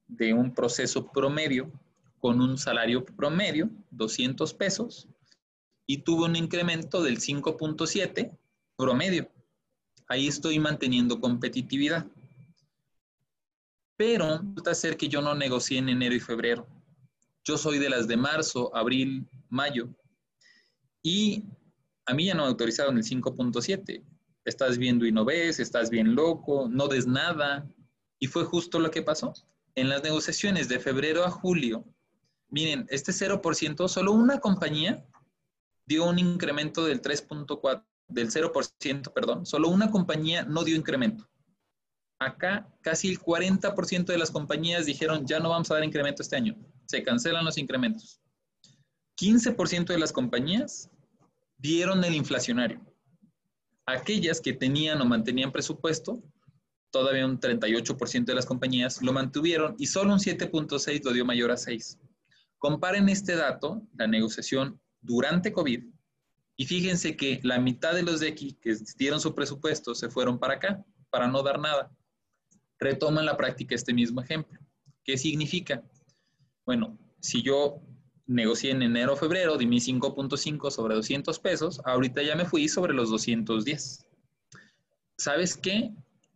de 0.08 0.34
un 0.34 0.54
proceso 0.54 1.12
promedio 1.12 1.72
con 2.20 2.42
un 2.42 2.58
salario 2.58 3.04
promedio, 3.06 3.70
200 3.92 4.54
pesos, 4.54 5.08
y 5.86 6.00
tuve 6.00 6.26
un 6.26 6.36
incremento 6.36 7.02
del 7.02 7.20
5.7 7.20 8.38
promedio, 8.78 9.30
ahí 10.08 10.28
estoy 10.28 10.60
manteniendo 10.60 11.20
competitividad. 11.20 12.08
Pero 13.98 14.38
resulta 14.38 14.76
ser 14.76 14.96
que 14.96 15.10
yo 15.10 15.22
no 15.22 15.36
negocié 15.36 15.80
en 15.80 15.90
enero 15.90 16.16
y 16.16 16.20
febrero. 16.20 16.68
Yo 17.44 17.58
soy 17.58 17.80
de 17.80 17.90
las 17.90 18.08
de 18.08 18.16
marzo, 18.16 18.74
abril, 18.76 19.28
mayo. 19.50 19.90
Y 21.02 21.44
a 22.06 22.14
mí 22.14 22.26
ya 22.26 22.36
no 22.36 22.44
me 22.44 22.50
autorizaron 22.50 22.98
el 22.98 23.04
5.7. 23.04 24.04
Estás 24.46 24.78
viendo 24.78 25.06
y 25.06 25.12
no 25.12 25.26
ves, 25.26 25.60
estás 25.60 25.90
bien 25.90 26.16
loco, 26.16 26.70
no 26.70 26.88
des 26.88 27.08
nada. 27.08 27.68
Y 28.20 28.28
fue 28.28 28.46
justo 28.46 28.80
lo 28.80 28.92
que 28.92 29.02
pasó. 29.02 29.34
En 29.76 29.90
las 29.90 30.04
negociaciones 30.04 30.70
de 30.70 30.80
febrero 30.80 31.26
a 31.26 31.32
julio, 31.32 31.84
miren, 32.50 32.86
este 32.90 33.12
0%, 33.12 33.88
solo 33.88 34.12
una 34.12 34.40
compañía 34.40 35.06
dio 35.86 36.06
un 36.06 36.20
incremento 36.20 36.86
del 36.86 37.02
3.4, 37.02 37.84
del 38.10 38.30
0%, 38.30 39.14
perdón, 39.14 39.46
solo 39.46 39.70
una 39.70 39.90
compañía 39.90 40.44
no 40.44 40.64
dio 40.64 40.76
incremento. 40.76 41.28
Acá 42.20 42.68
casi 42.82 43.10
el 43.10 43.20
40% 43.20 44.06
de 44.06 44.18
las 44.18 44.32
compañías 44.32 44.86
dijeron 44.86 45.26
ya 45.28 45.40
no 45.40 45.50
vamos 45.50 45.70
a 45.70 45.76
dar 45.76 45.84
incremento 45.84 46.24
este 46.24 46.36
año, 46.36 46.56
se 46.86 47.04
cancelan 47.04 47.46
los 47.46 47.58
incrementos. 47.58 48.20
15% 49.20 49.88
de 49.88 50.00
las 50.00 50.12
compañías 50.12 50.90
dieron 51.58 52.04
el 52.04 52.16
inflacionario. 52.16 52.82
Aquellas 53.86 54.42
que 54.42 54.54
tenían 54.54 55.00
o 55.02 55.06
mantenían 55.06 55.52
presupuesto, 55.52 56.24
todavía 56.92 57.26
un 57.26 57.40
38% 57.40 58.26
de 58.26 58.36
las 58.36 58.46
compañías 58.46 59.02
lo 59.02 59.14
mantuvieron 59.14 59.76
y 59.78 59.86
solo 59.86 60.14
un 60.14 60.20
7.6 60.20 61.04
lo 61.04 61.14
dio 61.14 61.24
mayor 61.24 61.52
a 61.52 61.58
6. 61.58 62.00
Comparen 62.58 63.10
este 63.10 63.36
dato, 63.36 63.84
la 63.96 64.08
negociación 64.08 64.82
durante 65.02 65.52
COVID, 65.52 65.84
y 66.56 66.66
fíjense 66.66 67.16
que 67.16 67.40
la 67.44 67.60
mitad 67.60 67.94
de 67.94 68.02
los 68.02 68.20
de 68.20 68.30
aquí 68.30 68.54
que 68.54 68.76
dieron 68.98 69.22
su 69.22 69.36
presupuesto 69.36 69.94
se 69.94 70.10
fueron 70.10 70.40
para 70.40 70.56
acá, 70.56 70.84
para 71.12 71.28
no 71.28 71.44
dar 71.44 71.60
nada 71.60 71.96
retoman 72.80 73.26
la 73.26 73.38
práctica 73.38 73.76
este 73.76 73.94
mismo 73.94 74.22
ejemplo. 74.22 74.60
¿Qué 75.04 75.18
significa? 75.18 75.84
Bueno, 76.66 76.98
si 77.20 77.42
yo 77.42 77.82
negocié 78.26 78.72
en 78.72 78.82
enero 78.82 79.14
o 79.14 79.16
febrero, 79.16 79.58
di 79.58 79.66
mi 79.66 79.78
5.5 79.78 80.70
sobre 80.70 80.96
200 80.96 81.40
pesos, 81.40 81.82
ahorita 81.86 82.22
ya 82.22 82.36
me 82.36 82.46
fui 82.46 82.68
sobre 82.68 82.94
los 82.94 83.10
210. 83.10 84.06
¿Sabes 85.18 85.58
qué? 85.58 85.92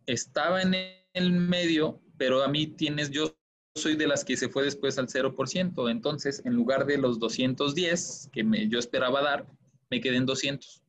Estaba 0.06 0.62
en 0.62 0.74
el 1.12 1.32
medio, 1.32 2.00
pero 2.16 2.42
a 2.42 2.48
mí 2.48 2.66
tienes, 2.66 3.10
yo 3.10 3.36
soy 3.74 3.96
de 3.96 4.06
las 4.06 4.24
que 4.24 4.36
se 4.36 4.48
fue 4.48 4.64
después 4.64 4.98
al 4.98 5.08
0%, 5.08 5.90
entonces 5.90 6.42
en 6.44 6.54
lugar 6.54 6.86
de 6.86 6.98
los 6.98 7.18
210 7.18 8.30
que 8.32 8.68
yo 8.68 8.78
esperaba 8.78 9.22
dar, 9.22 9.46
me 9.90 10.00
quedé 10.00 10.16
en 10.16 10.26
200. 10.26 10.82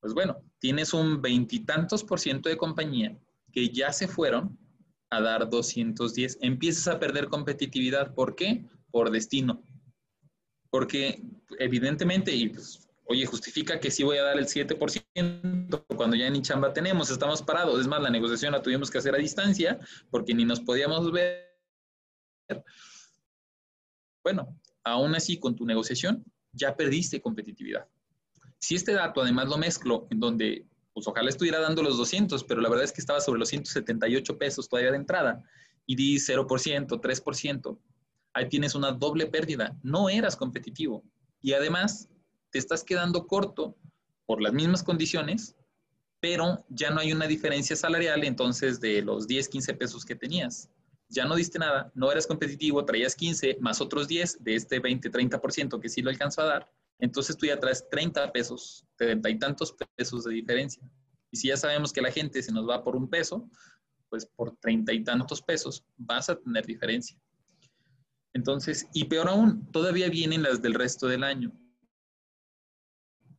Pues 0.00 0.14
bueno, 0.14 0.42
tienes 0.58 0.92
un 0.92 1.22
veintitantos 1.22 2.04
por 2.04 2.18
ciento 2.20 2.48
de 2.48 2.56
compañía 2.56 3.16
que 3.52 3.68
ya 3.68 3.92
se 3.92 4.08
fueron 4.08 4.58
a 5.10 5.20
dar 5.20 5.50
210, 5.50 6.38
empiezas 6.40 6.88
a 6.88 6.98
perder 6.98 7.28
competitividad. 7.28 8.14
¿Por 8.14 8.36
qué? 8.36 8.64
Por 8.90 9.10
destino. 9.10 9.62
Porque 10.70 11.22
evidentemente, 11.58 12.32
y 12.32 12.50
pues, 12.50 12.88
oye, 13.06 13.26
justifica 13.26 13.80
que 13.80 13.90
sí 13.90 14.04
voy 14.04 14.18
a 14.18 14.22
dar 14.22 14.38
el 14.38 14.46
7% 14.46 15.84
cuando 15.96 16.16
ya 16.16 16.30
ni 16.30 16.42
chamba 16.42 16.72
tenemos, 16.72 17.10
estamos 17.10 17.42
parados. 17.42 17.80
Es 17.80 17.88
más, 17.88 18.00
la 18.00 18.10
negociación 18.10 18.52
la 18.52 18.62
tuvimos 18.62 18.90
que 18.90 18.98
hacer 18.98 19.14
a 19.14 19.18
distancia 19.18 19.78
porque 20.10 20.32
ni 20.32 20.44
nos 20.44 20.60
podíamos 20.60 21.10
ver. 21.10 21.50
Bueno, 24.22 24.56
aún 24.84 25.14
así, 25.14 25.38
con 25.38 25.56
tu 25.56 25.66
negociación 25.66 26.24
ya 26.52 26.76
perdiste 26.76 27.20
competitividad. 27.20 27.88
Si 28.58 28.74
este 28.74 28.92
dato 28.92 29.22
además 29.22 29.48
lo 29.48 29.56
mezclo 29.56 30.06
en 30.10 30.20
donde 30.20 30.66
pues 30.92 31.06
ojalá 31.06 31.28
estuviera 31.28 31.60
dando 31.60 31.82
los 31.82 31.96
200, 31.96 32.44
pero 32.44 32.60
la 32.60 32.68
verdad 32.68 32.84
es 32.84 32.92
que 32.92 33.00
estaba 33.00 33.20
sobre 33.20 33.38
los 33.38 33.48
178 33.48 34.38
pesos 34.38 34.68
todavía 34.68 34.90
de 34.90 34.98
entrada 34.98 35.44
y 35.86 35.96
di 35.96 36.16
0%, 36.16 37.00
3%. 37.00 37.78
Ahí 38.32 38.48
tienes 38.48 38.74
una 38.74 38.92
doble 38.92 39.26
pérdida. 39.26 39.76
No 39.82 40.08
eras 40.08 40.36
competitivo 40.36 41.04
y 41.40 41.52
además 41.52 42.08
te 42.50 42.58
estás 42.58 42.84
quedando 42.84 43.26
corto 43.26 43.76
por 44.26 44.42
las 44.42 44.52
mismas 44.52 44.82
condiciones, 44.82 45.56
pero 46.20 46.64
ya 46.68 46.90
no 46.90 47.00
hay 47.00 47.12
una 47.12 47.26
diferencia 47.26 47.76
salarial 47.76 48.24
entonces 48.24 48.80
de 48.80 49.02
los 49.02 49.26
10, 49.26 49.48
15 49.48 49.74
pesos 49.74 50.04
que 50.04 50.14
tenías. 50.14 50.70
Ya 51.08 51.24
no 51.24 51.34
diste 51.34 51.58
nada, 51.58 51.90
no 51.94 52.12
eras 52.12 52.26
competitivo, 52.26 52.84
traías 52.84 53.16
15 53.16 53.58
más 53.60 53.80
otros 53.80 54.06
10 54.06 54.44
de 54.44 54.54
este 54.54 54.78
20, 54.78 55.10
30% 55.10 55.80
que 55.80 55.88
sí 55.88 56.02
lo 56.02 56.10
alcanzó 56.10 56.42
a 56.42 56.46
dar 56.46 56.70
entonces 57.00 57.36
tú 57.36 57.46
ya 57.46 57.58
traes 57.58 57.88
30 57.90 58.30
pesos, 58.32 58.84
30 58.96 59.30
y 59.30 59.38
tantos 59.38 59.74
pesos 59.96 60.24
de 60.24 60.34
diferencia. 60.34 60.82
Y 61.30 61.36
si 61.36 61.48
ya 61.48 61.56
sabemos 61.56 61.92
que 61.92 62.02
la 62.02 62.10
gente 62.10 62.42
se 62.42 62.52
nos 62.52 62.68
va 62.68 62.82
por 62.82 62.96
un 62.96 63.08
peso, 63.08 63.48
pues 64.08 64.26
por 64.26 64.56
30 64.56 64.92
y 64.92 65.04
tantos 65.04 65.40
pesos 65.40 65.84
vas 65.96 66.28
a 66.28 66.36
tener 66.36 66.66
diferencia. 66.66 67.16
Entonces, 68.32 68.86
y 68.92 69.04
peor 69.04 69.28
aún, 69.28 69.70
todavía 69.72 70.08
vienen 70.08 70.42
las 70.42 70.60
del 70.60 70.74
resto 70.74 71.06
del 71.06 71.24
año, 71.24 71.52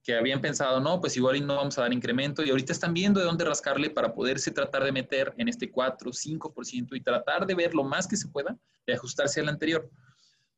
que 0.03 0.15
habían 0.15 0.41
pensado, 0.41 0.79
no, 0.79 0.99
pues 0.99 1.15
igual 1.15 1.45
no 1.45 1.57
vamos 1.57 1.77
a 1.77 1.81
dar 1.81 1.93
incremento, 1.93 2.43
y 2.43 2.49
ahorita 2.49 2.73
están 2.73 2.93
viendo 2.93 3.19
de 3.19 3.25
dónde 3.25 3.45
rascarle 3.45 3.89
para 3.89 4.13
poderse 4.13 4.51
tratar 4.51 4.83
de 4.83 4.91
meter 4.91 5.33
en 5.37 5.47
este 5.47 5.69
4, 5.69 6.11
5% 6.11 6.95
y 6.95 7.01
tratar 7.01 7.45
de 7.45 7.55
ver 7.55 7.73
lo 7.73 7.83
más 7.83 8.07
que 8.07 8.17
se 8.17 8.27
pueda 8.27 8.57
de 8.87 8.93
ajustarse 8.93 9.39
al 9.39 9.49
anterior. 9.49 9.89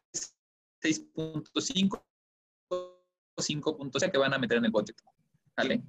6.5 0.83 2.03
5.0 3.37 4.11
que 4.11 4.17
van 4.17 4.33
a 4.33 4.37
meter 4.37 4.57
en 4.57 4.65
el 4.65 4.71
budget. 4.71 5.01
¿Vale? 5.55 5.83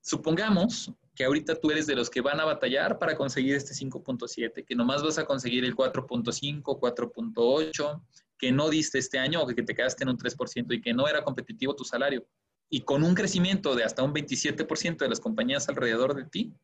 Supongamos 0.00 0.92
que 1.14 1.24
ahorita 1.24 1.54
tú 1.56 1.70
eres 1.70 1.86
de 1.86 1.94
los 1.94 2.08
que 2.08 2.20
van 2.20 2.40
a 2.40 2.44
batallar 2.44 2.98
para 2.98 3.14
conseguir 3.16 3.54
este 3.54 3.74
5.7, 3.74 4.64
que 4.64 4.74
nomás 4.74 5.02
vas 5.02 5.18
a 5.18 5.24
conseguir 5.24 5.64
el 5.64 5.76
4.5, 5.76 6.62
4.8, 6.62 8.02
que 8.38 8.52
no 8.52 8.70
diste 8.70 8.98
este 8.98 9.18
año 9.18 9.42
o 9.42 9.46
que 9.46 9.62
te 9.62 9.74
quedaste 9.74 10.04
en 10.04 10.10
un 10.10 10.16
3% 10.16 10.74
y 10.74 10.80
que 10.80 10.94
no 10.94 11.06
era 11.06 11.22
competitivo 11.22 11.76
tu 11.76 11.84
salario. 11.84 12.26
Y 12.70 12.82
con 12.82 13.04
un 13.04 13.14
crecimiento 13.14 13.74
de 13.74 13.84
hasta 13.84 14.02
un 14.02 14.14
27% 14.14 14.98
de 14.98 15.08
las 15.08 15.20
compañías 15.20 15.68
alrededor 15.68 16.14
de 16.14 16.24
ti, 16.24 16.54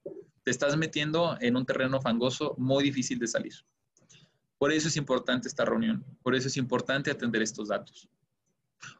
te 0.43 0.51
estás 0.51 0.77
metiendo 0.77 1.37
en 1.41 1.57
un 1.57 1.67
terreno 1.67 2.01
fangoso 2.01 2.55
muy 2.57 2.85
difícil 2.85 3.19
de 3.19 3.27
salir. 3.27 3.53
Por 4.59 4.73
eso 4.73 4.89
es 4.89 4.97
importante 4.97 5.49
esta 5.49 5.65
reunión, 5.65 6.05
por 6.23 6.35
eso 6.35 6.49
es 6.49 6.57
importante 6.57 7.11
atender 7.11 7.43
estos 7.43 7.69
datos. 7.69 8.09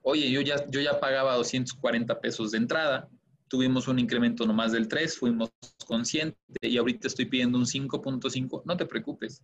Oye, 0.03 0.31
yo 0.31 0.41
ya, 0.41 0.67
yo 0.69 0.81
ya 0.81 1.01
pagaba 1.01 1.35
240 1.37 2.21
pesos 2.21 2.51
de 2.51 2.59
entrada, 2.59 3.09
tuvimos 3.49 3.89
un 3.89 3.99
incremento 3.99 4.47
nomás 4.47 4.73
del 4.73 4.89
3, 4.89 5.19
fuimos 5.19 5.51
conscientes 5.87 6.39
y 6.61 6.77
ahorita 6.77 7.09
estoy 7.09 7.27
pidiendo 7.27 7.59
un 7.59 7.65
5.5, 7.65 8.63
no 8.65 8.77
te 8.77 8.87
preocupes, 8.87 9.43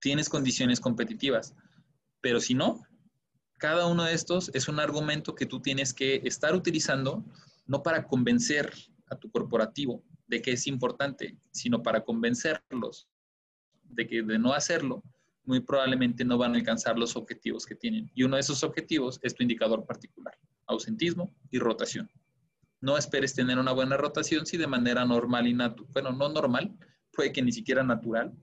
tienes 0.00 0.28
condiciones 0.28 0.80
competitivas, 0.80 1.54
pero 2.20 2.40
si 2.40 2.54
no, 2.54 2.82
cada 3.58 3.86
uno 3.86 4.04
de 4.04 4.14
estos 4.14 4.50
es 4.54 4.68
un 4.68 4.80
argumento 4.80 5.34
que 5.34 5.46
tú 5.46 5.60
tienes 5.60 5.94
que 5.94 6.20
estar 6.24 6.54
utilizando 6.54 7.24
no 7.66 7.82
para 7.82 8.06
convencer 8.06 8.72
a 9.08 9.16
tu 9.16 9.30
corporativo 9.30 10.02
de 10.26 10.42
que 10.42 10.52
es 10.52 10.66
importante, 10.66 11.36
sino 11.50 11.82
para 11.82 12.02
convencerlos 12.02 13.08
de 13.84 14.06
que 14.06 14.22
de 14.22 14.38
no 14.38 14.52
hacerlo, 14.52 15.02
muy 15.44 15.60
probablemente 15.60 16.24
no 16.24 16.38
van 16.38 16.54
a 16.54 16.56
alcanzar 16.56 16.98
los 16.98 17.16
objetivos 17.16 17.66
que 17.66 17.74
tienen. 17.74 18.10
Y 18.14 18.22
uno 18.22 18.36
de 18.36 18.40
esos 18.40 18.64
objetivos 18.64 19.20
es 19.22 19.34
tu 19.34 19.42
indicador 19.42 19.84
particular, 19.86 20.36
ausentismo 20.66 21.34
y 21.50 21.58
rotación. 21.58 22.10
No 22.84 22.98
esperes 22.98 23.34
tener 23.34 23.58
una 23.58 23.72
buena 23.72 23.96
rotación 23.96 24.44
si 24.44 24.58
de 24.58 24.66
manera 24.66 25.06
normal 25.06 25.46
y 25.46 25.54
natural, 25.54 25.88
bueno, 25.94 26.12
no 26.12 26.28
normal, 26.28 26.76
puede 27.10 27.32
que 27.32 27.40
ni 27.40 27.50
siquiera 27.50 27.82
natural, 27.82 28.34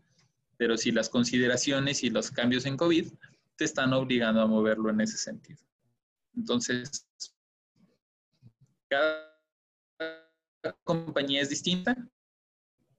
pero 0.58 0.78
si 0.78 0.92
las 0.92 1.10
consideraciones 1.10 2.04
y 2.04 2.10
los 2.10 2.32
cambios 2.32 2.66
en 2.66 2.76
COVID 2.76 3.08
te 3.56 3.66
están 3.66 3.94
obligando 3.94 4.42
a 4.42 4.48
moverlo 4.48 4.90
en 4.90 5.02
ese 5.02 5.20
sentido. 5.20 5.60
Entonces, 6.36 7.08
cada 8.90 9.28
compañía 10.84 11.44
es 11.44 11.50
distinta 11.50 11.96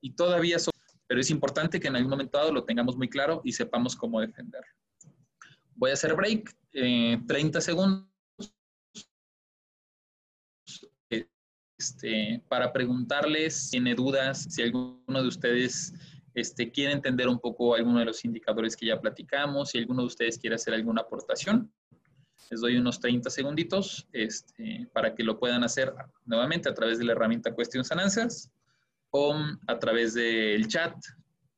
y 0.01 0.13
todavía 0.15 0.61
son, 0.61 0.73
pero 1.09 1.21
es 1.21 1.31
importante 1.31 1.81
que 1.81 1.89
en 1.89 1.97
algún 1.97 2.11
momento 2.11 2.39
dado 2.39 2.53
lo 2.53 2.63
tengamos 2.63 2.97
muy 2.97 3.09
claro 3.09 3.41
y 3.43 3.51
sepamos 3.51 3.97
cómo 3.97 4.21
defenderlo. 4.21 4.71
Voy 5.75 5.91
a 5.91 5.95
hacer 5.95 6.15
break, 6.15 6.55
30 6.71 7.59
eh, 7.59 7.63
segundos, 7.63 8.12
este, 11.83 12.41
para 12.49 12.73
preguntarles 12.73 13.55
si 13.55 13.71
tiene 13.73 13.95
dudas, 13.97 14.47
si 14.49 14.63
alguno 14.63 15.23
de 15.23 15.27
ustedes 15.27 15.93
este, 16.35 16.71
quiere 16.71 16.93
entender 16.93 17.27
un 17.27 17.41
poco 17.41 17.75
alguno 17.75 17.99
de 17.99 18.05
los 18.05 18.25
indicadores 18.25 18.77
que 18.77 18.87
ya 18.87 19.01
platicamos, 19.01 19.71
si 19.71 19.79
alguno 19.79 20.03
de 20.03 20.07
ustedes 20.07 20.39
quiere 20.39 20.55
hacer 20.55 20.75
alguna 20.75 21.03
aportación. 21.03 21.73
Les 22.51 22.61
doy 22.61 22.77
unos 22.77 23.01
30 23.01 23.31
segunditos 23.31 24.07
este, 24.13 24.89
para 24.93 25.15
que 25.15 25.25
lo 25.25 25.41
puedan 25.41 25.65
hacer 25.65 25.93
nuevamente 26.25 26.69
a 26.69 26.75
través 26.75 26.99
de 26.99 27.05
la 27.05 27.13
herramienta 27.13 27.55
Questions 27.55 27.91
and 27.91 28.01
Answers 28.01 28.51
o 29.11 29.35
a 29.67 29.79
través 29.79 30.15
del 30.15 30.69
chat 30.69 30.95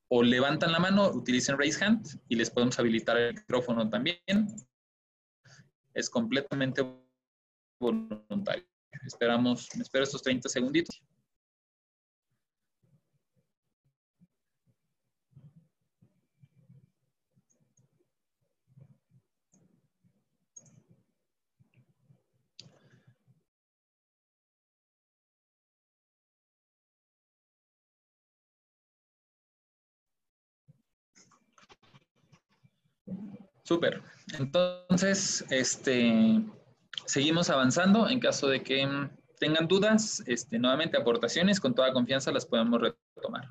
o 0.08 0.22
levantan 0.22 0.72
la 0.72 0.78
mano, 0.78 1.10
utilicen 1.10 1.58
Raise 1.58 1.84
Hand 1.84 2.20
y 2.28 2.36
les 2.36 2.50
podemos 2.50 2.78
habilitar 2.78 3.18
el 3.18 3.34
micrófono 3.34 3.88
también. 3.90 4.18
Es 5.92 6.08
completamente 6.08 6.82
voluntario. 7.78 8.73
Esperamos, 9.06 9.68
me 9.76 9.82
espero 9.82 10.04
estos 10.04 10.22
30 10.22 10.48
segunditos. 10.48 11.02
Súper. 33.64 34.02
Entonces, 34.38 35.44
este, 35.50 36.44
seguimos 37.06 37.50
avanzando. 37.50 38.08
En 38.08 38.20
caso 38.20 38.48
de 38.48 38.62
que 38.62 38.88
tengan 39.38 39.68
dudas, 39.68 40.22
este, 40.26 40.58
nuevamente 40.58 40.96
aportaciones, 40.96 41.60
con 41.60 41.74
toda 41.74 41.92
confianza 41.92 42.32
las 42.32 42.46
podemos 42.46 42.80
retomar. 42.80 43.48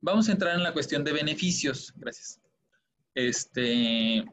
Vamos 0.00 0.28
a 0.28 0.32
entrar 0.32 0.54
en 0.54 0.62
la 0.62 0.72
cuestión 0.72 1.04
de 1.04 1.12
beneficios. 1.12 1.92
Gracias. 1.96 2.40
Este, 3.14 4.24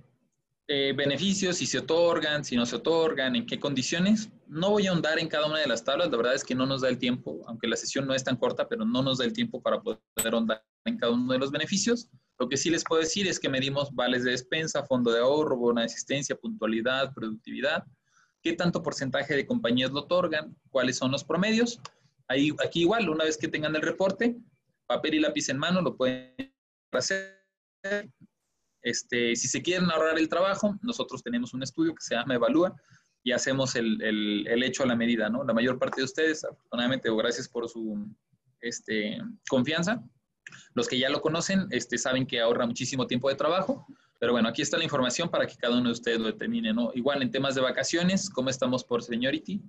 eh, 0.68 0.94
beneficios, 0.94 1.58
si 1.58 1.66
se 1.66 1.80
otorgan, 1.80 2.44
si 2.44 2.56
no 2.56 2.66
se 2.66 2.78
otorgan, 2.78 3.36
en 3.36 3.46
qué 3.46 3.60
condiciones. 3.60 4.30
No 4.52 4.70
voy 4.70 4.86
a 4.86 4.90
ahondar 4.90 5.18
en 5.18 5.30
cada 5.30 5.46
una 5.46 5.60
de 5.60 5.68
las 5.68 5.82
tablas, 5.82 6.12
la 6.12 6.18
verdad 6.18 6.36
es 6.36 6.44
que 6.44 6.54
no 6.54 6.66
nos 6.66 6.82
da 6.82 6.90
el 6.90 6.98
tiempo, 6.98 7.42
aunque 7.48 7.70
la 7.70 7.78
sesión 7.78 8.06
no 8.06 8.14
es 8.14 8.26
tan 8.26 8.36
corta, 8.36 8.68
pero 8.68 8.84
no 8.84 9.02
nos 9.02 9.20
da 9.20 9.24
el 9.24 9.32
tiempo 9.32 9.62
para 9.62 9.82
poder 9.82 10.02
ahondar 10.26 10.62
en 10.84 10.98
cada 10.98 11.14
uno 11.14 11.32
de 11.32 11.40
los 11.40 11.52
beneficios. 11.52 12.10
Lo 12.38 12.50
que 12.50 12.58
sí 12.58 12.70
les 12.70 12.84
puedo 12.84 13.02
decir 13.02 13.30
es 13.30 13.40
que 13.40 13.48
medimos 13.48 13.96
vales 13.96 14.26
de 14.26 14.32
despensa, 14.32 14.84
fondo 14.84 15.10
de 15.10 15.22
ahorro, 15.22 15.56
bono 15.56 15.80
de 15.80 15.86
asistencia, 15.86 16.36
puntualidad, 16.36 17.14
productividad, 17.14 17.86
qué 18.44 18.52
tanto 18.52 18.84
porcentaje 18.84 19.38
de 19.38 19.46
compañías 19.46 19.92
lo 19.92 20.02
otorgan, 20.02 20.54
cuáles 20.70 20.98
son 20.98 21.14
los 21.14 21.24
promedios. 21.24 21.80
Aquí 22.28 22.82
igual, 22.82 23.08
una 23.08 23.24
vez 23.24 23.38
que 23.38 23.48
tengan 23.48 23.74
el 23.78 23.82
reporte, 23.82 24.36
papel 24.86 25.14
y 25.14 25.20
lápiz 25.22 25.48
en 25.48 25.60
mano 25.60 25.82
lo 25.82 25.96
pueden 25.96 26.36
hacer. 26.92 27.40
Este, 28.82 29.34
si 29.38 29.48
se 29.48 29.62
quieren 29.62 29.90
ahorrar 29.90 30.20
el 30.20 30.28
trabajo, 30.28 30.78
nosotros 30.82 31.24
tenemos 31.24 31.54
un 31.54 31.64
estudio 31.64 31.96
que 31.96 32.04
se 32.04 32.16
llama 32.16 32.36
Evalúa 32.36 32.76
y 33.24 33.32
hacemos 33.32 33.76
el, 33.76 34.02
el, 34.02 34.48
el 34.48 34.64
hecho 34.64 34.84
a 34.84 34.88
la 34.88 34.96
medida, 34.96 35.30
¿no? 35.30 35.44
La 35.44 35.54
mayor 35.54 35.78
parte 35.78 36.02
de 36.02 36.06
ustedes, 36.06 36.44
afortunadamente, 36.44 37.10
o 37.10 37.16
gracias 37.16 37.48
por 37.48 37.70
su 37.70 38.08
este, 38.62 39.20
confianza, 39.50 40.04
los 40.74 40.88
que 40.88 41.00
ya 41.00 41.10
lo 41.10 41.22
conocen 41.22 41.68
este, 41.72 41.98
saben 41.98 42.26
que 42.26 42.40
ahorra 42.40 42.66
muchísimo 42.66 43.08
tiempo 43.08 43.30
de 43.30 43.36
trabajo, 43.36 43.86
pero 44.20 44.34
bueno, 44.34 44.50
aquí 44.50 44.62
está 44.62 44.78
la 44.78 44.84
información 44.84 45.30
para 45.30 45.48
que 45.48 45.56
cada 45.56 45.76
uno 45.78 45.86
de 45.86 45.94
ustedes 45.94 46.20
lo 46.20 46.28
determine, 46.28 46.74
¿no? 46.74 46.92
Igual 46.94 47.22
en 47.22 47.32
temas 47.32 47.56
de 47.56 47.62
vacaciones, 47.62 48.30
¿cómo 48.30 48.50
estamos 48.50 48.84
por 48.84 49.02
seniority? 49.02 49.62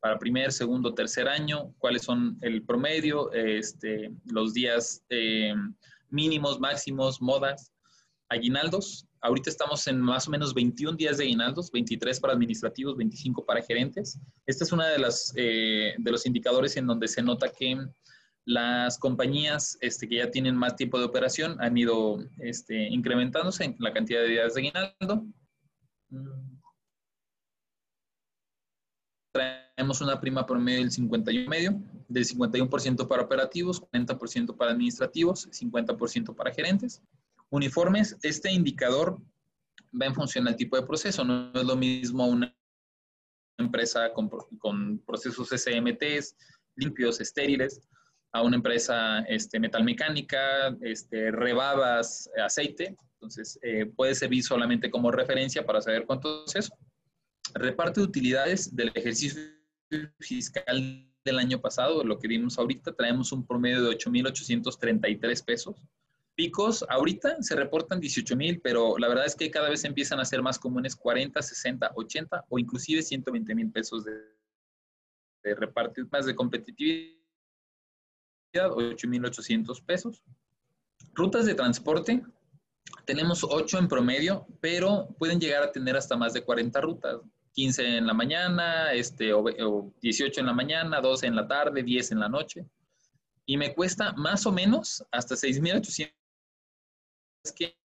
Para 0.00 0.18
primer, 0.18 0.50
segundo, 0.50 0.94
tercer 0.94 1.28
año, 1.28 1.74
¿cuáles 1.78 2.02
son 2.02 2.36
el 2.40 2.62
promedio? 2.64 3.32
Este, 3.32 4.10
los 4.24 4.54
días 4.54 5.04
eh, 5.10 5.54
mínimos, 6.08 6.58
máximos, 6.58 7.20
modas, 7.20 7.72
aguinaldos. 8.28 9.06
Ahorita 9.22 9.50
estamos 9.50 9.86
en 9.86 10.00
más 10.00 10.26
o 10.28 10.30
menos 10.30 10.54
21 10.54 10.96
días 10.96 11.18
de 11.18 11.24
aguinaldos, 11.24 11.70
23 11.70 12.18
para 12.20 12.32
administrativos, 12.32 12.96
25 12.96 13.44
para 13.44 13.62
gerentes. 13.62 14.18
Esta 14.46 14.64
es 14.64 14.72
una 14.72 14.88
de 14.88 14.98
las 14.98 15.32
eh, 15.36 15.94
de 15.98 16.10
los 16.10 16.24
indicadores 16.24 16.76
en 16.78 16.86
donde 16.86 17.06
se 17.06 17.22
nota 17.22 17.50
que 17.50 17.76
las 18.46 18.98
compañías 18.98 19.76
este, 19.82 20.08
que 20.08 20.16
ya 20.16 20.30
tienen 20.30 20.56
más 20.56 20.74
tiempo 20.74 20.98
de 20.98 21.04
operación 21.04 21.56
han 21.60 21.76
ido 21.76 22.18
este, 22.38 22.88
incrementándose 22.88 23.64
en 23.64 23.76
la 23.78 23.92
cantidad 23.92 24.20
de 24.22 24.28
días 24.28 24.54
de 24.54 24.60
aguinaldo. 24.60 25.26
Traemos 29.32 30.00
una 30.00 30.18
prima 30.18 30.46
promedio 30.46 30.80
del 30.80 30.90
51 30.90 31.48
medio, 31.48 31.82
del 32.08 32.24
51% 32.24 33.06
para 33.06 33.22
operativos, 33.22 33.82
40% 33.82 34.56
para 34.56 34.72
administrativos, 34.72 35.48
50% 35.50 36.34
para 36.34 36.52
gerentes. 36.52 37.02
Uniformes, 37.50 38.16
este 38.22 38.50
indicador 38.50 39.20
va 40.00 40.06
en 40.06 40.14
función 40.14 40.46
al 40.46 40.56
tipo 40.56 40.76
de 40.76 40.86
proceso, 40.86 41.24
no 41.24 41.52
es 41.52 41.64
lo 41.64 41.76
mismo 41.76 42.26
una 42.26 42.56
empresa 43.58 44.12
con, 44.12 44.98
procesos 45.06 45.48
SMTs 45.48 46.36
limpios, 46.76 47.20
estériles, 47.20 47.80
a 48.32 48.42
una 48.42 48.56
empresa 48.56 49.20
este, 49.28 49.58
metalmecánica, 49.58 50.76
este, 50.80 51.32
rebabas 51.32 52.30
aceite, 52.42 52.96
entonces 53.14 53.58
eh, 53.62 53.86
puede 53.86 54.14
servir 54.14 54.42
solamente 54.42 54.90
como 54.90 55.10
referencia 55.10 55.66
para 55.66 55.82
saber 55.82 56.06
cuánto 56.06 56.44
es 56.46 56.54
eso. 56.54 56.74
Reparte 57.54 58.00
de 58.00 58.06
utilidades 58.06 58.74
del 58.74 58.92
ejercicio 58.94 59.42
fiscal 60.20 61.06
del 61.24 61.38
año 61.38 61.60
pasado, 61.60 62.02
lo 62.04 62.18
que 62.18 62.28
vimos 62.28 62.58
ahorita, 62.58 62.94
traemos 62.94 63.32
un 63.32 63.46
promedio 63.46 63.82
de 63.82 63.96
8.833 63.96 65.44
pesos. 65.44 65.76
Picos, 66.34 66.84
ahorita 66.88 67.42
se 67.42 67.54
reportan 67.54 68.00
18.000, 68.00 68.60
pero 68.62 68.96
la 68.98 69.08
verdad 69.08 69.26
es 69.26 69.36
que 69.36 69.50
cada 69.50 69.68
vez 69.68 69.84
empiezan 69.84 70.20
a 70.20 70.24
ser 70.24 70.42
más 70.42 70.58
comunes 70.58 70.96
40, 70.96 71.40
60, 71.40 71.92
80 71.94 72.46
o 72.48 72.58
inclusive 72.58 73.02
120 73.02 73.54
mil 73.54 73.70
pesos 73.70 74.04
de, 74.04 74.12
de 75.42 75.54
reparto 75.54 76.00
más 76.10 76.26
de 76.26 76.34
competitividad 76.34 77.20
8.800 78.54 79.84
pesos. 79.84 80.22
Rutas 81.14 81.46
de 81.46 81.54
transporte, 81.54 82.22
tenemos 83.04 83.44
8 83.44 83.78
en 83.78 83.88
promedio, 83.88 84.46
pero 84.60 85.08
pueden 85.18 85.40
llegar 85.40 85.62
a 85.62 85.72
tener 85.72 85.96
hasta 85.96 86.16
más 86.16 86.32
de 86.32 86.42
40 86.42 86.80
rutas. 86.80 87.20
15 87.52 87.98
en 87.98 88.06
la 88.06 88.14
mañana, 88.14 88.92
este, 88.92 89.32
o, 89.32 89.92
18 90.00 90.40
en 90.40 90.46
la 90.46 90.52
mañana, 90.52 91.00
12 91.00 91.26
en 91.26 91.36
la 91.36 91.48
tarde, 91.48 91.82
10 91.82 92.12
en 92.12 92.20
la 92.20 92.28
noche. 92.28 92.64
Y 93.44 93.56
me 93.56 93.74
cuesta 93.74 94.12
más 94.12 94.46
o 94.46 94.52
menos 94.52 95.04
hasta 95.10 95.34
6.800, 95.34 96.12
que 97.56 97.76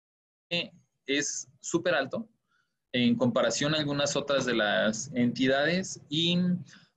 es 1.06 1.48
súper 1.62 1.96
alto 1.96 2.28
en 2.92 3.16
comparación 3.16 3.76
a 3.76 3.78
algunas 3.78 4.16
otras 4.16 4.46
de 4.46 4.56
las 4.56 5.12
entidades 5.14 6.02
y 6.10 6.38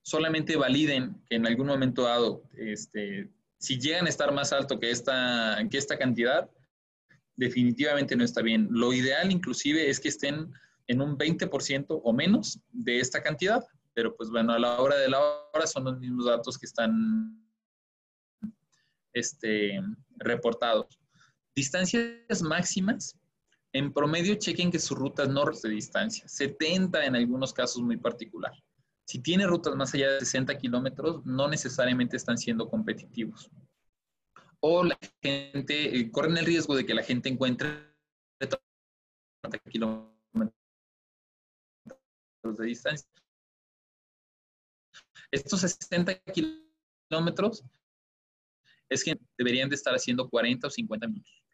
solamente 0.03 0.57
validen 0.57 1.21
que 1.29 1.37
en 1.37 1.47
algún 1.47 1.67
momento 1.67 2.03
dado 2.03 2.43
este, 2.57 3.31
si 3.59 3.79
llegan 3.79 4.07
a 4.07 4.09
estar 4.09 4.33
más 4.33 4.53
alto 4.53 4.79
que 4.79 4.91
esta, 4.91 5.59
que 5.71 5.79
esta 5.79 5.99
cantidad, 5.99 6.49
definitivamente 7.37 8.17
no 8.17 8.25
está 8.25 8.43
bien. 8.43 8.69
Lo 8.71 8.93
ideal 8.93 9.31
inclusive 9.31 9.91
es 9.91 10.01
que 10.01 10.09
estén 10.09 10.53
en 10.87 11.01
un 11.03 11.19
20% 11.19 11.87
o 11.89 12.13
menos 12.13 12.61
de 12.71 13.01
esta 13.01 13.23
cantidad, 13.23 13.65
pero 13.95 14.17
pues 14.17 14.31
bueno, 14.31 14.53
a 14.53 14.59
la 14.59 14.81
hora 14.81 14.97
de 14.97 15.09
la 15.09 15.21
hora 15.53 15.67
son 15.67 15.85
los 15.85 15.99
mismos 15.99 16.27
datos 16.27 16.57
que 16.57 16.67
están 16.67 17.45
este, 19.13 19.81
reportados. 20.17 20.99
Distancias 21.59 22.41
máximas 22.41 23.19
En 23.73 23.93
promedio, 23.93 24.37
chequen 24.37 24.71
que 24.71 24.79
sus 24.79 24.97
rutas 24.97 25.29
no 25.29 25.45
de 25.45 25.69
distancia, 25.71 26.27
70 26.29 27.05
en 27.05 27.17
algunos 27.17 27.53
casos 27.53 27.83
muy 27.83 27.97
particular. 27.97 28.53
Si 29.05 29.19
tiene 29.19 29.45
rutas 29.45 29.75
más 29.75 29.93
allá 29.93 30.13
de 30.13 30.21
60 30.21 30.57
kilómetros, 30.57 31.27
no 31.27 31.49
necesariamente 31.49 32.17
están 32.17 32.39
siendo 32.39 32.69
competitivos. 32.69 33.51
O 34.61 34.85
la 34.85 34.97
gente, 35.21 35.99
eh, 35.99 36.11
corren 36.13 36.37
el 36.37 36.47
riesgo 36.47 36.77
de 36.77 36.87
que 36.87 36.95
la 36.95 37.03
gente 37.03 37.29
encuentre 37.29 37.69
30 38.39 39.59
kilómetros 39.69 40.55
de 42.57 42.67
distancia. 42.67 43.09
Estos 45.33 45.61
60 45.63 46.15
kilómetros 46.33 47.65
es 48.89 49.03
que 49.03 49.19
deberían 49.37 49.69
de 49.69 49.75
estar 49.75 49.93
haciendo 49.93 50.29
40 50.29 50.69
o 50.69 50.71
50 50.71 51.09
minutos. 51.09 51.48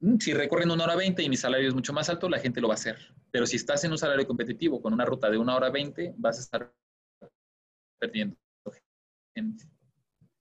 Mm, 0.00 0.16
si 0.18 0.32
recorren 0.32 0.70
una 0.70 0.84
hora 0.84 0.96
20 0.96 1.22
y 1.22 1.28
mi 1.28 1.36
salario 1.36 1.68
es 1.68 1.74
mucho 1.74 1.92
más 1.92 2.08
alto, 2.08 2.28
la 2.28 2.38
gente 2.38 2.60
lo 2.60 2.68
va 2.68 2.74
a 2.74 2.76
hacer. 2.76 2.98
Pero 3.30 3.46
si 3.46 3.56
estás 3.56 3.84
en 3.84 3.92
un 3.92 3.98
salario 3.98 4.26
competitivo 4.26 4.80
con 4.80 4.92
una 4.92 5.04
ruta 5.04 5.30
de 5.30 5.38
una 5.38 5.54
hora 5.56 5.70
20, 5.70 6.14
vas 6.16 6.38
a 6.38 6.40
estar 6.40 6.74
perdiendo 7.98 8.36
gente. 9.34 9.64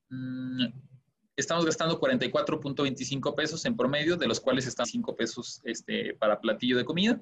Mm, 0.10 0.68
estamos 1.36 1.66
gastando 1.66 1.99
44.25 1.99 3.36
pesos 3.36 3.66
en 3.66 3.76
promedio, 3.76 4.18
de 4.18 4.28
los 4.28 4.39
cuales 4.39 4.66
están 4.66 4.86
5 4.86 5.16
pesos 5.16 5.62
este, 5.64 6.16
para 6.16 6.39
platillo 6.39 6.78
de 6.78 6.86
comida. 6.86 7.22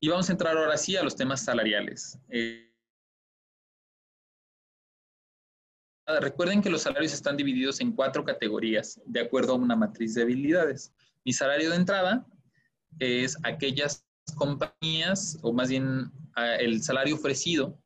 Y 0.00 0.08
vamos 0.08 0.28
a 0.28 0.32
entrar 0.32 0.56
ahora 0.56 0.76
sí 0.76 0.96
a 0.96 1.02
los 1.02 1.16
temas 1.16 1.44
salariales. 1.44 2.18
Eh, 2.28 2.67
Recuerden 6.20 6.62
que 6.62 6.70
los 6.70 6.82
salarios 6.82 7.12
están 7.12 7.36
divididos 7.36 7.80
en 7.80 7.92
cuatro 7.92 8.24
categorías, 8.24 8.98
de 9.04 9.20
acuerdo 9.20 9.52
a 9.52 9.56
una 9.56 9.76
matriz 9.76 10.14
de 10.14 10.22
habilidades. 10.22 10.92
Mi 11.24 11.34
salario 11.34 11.68
de 11.70 11.76
entrada 11.76 12.26
es 12.98 13.36
aquellas 13.42 14.06
compañías, 14.34 15.38
o 15.42 15.52
más 15.52 15.68
bien 15.68 16.10
el 16.58 16.82
salario 16.82 17.14
ofrecido 17.14 17.78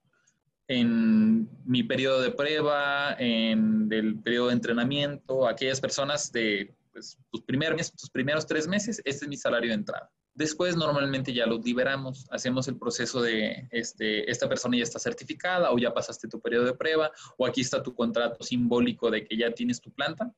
en 0.69 1.49
mi 1.65 1.83
periodo 1.83 2.23
de 2.23 2.31
prueba, 2.31 3.17
en 3.19 3.93
el 3.93 4.21
periodo 4.21 4.49
de 4.49 4.55
entrenamiento, 4.55 5.49
aquellas 5.49 5.81
personas 5.81 6.31
de 6.31 6.75
pues, 6.93 7.19
tus, 7.31 7.43
primeros, 7.43 7.93
tus 7.93 8.11
primeros 8.11 8.47
tres 8.47 8.69
meses, 8.69 9.03
este 9.05 9.25
es 9.25 9.29
mi 9.29 9.37
salario 9.37 9.71
de 9.71 9.75
entrada. 9.75 10.11
Después 10.35 10.77
normalmente 10.77 11.35
ya 11.35 11.45
los 11.45 11.63
liberamos, 11.63 12.27
hacemos 12.31 12.67
el 12.67 12.79
proceso 12.79 13.21
de 13.21 13.69
este, 13.71 14.31
esta 14.31 14.49
persona 14.49 14.79
ya 14.79 14.83
está 14.83 14.99
certificada 14.99 15.71
o 15.71 15.79
ya 15.79 15.93
pasaste 15.93 16.27
tu 16.27 16.41
periodo 16.41 16.65
de 16.65 16.75
prueba 16.75 17.13
o 17.37 17.45
aquí 17.45 17.61
está 17.61 17.83
tu 17.83 17.95
contrato 17.95 18.43
simbólico 18.43 19.11
de 19.11 19.27
que 19.27 19.37
ya 19.37 19.53
tienes 19.53 19.81
tu 19.81 19.93
planta. 19.93 20.33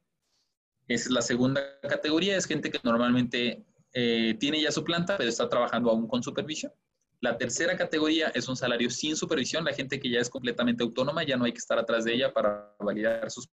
Esa 0.89 1.05
es 1.05 1.11
la 1.11 1.23
segunda 1.23 1.63
categoría, 1.81 2.37
es 2.37 2.47
gente 2.47 2.73
que 2.73 2.81
normalmente 2.83 3.65
eh, 3.93 4.37
tiene 4.41 4.61
ya 4.61 4.73
su 4.73 4.83
planta 4.83 5.17
pero 5.17 5.31
está 5.31 5.49
trabajando 5.49 5.91
aún 5.91 6.09
con 6.09 6.25
supervisión. 6.25 6.73
La 7.21 7.39
tercera 7.39 7.77
categoría 7.77 8.29
es 8.35 8.49
un 8.49 8.57
salario 8.57 8.91
sin 8.91 9.15
supervisión, 9.17 9.65
la 9.65 9.73
gente 9.73 10.01
que 10.01 10.11
ya 10.11 10.19
es 10.19 10.29
completamente 10.29 10.83
autónoma, 10.83 11.23
ya 11.23 11.37
no 11.37 11.45
hay 11.45 11.53
que 11.53 11.59
estar 11.59 11.79
atrás 11.79 12.05
de 12.05 12.15
ella 12.15 12.35
para 12.35 12.75
validar 12.81 13.31
sus 13.31 13.49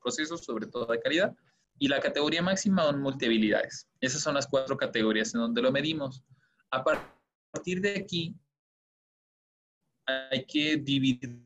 procesos, 0.00 0.44
sobre 0.44 0.68
todo 0.68 0.86
de 0.86 1.00
calidad. 1.00 1.34
Y 1.82 1.88
la 1.88 1.98
categoría 1.98 2.42
máxima 2.42 2.82
son 2.84 3.00
multihabilidades. 3.00 3.88
Esas 4.00 4.20
son 4.20 4.34
las 4.34 4.46
cuatro 4.46 4.76
categorías 4.76 5.34
en 5.34 5.40
donde 5.40 5.62
lo 5.62 5.72
medimos. 5.72 6.22
A 6.70 6.84
partir 6.84 7.80
de 7.80 7.96
aquí, 7.96 8.38
hay 10.06 10.44
que 10.44 10.76
dividir 10.76 11.42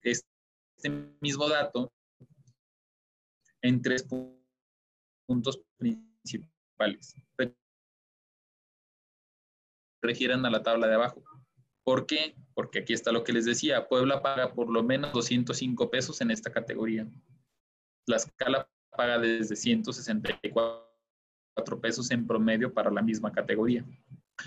este 0.00 0.90
mismo 1.20 1.48
dato 1.48 1.92
en 3.62 3.82
tres 3.82 4.06
puntos 5.26 5.60
principales. 5.76 7.16
Refieran 10.02 10.46
a 10.46 10.50
la 10.50 10.62
tabla 10.62 10.86
de 10.86 10.94
abajo. 10.94 11.24
¿Por 11.82 12.06
qué? 12.06 12.36
Porque 12.54 12.80
aquí 12.80 12.92
está 12.92 13.10
lo 13.10 13.24
que 13.24 13.32
les 13.32 13.44
decía. 13.44 13.88
Puebla 13.88 14.22
paga 14.22 14.54
por 14.54 14.70
lo 14.70 14.84
menos 14.84 15.12
205 15.12 15.90
pesos 15.90 16.20
en 16.20 16.30
esta 16.30 16.52
categoría. 16.52 17.08
La 18.06 18.16
escala 18.16 18.70
paga 18.96 19.18
desde 19.18 19.56
164 19.56 21.80
pesos 21.80 22.10
en 22.10 22.26
promedio 22.26 22.72
para 22.72 22.90
la 22.90 23.02
misma 23.02 23.32
categoría. 23.32 23.84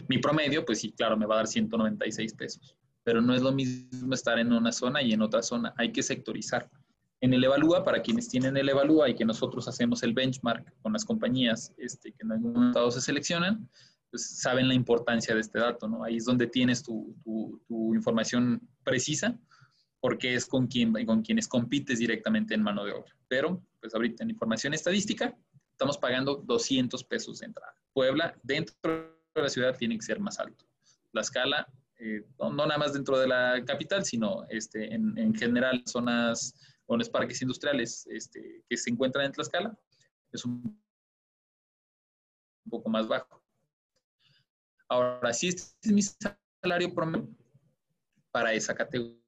Mi 0.07 0.17
promedio, 0.17 0.65
pues 0.65 0.81
sí, 0.81 0.91
claro, 0.91 1.17
me 1.17 1.25
va 1.25 1.35
a 1.35 1.37
dar 1.37 1.47
196 1.47 2.33
pesos, 2.33 2.75
pero 3.03 3.21
no 3.21 3.33
es 3.33 3.41
lo 3.41 3.51
mismo 3.51 4.13
estar 4.13 4.37
en 4.39 4.51
una 4.51 4.71
zona 4.71 5.01
y 5.01 5.13
en 5.13 5.21
otra 5.21 5.41
zona, 5.41 5.73
hay 5.77 5.91
que 5.91 6.03
sectorizar. 6.03 6.69
En 7.19 7.33
el 7.33 7.43
Evalúa, 7.43 7.83
para 7.83 8.01
quienes 8.01 8.29
tienen 8.29 8.57
el 8.57 8.69
Evalúa 8.69 9.09
y 9.09 9.15
que 9.15 9.25
nosotros 9.25 9.67
hacemos 9.67 10.03
el 10.03 10.13
benchmark 10.13 10.71
con 10.81 10.93
las 10.93 11.03
compañías 11.03 11.73
este, 11.77 12.11
que 12.11 12.23
en 12.23 12.33
algún 12.33 12.53
momento 12.53 12.91
se 12.91 13.01
seleccionan, 13.01 13.67
pues 14.11 14.39
saben 14.39 14.67
la 14.67 14.75
importancia 14.75 15.33
de 15.33 15.41
este 15.41 15.59
dato, 15.59 15.87
¿no? 15.87 16.03
Ahí 16.03 16.17
es 16.17 16.25
donde 16.25 16.47
tienes 16.47 16.83
tu 16.83 17.15
información 17.95 18.61
precisa 18.83 19.37
porque 19.99 20.35
es 20.35 20.45
con, 20.45 20.67
quien, 20.67 20.93
con 21.05 21.21
quienes 21.21 21.47
compites 21.47 21.99
directamente 21.99 22.53
en 22.53 22.63
mano 22.63 22.85
de 22.85 22.93
obra. 22.93 23.15
Pero, 23.27 23.63
pues 23.79 23.93
ahorita 23.93 24.23
en 24.23 24.31
información 24.31 24.73
estadística, 24.73 25.35
estamos 25.71 25.97
pagando 25.97 26.35
200 26.35 27.03
pesos 27.03 27.39
de 27.39 27.47
entrada. 27.47 27.75
Puebla, 27.93 28.37
dentro 28.43 29.17
de 29.35 29.41
la 29.41 29.49
ciudad, 29.49 29.75
tiene 29.77 29.97
que 29.97 30.05
ser 30.05 30.19
más 30.19 30.39
alto. 30.39 30.65
La 31.11 31.21
escala, 31.21 31.67
eh, 31.97 32.25
no, 32.39 32.51
nada 32.51 32.77
más 32.77 32.93
dentro 32.93 33.17
de 33.17 33.27
la 33.27 33.63
capital, 33.65 34.05
sino 34.05 34.45
este, 34.49 34.93
en, 34.93 35.17
en 35.17 35.33
general, 35.33 35.83
zonas 35.85 36.53
o 36.87 36.97
los 36.97 37.09
parques 37.09 37.41
industriales 37.41 38.07
este, 38.07 38.63
que 38.67 38.77
se 38.77 38.89
encuentran 38.89 39.25
en 39.25 39.31
Tlaxcala, 39.33 39.77
es 40.31 40.43
un 40.45 40.81
poco 42.69 42.89
más 42.89 43.07
bajo. 43.07 43.43
Ahora, 44.89 45.33
si 45.33 45.49
este 45.49 45.73
es 45.83 45.91
mi 45.91 46.01
salario 46.01 46.93
promedio 46.93 47.27
para 48.31 48.53
esa 48.53 48.73
categoría, 48.73 49.26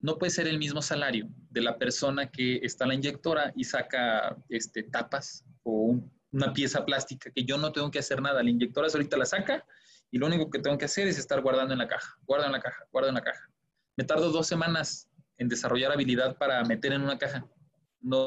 no 0.00 0.18
puede 0.18 0.30
ser 0.30 0.46
el 0.46 0.58
mismo 0.58 0.82
salario 0.82 1.28
de 1.50 1.62
la 1.62 1.78
persona 1.78 2.30
que 2.30 2.56
está 2.62 2.84
en 2.84 2.88
la 2.88 2.94
inyectora 2.94 3.52
y 3.56 3.64
saca 3.64 4.36
este, 4.48 4.82
tapas 4.82 5.44
o 5.62 5.98
una 6.32 6.52
pieza 6.52 6.84
plástica 6.84 7.30
que 7.30 7.44
yo 7.44 7.56
no 7.56 7.72
tengo 7.72 7.90
que 7.90 7.98
hacer 7.98 8.20
nada. 8.20 8.42
La 8.42 8.50
inyectora 8.50 8.88
ahorita 8.92 9.16
la 9.16 9.24
saca 9.24 9.64
y 10.10 10.18
lo 10.18 10.26
único 10.26 10.50
que 10.50 10.58
tengo 10.58 10.76
que 10.76 10.84
hacer 10.84 11.08
es 11.08 11.18
estar 11.18 11.40
guardando 11.40 11.72
en 11.72 11.78
la 11.78 11.88
caja, 11.88 12.18
guardo 12.26 12.46
en 12.46 12.52
la 12.52 12.60
caja, 12.60 12.84
guardo 12.92 13.08
en 13.08 13.14
la 13.14 13.22
caja. 13.22 13.50
Me 13.96 14.04
tardo 14.04 14.30
dos 14.30 14.46
semanas 14.46 15.08
en 15.38 15.48
desarrollar 15.48 15.92
habilidad 15.92 16.36
para 16.36 16.62
meter 16.64 16.92
en 16.92 17.02
una 17.02 17.18
caja. 17.18 17.46
No 18.00 18.26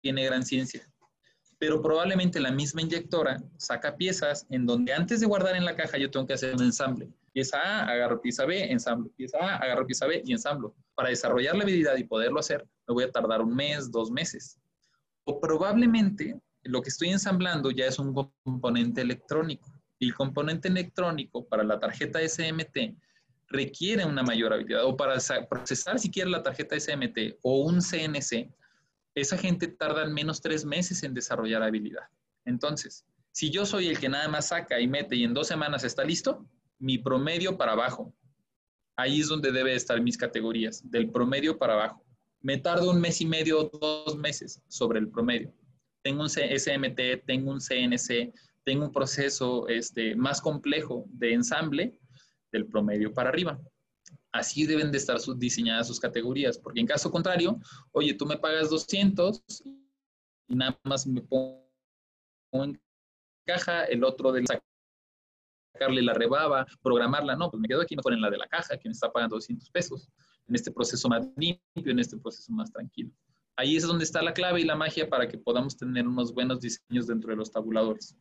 tiene 0.00 0.24
gran 0.24 0.44
ciencia. 0.44 0.88
Pero 1.58 1.82
probablemente 1.82 2.40
la 2.40 2.50
misma 2.50 2.80
inyectora 2.80 3.36
saca 3.58 3.96
piezas 3.96 4.46
en 4.48 4.64
donde 4.64 4.94
antes 4.94 5.20
de 5.20 5.26
guardar 5.26 5.56
en 5.56 5.66
la 5.66 5.76
caja 5.76 5.98
yo 5.98 6.10
tengo 6.10 6.26
que 6.26 6.32
hacer 6.32 6.54
un 6.54 6.62
ensamble 6.62 7.12
Pieza 7.32 7.58
A, 7.58 7.84
agarro 7.84 8.20
pieza 8.20 8.44
B, 8.44 8.70
ensamblo. 8.70 9.10
Pieza 9.16 9.38
A, 9.40 9.56
agarro 9.56 9.86
pieza 9.86 10.06
B 10.06 10.22
y 10.24 10.32
ensamblo. 10.32 10.74
Para 10.94 11.10
desarrollar 11.10 11.56
la 11.56 11.62
habilidad 11.62 11.96
y 11.96 12.04
poderlo 12.04 12.40
hacer, 12.40 12.66
me 12.86 12.94
voy 12.94 13.04
a 13.04 13.10
tardar 13.10 13.40
un 13.40 13.54
mes, 13.54 13.90
dos 13.90 14.10
meses. 14.10 14.58
O 15.24 15.40
probablemente 15.40 16.40
lo 16.62 16.82
que 16.82 16.88
estoy 16.88 17.10
ensamblando 17.10 17.70
ya 17.70 17.86
es 17.86 17.98
un 17.98 18.12
componente 18.44 19.00
electrónico. 19.00 19.72
Y 19.98 20.08
el 20.08 20.14
componente 20.14 20.68
electrónico 20.68 21.46
para 21.46 21.62
la 21.62 21.78
tarjeta 21.78 22.20
SMT 22.26 22.96
requiere 23.48 24.04
una 24.04 24.22
mayor 24.22 24.52
habilidad. 24.52 24.84
O 24.84 24.96
para 24.96 25.16
procesar 25.48 25.98
siquiera 25.98 26.30
la 26.30 26.42
tarjeta 26.42 26.78
SMT 26.78 27.38
o 27.42 27.64
un 27.64 27.80
CNC, 27.80 28.50
esa 29.14 29.36
gente 29.36 29.68
tarda 29.68 30.02
al 30.02 30.10
menos 30.10 30.40
tres 30.40 30.64
meses 30.64 31.02
en 31.02 31.14
desarrollar 31.14 31.62
habilidad. 31.62 32.04
Entonces, 32.44 33.04
si 33.32 33.50
yo 33.50 33.66
soy 33.66 33.88
el 33.88 33.98
que 33.98 34.08
nada 34.08 34.28
más 34.28 34.48
saca 34.48 34.80
y 34.80 34.88
mete 34.88 35.16
y 35.16 35.24
en 35.24 35.34
dos 35.34 35.46
semanas 35.48 35.84
está 35.84 36.04
listo, 36.04 36.46
mi 36.80 36.98
promedio 36.98 37.56
para 37.56 37.72
abajo. 37.72 38.12
Ahí 38.96 39.20
es 39.20 39.28
donde 39.28 39.52
debe 39.52 39.74
estar 39.74 40.00
mis 40.00 40.16
categorías, 40.16 40.82
del 40.90 41.10
promedio 41.10 41.56
para 41.56 41.74
abajo. 41.74 42.04
Me 42.40 42.58
tardo 42.58 42.90
un 42.90 43.00
mes 43.00 43.20
y 43.20 43.26
medio, 43.26 43.70
dos 43.80 44.16
meses 44.16 44.62
sobre 44.68 44.98
el 44.98 45.08
promedio. 45.08 45.54
Tengo 46.02 46.22
un 46.22 46.30
SMT, 46.30 47.26
tengo 47.26 47.52
un 47.52 47.60
CNC, 47.60 48.32
tengo 48.64 48.86
un 48.86 48.92
proceso 48.92 49.68
este, 49.68 50.16
más 50.16 50.40
complejo 50.40 51.04
de 51.08 51.34
ensamble 51.34 51.98
del 52.50 52.66
promedio 52.66 53.12
para 53.12 53.28
arriba. 53.28 53.60
Así 54.32 54.64
deben 54.64 54.90
de 54.90 54.98
estar 54.98 55.18
diseñadas 55.36 55.86
sus 55.86 56.00
categorías, 56.00 56.58
porque 56.58 56.80
en 56.80 56.86
caso 56.86 57.10
contrario, 57.10 57.58
oye, 57.92 58.14
tú 58.14 58.26
me 58.26 58.38
pagas 58.38 58.70
200 58.70 59.42
y 60.48 60.54
nada 60.54 60.78
más 60.84 61.06
me 61.06 61.20
pongo 61.20 61.68
en 62.52 62.80
caja, 63.44 63.84
el 63.84 64.04
otro 64.04 64.32
del 64.32 64.46
sacarle 65.72 66.02
la 66.02 66.14
rebaba, 66.14 66.66
programarla, 66.82 67.36
no, 67.36 67.50
pues 67.50 67.60
me 67.60 67.68
quedo 67.68 67.82
aquí 67.82 67.96
mejor 67.96 68.12
en 68.12 68.20
la 68.20 68.30
de 68.30 68.38
la 68.38 68.48
caja, 68.48 68.76
que 68.76 68.88
me 68.88 68.92
está 68.92 69.10
pagando 69.10 69.36
200 69.36 69.70
pesos, 69.70 70.08
en 70.48 70.54
este 70.54 70.70
proceso 70.70 71.08
más 71.08 71.26
limpio, 71.36 71.92
en 71.92 71.98
este 71.98 72.16
proceso 72.18 72.52
más 72.52 72.72
tranquilo. 72.72 73.10
Ahí 73.56 73.76
es 73.76 73.82
donde 73.82 74.04
está 74.04 74.22
la 74.22 74.32
clave 74.32 74.60
y 74.60 74.64
la 74.64 74.76
magia 74.76 75.08
para 75.08 75.28
que 75.28 75.38
podamos 75.38 75.76
tener 75.76 76.06
unos 76.06 76.32
buenos 76.32 76.60
diseños 76.60 77.06
dentro 77.06 77.30
de 77.30 77.36
los 77.36 77.50
tabuladores. 77.50 78.16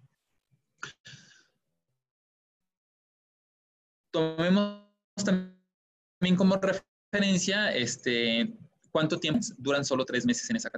Tomemos 4.11 4.83
también 5.23 6.35
como 6.35 6.57
referencia 6.57 7.73
este, 7.73 8.57
cuánto 8.91 9.19
tiempo 9.19 9.39
duran 9.57 9.85
solo 9.85 10.05
tres 10.05 10.25
meses 10.25 10.49
en 10.49 10.57
esa 10.57 10.69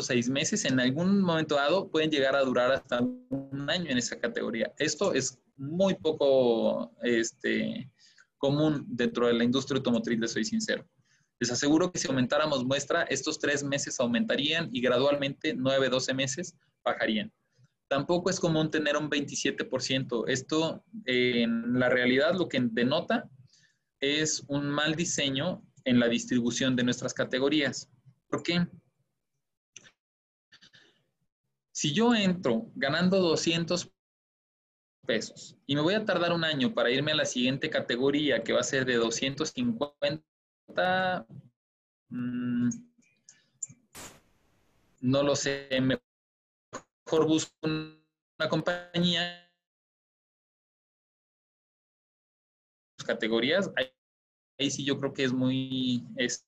seis 0.00 0.28
meses, 0.28 0.64
en 0.64 0.80
algún 0.80 1.20
momento 1.20 1.54
dado 1.54 1.90
pueden 1.90 2.10
llegar 2.10 2.36
a 2.36 2.42
durar 2.42 2.72
hasta 2.72 3.00
un 3.00 3.70
año 3.70 3.90
en 3.90 3.98
esa 3.98 4.18
categoría. 4.18 4.72
Esto 4.78 5.14
es 5.14 5.38
muy 5.56 5.94
poco 5.94 6.92
este, 7.02 7.90
común 8.38 8.84
dentro 8.88 9.26
de 9.26 9.34
la 9.34 9.44
industria 9.44 9.78
automotriz, 9.78 10.18
les 10.18 10.32
soy 10.32 10.44
sincero. 10.44 10.86
Les 11.38 11.50
aseguro 11.50 11.92
que 11.92 11.98
si 11.98 12.08
aumentáramos 12.08 12.64
muestra, 12.64 13.02
estos 13.04 13.38
tres 13.38 13.62
meses 13.62 14.00
aumentarían 14.00 14.70
y 14.72 14.80
gradualmente 14.80 15.54
9, 15.54 15.88
12 15.90 16.14
meses 16.14 16.56
bajarían. 16.84 17.32
Tampoco 17.88 18.30
es 18.30 18.40
común 18.40 18.70
tener 18.70 18.96
un 18.96 19.10
27%. 19.10 20.24
Esto 20.28 20.84
en 21.04 21.78
la 21.78 21.88
realidad 21.88 22.34
lo 22.34 22.48
que 22.48 22.58
denota 22.60 23.28
es 24.00 24.44
un 24.48 24.68
mal 24.68 24.94
diseño 24.94 25.62
en 25.84 26.00
la 26.00 26.08
distribución 26.08 26.74
de 26.74 26.84
nuestras 26.84 27.14
categorías. 27.14 27.88
¿Por 28.28 28.42
qué? 28.42 28.66
Si 31.76 31.92
yo 31.92 32.14
entro 32.14 32.72
ganando 32.74 33.18
200 33.18 33.92
pesos 35.06 35.58
y 35.66 35.74
me 35.74 35.82
voy 35.82 35.92
a 35.92 36.06
tardar 36.06 36.32
un 36.32 36.42
año 36.42 36.72
para 36.72 36.90
irme 36.90 37.12
a 37.12 37.16
la 37.16 37.26
siguiente 37.26 37.68
categoría 37.68 38.42
que 38.42 38.54
va 38.54 38.60
a 38.60 38.62
ser 38.62 38.86
de 38.86 38.94
250, 38.94 41.26
mm, 42.08 42.70
no 45.02 45.22
lo 45.22 45.36
sé, 45.36 45.68
mejor 45.82 47.28
busco 47.28 47.52
una 47.62 48.48
compañía 48.48 49.46
categorías, 53.04 53.70
ahí, 53.76 54.70
sí 54.70 54.82
yo 54.82 54.98
creo 54.98 55.12
que 55.12 55.24
es 55.24 55.32
muy 55.34 56.06
este, 56.16 56.46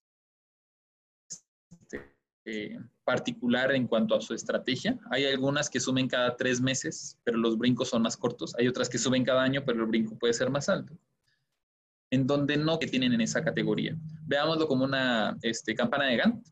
particular 3.08 3.74
en 3.74 3.86
cuanto 3.86 4.14
a 4.14 4.20
su 4.20 4.34
estrategia. 4.34 4.98
Hay 5.10 5.24
algunas 5.24 5.70
que 5.70 5.80
suben 5.80 6.08
cada 6.08 6.36
tres 6.36 6.60
meses, 6.60 7.18
pero 7.24 7.38
los 7.38 7.56
brincos 7.56 7.88
son 7.88 8.02
más 8.02 8.18
cortos. 8.18 8.54
Hay 8.58 8.68
otras 8.68 8.90
que 8.90 8.98
suben 8.98 9.24
cada 9.24 9.42
año, 9.42 9.64
pero 9.64 9.80
el 9.80 9.86
brinco 9.86 10.18
puede 10.18 10.34
ser 10.34 10.50
más 10.50 10.68
alto. 10.68 10.92
En 12.10 12.26
donde 12.26 12.58
no 12.58 12.78
que 12.78 12.86
tienen 12.86 13.14
en 13.14 13.22
esa 13.22 13.42
categoría. 13.42 13.96
Veámoslo 14.26 14.68
como 14.68 14.84
una 14.84 15.38
este, 15.40 15.74
campana 15.74 16.04
de 16.04 16.16
Gantt, 16.18 16.48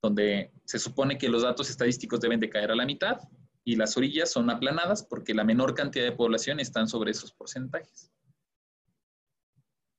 donde 0.00 0.52
se 0.64 0.78
supone 0.78 1.18
que 1.18 1.28
los 1.28 1.42
datos 1.42 1.70
estadísticos 1.70 2.20
deben 2.20 2.38
de 2.38 2.50
caer 2.50 2.70
a 2.70 2.76
la 2.76 2.86
mitad 2.86 3.18
y 3.64 3.74
las 3.74 3.96
orillas 3.96 4.30
son 4.30 4.48
aplanadas 4.48 5.02
porque 5.02 5.34
la 5.34 5.42
menor 5.42 5.74
cantidad 5.74 6.04
de 6.04 6.12
población 6.12 6.60
están 6.60 6.86
sobre 6.86 7.10
esos 7.10 7.32
porcentajes. 7.32 8.12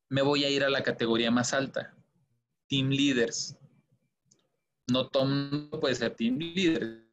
Me 0.07 0.21
voy 0.21 0.45
a 0.45 0.49
ir 0.49 0.63
a 0.63 0.69
la 0.69 0.83
categoría 0.83 1.31
más 1.31 1.53
alta, 1.53 1.93
Team 2.69 2.91
Leaders 2.91 3.57
no 4.91 5.07
Tom 5.09 5.69
puede 5.69 5.95
ser 5.95 6.15
team 6.15 6.37
leader. 6.37 7.05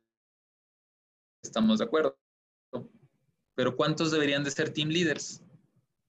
Estamos 1.43 1.79
de 1.79 1.85
acuerdo. 1.85 2.18
Pero 3.55 3.77
¿cuántos 3.77 4.11
deberían 4.11 4.45
de 4.45 4.51
ser 4.51 4.70
team 4.70 4.89
leaders? 4.89 5.43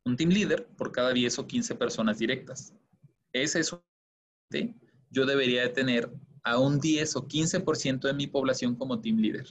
Un 0.05 0.15
team 0.15 0.29
leader 0.29 0.67
por 0.77 0.91
cada 0.91 1.11
10 1.11 1.39
o 1.39 1.47
15 1.47 1.75
personas 1.75 2.19
directas. 2.19 2.73
Ese 3.33 3.59
es 3.59 3.75
yo 5.09 5.25
debería 5.25 5.63
de 5.63 5.69
tener 5.69 6.11
a 6.43 6.59
un 6.59 6.79
10 6.79 7.15
o 7.15 7.27
15% 7.27 8.01
de 8.01 8.13
mi 8.13 8.27
población 8.27 8.75
como 8.75 9.01
team 9.01 9.17
leader. 9.17 9.47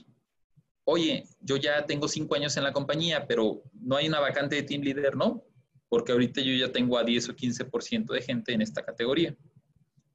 Oye, 0.85 1.25
yo 1.41 1.57
ya 1.57 1.85
tengo 1.85 2.07
5 2.07 2.35
años 2.35 2.55
en 2.57 2.63
la 2.63 2.71
compañía, 2.71 3.27
pero 3.27 3.63
no 3.73 3.95
hay 3.97 4.07
una 4.07 4.19
vacante 4.19 4.55
de 4.55 4.63
team 4.63 4.81
leader, 4.81 5.15
¿no? 5.15 5.43
Porque 5.89 6.11
ahorita 6.11 6.41
yo 6.41 6.53
ya 6.53 6.71
tengo 6.71 6.97
a 6.97 7.03
10 7.03 7.29
o 7.29 7.35
15% 7.35 8.13
de 8.13 8.21
gente 8.21 8.53
en 8.53 8.61
esta 8.61 8.83
categoría. 8.83 9.35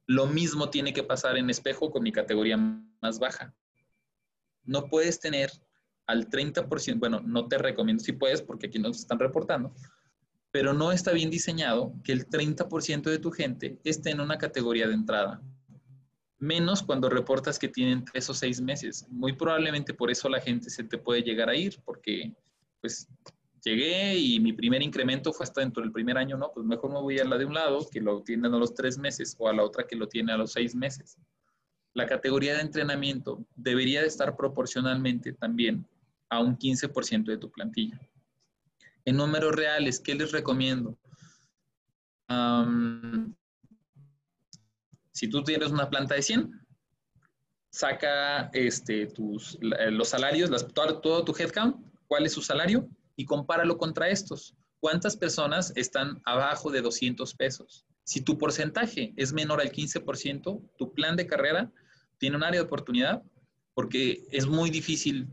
Lo 0.07 0.27
mismo 0.27 0.69
tiene 0.69 0.93
que 0.93 1.03
pasar 1.03 1.37
en 1.37 1.49
espejo 1.49 1.91
con 1.91 2.03
mi 2.03 2.11
categoría 2.11 2.57
más 2.57 3.19
baja. 3.19 3.53
No 4.63 4.87
puedes 4.87 5.19
tener 5.19 5.51
al 6.07 6.29
30%, 6.29 6.99
bueno, 6.99 7.21
no 7.21 7.47
te 7.47 7.57
recomiendo 7.57 8.03
si 8.03 8.11
puedes 8.11 8.41
porque 8.41 8.67
aquí 8.67 8.79
nos 8.79 8.99
están 8.99 9.19
reportando, 9.19 9.73
pero 10.51 10.73
no 10.73 10.91
está 10.91 11.11
bien 11.13 11.29
diseñado 11.29 11.93
que 12.03 12.11
el 12.11 12.27
30% 12.27 13.03
de 13.03 13.19
tu 13.19 13.31
gente 13.31 13.79
esté 13.83 14.11
en 14.11 14.19
una 14.19 14.37
categoría 14.37 14.87
de 14.87 14.93
entrada. 14.93 15.41
Menos 16.37 16.83
cuando 16.83 17.09
reportas 17.09 17.57
que 17.57 17.69
tienen 17.69 18.03
tres 18.03 18.29
o 18.29 18.33
seis 18.33 18.59
meses. 18.59 19.05
Muy 19.09 19.33
probablemente 19.33 19.93
por 19.93 20.11
eso 20.11 20.27
la 20.27 20.41
gente 20.41 20.69
se 20.69 20.83
te 20.83 20.97
puede 20.97 21.21
llegar 21.21 21.49
a 21.49 21.55
ir, 21.55 21.79
porque 21.85 22.33
pues 22.81 23.07
llegué 23.63 24.17
y 24.17 24.39
mi 24.39 24.53
primer 24.53 24.81
incremento 24.81 25.31
fue 25.33 25.43
hasta 25.43 25.61
dentro 25.61 25.83
del 25.83 25.91
primer 25.91 26.17
año, 26.17 26.37
no, 26.37 26.51
pues 26.53 26.65
mejor 26.65 26.91
me 26.91 26.99
voy 26.99 27.19
a 27.19 27.25
la 27.25 27.37
de 27.37 27.45
un 27.45 27.53
lado 27.53 27.87
que 27.89 28.01
lo 28.01 28.21
tiene 28.23 28.47
a 28.47 28.51
los 28.51 28.73
tres 28.73 28.97
meses 28.97 29.35
o 29.39 29.47
a 29.47 29.53
la 29.53 29.63
otra 29.63 29.85
que 29.85 29.95
lo 29.95 30.07
tiene 30.07 30.31
a 30.31 30.37
los 30.37 30.53
seis 30.53 30.75
meses. 30.75 31.17
La 31.93 32.07
categoría 32.07 32.55
de 32.55 32.61
entrenamiento 32.61 33.45
debería 33.55 34.01
de 34.01 34.07
estar 34.07 34.35
proporcionalmente 34.35 35.33
también 35.33 35.85
a 36.29 36.39
un 36.39 36.57
15% 36.57 37.25
de 37.25 37.37
tu 37.37 37.51
plantilla. 37.51 37.99
En 39.05 39.17
números 39.17 39.53
reales, 39.55 39.99
¿qué 39.99 40.15
les 40.15 40.31
recomiendo? 40.31 40.97
si 45.11 45.27
tú 45.27 45.43
tienes 45.43 45.69
una 45.69 45.89
planta 45.89 46.15
de 46.15 46.21
100, 46.21 46.65
saca 47.69 48.49
este, 48.53 49.07
tus, 49.07 49.57
los 49.59 50.07
salarios, 50.07 50.49
las, 50.49 50.65
todo, 50.73 51.01
todo 51.01 51.25
tu 51.25 51.35
headcount, 51.37 51.75
¿cuál 52.07 52.25
es 52.25 52.31
su 52.31 52.41
salario? 52.41 52.87
Y 53.21 53.25
compáralo 53.25 53.77
contra 53.77 54.09
estos. 54.09 54.55
¿Cuántas 54.79 55.15
personas 55.15 55.71
están 55.75 56.19
abajo 56.25 56.71
de 56.71 56.81
200 56.81 57.35
pesos? 57.35 57.85
Si 58.03 58.21
tu 58.21 58.39
porcentaje 58.39 59.13
es 59.15 59.31
menor 59.31 59.61
al 59.61 59.71
15%, 59.71 60.59
tu 60.75 60.93
plan 60.95 61.15
de 61.15 61.27
carrera 61.27 61.71
tiene 62.17 62.35
un 62.35 62.43
área 62.43 62.59
de 62.59 62.65
oportunidad 62.65 63.21
porque 63.75 64.25
es 64.31 64.47
muy 64.47 64.71
difícil 64.71 65.27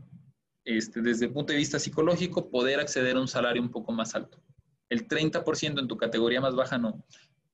este, 0.65 1.01
desde 1.01 1.25
el 1.25 1.33
punto 1.33 1.51
de 1.51 1.57
vista 1.57 1.79
psicológico 1.79 2.51
poder 2.51 2.79
acceder 2.79 3.15
a 3.15 3.21
un 3.21 3.27
salario 3.27 3.59
un 3.59 3.71
poco 3.71 3.91
más 3.91 4.13
alto. 4.13 4.39
El 4.87 5.07
30% 5.07 5.79
en 5.79 5.87
tu 5.87 5.97
categoría 5.97 6.41
más 6.41 6.53
baja 6.53 6.77
no. 6.77 7.03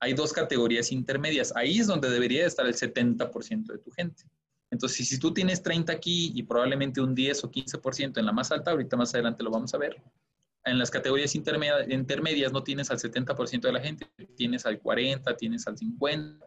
Hay 0.01 0.13
dos 0.15 0.33
categorías 0.33 0.91
intermedias. 0.91 1.55
Ahí 1.55 1.79
es 1.79 1.87
donde 1.87 2.09
debería 2.09 2.45
estar 2.45 2.65
el 2.65 2.73
70% 2.75 3.67
de 3.67 3.77
tu 3.77 3.89
gente. 3.91 4.25
Entonces, 4.69 5.07
si 5.07 5.17
tú 5.17 5.33
tienes 5.33 5.63
30 5.63 5.93
aquí 5.93 6.33
y 6.35 6.43
probablemente 6.43 6.99
un 6.99 7.15
10 7.15 7.45
o 7.45 7.51
15% 7.51 8.17
en 8.17 8.25
la 8.25 8.33
más 8.33 8.51
alta, 8.51 8.71
ahorita 8.71 8.97
más 8.97 9.13
adelante 9.13 9.41
lo 9.41 9.49
vamos 9.49 9.73
a 9.73 9.77
ver, 9.77 9.95
en 10.65 10.79
las 10.79 10.89
categorías 10.89 11.35
intermedias, 11.35 12.51
no 12.51 12.63
tienes 12.63 12.89
al 12.89 12.97
70% 12.97 13.61
de 13.61 13.71
la 13.71 13.79
gente, 13.79 14.07
tienes 14.35 14.65
al 14.65 14.79
40, 14.79 15.37
tienes 15.37 15.67
al 15.67 15.77
50. 15.77 16.45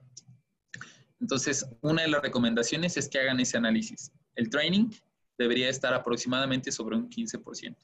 Entonces, 1.20 1.66
una 1.80 2.02
de 2.02 2.08
las 2.08 2.22
recomendaciones 2.22 2.96
es 2.96 3.08
que 3.08 3.20
hagan 3.20 3.40
ese 3.40 3.56
análisis. 3.56 4.12
El 4.34 4.50
training 4.50 4.90
debería 5.38 5.68
estar 5.68 5.94
aproximadamente 5.94 6.72
sobre 6.72 6.96
un 6.96 7.08
15%. 7.08 7.76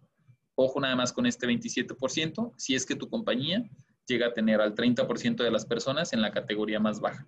Ojo 0.55 0.80
nada 0.80 0.97
más 0.97 1.12
con 1.12 1.26
este 1.26 1.47
27%, 1.47 2.53
si 2.57 2.74
es 2.74 2.84
que 2.84 2.97
tu 2.97 3.09
compañía 3.09 3.68
llega 4.07 4.28
a 4.28 4.32
tener 4.34 4.61
al 4.61 4.74
30% 4.74 5.43
de 5.43 5.51
las 5.51 5.64
personas 5.64 6.12
en 6.12 6.20
la 6.20 6.30
categoría 6.30 6.80
más 6.80 7.01
baja. 7.01 7.26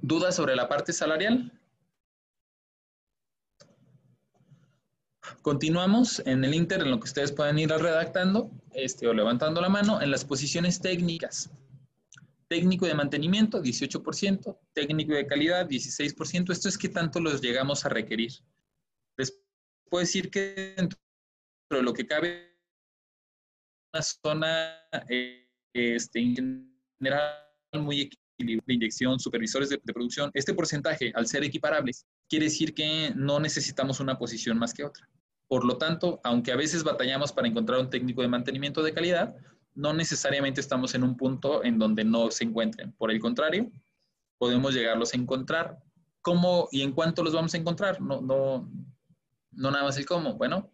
¿Dudas 0.00 0.36
sobre 0.36 0.56
la 0.56 0.68
parte 0.68 0.92
salarial? 0.92 1.52
Continuamos 5.42 6.22
en 6.26 6.44
el 6.44 6.54
Inter, 6.54 6.82
en 6.82 6.90
lo 6.90 6.98
que 6.98 7.04
ustedes 7.04 7.32
pueden 7.32 7.58
ir 7.58 7.68
redactando 7.68 8.50
este, 8.74 9.06
o 9.06 9.14
levantando 9.14 9.60
la 9.60 9.68
mano, 9.68 10.00
en 10.00 10.10
las 10.10 10.24
posiciones 10.24 10.80
técnicas. 10.80 11.50
Técnico 12.48 12.86
de 12.86 12.94
mantenimiento, 12.94 13.62
18%. 13.62 14.58
Técnico 14.72 15.14
de 15.14 15.26
calidad, 15.26 15.68
16%. 15.68 16.52
Esto 16.52 16.68
es 16.68 16.78
que 16.78 16.88
tanto 16.88 17.20
los 17.20 17.40
llegamos 17.40 17.84
a 17.84 17.88
requerir. 17.88 18.32
Les 19.16 19.42
puedo 19.88 20.00
decir 20.00 20.30
que 20.30 20.74
dentro 20.76 20.98
de 21.70 21.82
lo 21.82 21.92
que 21.92 22.06
cabe 22.06 22.56
una 23.92 24.02
zona 24.02 24.78
eh, 25.08 25.48
este, 25.74 26.20
en 26.20 26.34
general 26.98 27.34
muy 27.72 28.02
equilibrada 28.38 28.66
de 28.66 28.74
inyección, 28.74 29.18
supervisores 29.18 29.68
de, 29.68 29.80
de 29.82 29.92
producción, 29.92 30.30
este 30.34 30.54
porcentaje, 30.54 31.12
al 31.14 31.26
ser 31.26 31.42
equiparables, 31.44 32.06
quiere 32.28 32.46
decir 32.46 32.74
que 32.74 33.12
no 33.14 33.40
necesitamos 33.40 34.00
una 34.00 34.18
posición 34.18 34.58
más 34.58 34.72
que 34.72 34.84
otra. 34.84 35.08
Por 35.48 35.64
lo 35.64 35.78
tanto, 35.78 36.20
aunque 36.24 36.52
a 36.52 36.56
veces 36.56 36.82
batallamos 36.82 37.32
para 37.32 37.48
encontrar 37.48 37.80
un 37.80 37.90
técnico 37.90 38.22
de 38.22 38.28
mantenimiento 38.28 38.82
de 38.82 38.92
calidad, 38.92 39.36
no 39.76 39.92
necesariamente 39.92 40.60
estamos 40.60 40.94
en 40.94 41.04
un 41.04 41.16
punto 41.16 41.62
en 41.62 41.78
donde 41.78 42.02
no 42.02 42.30
se 42.30 42.44
encuentren. 42.44 42.92
Por 42.92 43.10
el 43.10 43.20
contrario, 43.20 43.70
podemos 44.38 44.74
llegarlos 44.74 45.12
a 45.12 45.18
encontrar. 45.18 45.78
¿Cómo 46.22 46.68
y 46.72 46.82
en 46.82 46.92
cuánto 46.92 47.22
los 47.22 47.34
vamos 47.34 47.54
a 47.54 47.58
encontrar? 47.58 48.00
No, 48.00 48.20
no, 48.20 48.68
no 49.52 49.70
nada 49.70 49.84
más 49.84 49.98
el 49.98 50.06
cómo. 50.06 50.34
Bueno, 50.34 50.70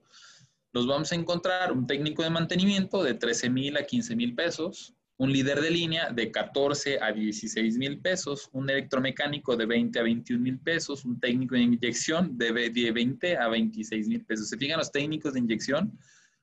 los 0.73 0.87
vamos 0.87 1.13
a 1.13 1.17
encontrar 1.17 1.73
un 1.73 1.87
técnico 1.87 2.23
de 2.23 2.31
mantenimiento 2.31 3.03
de 3.03 3.15
13 3.15 3.51
mil 3.51 3.77
a 3.77 3.85
15 3.85 4.17
mil 4.17 4.35
pesos, 4.35 4.95
un 5.19 5.33
líder 5.33 5.61
de 5.61 5.71
línea 5.71 6.11
de 6.11 6.31
14 6.31 6.99
a 7.03 7.13
16 7.13 7.77
mil 7.79 8.01
pesos, 8.01 8.49
un 8.53 8.71
electromecánico 8.71 9.57
de 9.57 9.67
20 9.67 9.99
a 9.99 10.03
21 10.05 10.43
mil 10.43 10.59
pesos, 10.61 11.05
un 11.05 11.19
técnico 11.21 11.57
de 11.57 11.63
inyección 11.63 12.39
de 12.39 12.53
20 12.53 13.37
a 13.37 13.49
26 13.49 14.09
mil 14.09 14.25
pesos. 14.25 14.49
Se 14.49 14.57
fijan, 14.57 14.79
los 14.79 14.93
técnicos 14.93 15.35
de 15.35 15.41
inyección 15.41 15.99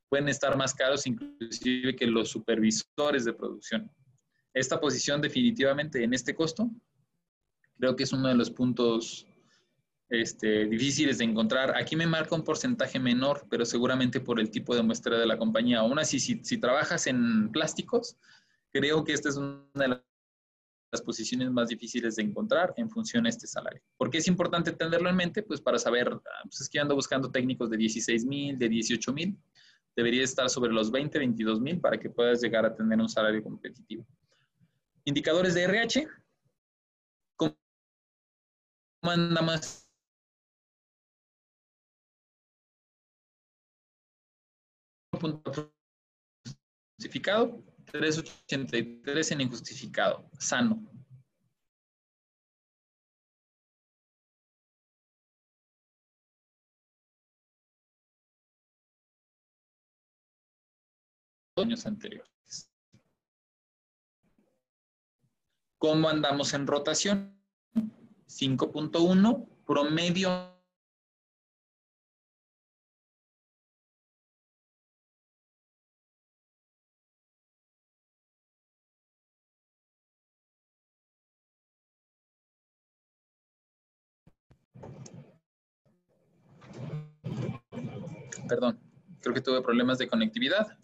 pueden 0.10 0.28
estar 0.30 0.58
más 0.58 0.74
caros 0.74 1.06
inclusive 1.08 1.96
que 1.96 2.08
los 2.08 2.30
supervisores 2.30 3.26
de 3.26 3.34
producción. 3.34 3.92
Esta 4.54 4.80
posición 4.80 5.22
definitivamente 5.22 6.04
en 6.04 6.14
este 6.14 6.34
costo 6.36 6.70
creo 7.78 7.96
que 7.96 8.04
es 8.04 8.12
uno 8.12 8.28
de 8.28 8.36
los 8.36 8.52
puntos 8.52 9.26
este, 10.10 10.66
difíciles 10.66 11.20
de 11.20 11.26
encontrar. 11.26 11.78
Aquí 11.78 11.96
me 11.96 12.08
marca 12.08 12.36
un 12.36 12.44
porcentaje 12.44 13.00
menor, 13.00 13.46
pero 13.50 13.64
seguramente 13.64 14.20
por 14.20 14.40
el 14.40 14.50
tipo 14.50 14.76
de 14.76 14.82
muestra 14.82 15.18
de 15.18 15.26
la 15.26 15.38
compañía. 15.38 15.80
Aún 15.80 16.00
así, 16.00 16.20
si, 16.20 16.44
si 16.44 16.58
trabajas 16.58 17.08
en 17.08 17.52
plásticos, 17.52 18.18
Creo 18.72 19.04
que 19.04 19.14
esta 19.14 19.30
es 19.30 19.38
una 19.38 19.64
de 19.74 19.88
las 20.92 21.02
posiciones 21.02 21.50
más 21.52 21.70
difíciles 21.70 22.16
de 22.16 22.24
encontrar 22.24 22.74
en 22.78 22.90
función 22.90 23.26
a 23.26 23.30
este 23.30 23.48
salario. 23.48 23.82
¿Por 23.98 24.10
qué 24.10 24.20
es 24.20 24.28
importante 24.28 24.72
tenerlo 24.72 25.10
en 25.10 25.16
mente? 25.16 25.44
Pues 25.44 25.60
para 25.60 25.80
saber, 25.80 26.12
ah, 26.14 26.42
pues 26.44 26.62
es 26.62 26.70
que 26.70 26.80
ando 26.80 26.96
buscando 26.96 27.32
técnicos 27.32 27.70
de 27.70 27.78
16 27.78 28.26
mil, 28.26 28.58
de 28.58 28.70
18 28.70 29.14
mil, 29.14 29.38
debería 29.96 30.24
estar 30.24 30.50
sobre 30.50 30.72
los 30.72 30.92
20, 30.92 31.18
22 31.20 31.62
mil 31.62 31.80
para 31.80 32.00
que 32.00 32.10
puedas 32.10 32.42
llegar 32.42 32.66
a 32.66 32.76
tener 32.76 33.00
un 33.00 33.10
salario 33.10 33.44
competitivo. 33.44 34.06
Indicadores 35.06 35.54
de 35.54 35.64
RH. 35.64 36.08
¿Cómo 37.38 37.56
anda 39.04 39.42
más? 39.42 39.90
Justificado. 46.98 47.64
383 47.92 49.32
en 49.32 49.42
injustificado, 49.42 50.30
sano. 50.38 50.99
Años 61.62 61.86
anteriores. 61.86 62.70
¿Cómo 65.78 66.10
andamos 66.10 66.54
en 66.54 66.68
rotación? 66.68 67.40
5.1, 68.28 69.48
promedio 69.66 70.60
Perdón, 88.50 88.80
creo 89.22 89.36
que 89.36 89.42
tuve 89.42 89.62
problemas 89.62 90.00
de 90.00 90.08
conectividad. 90.08 90.78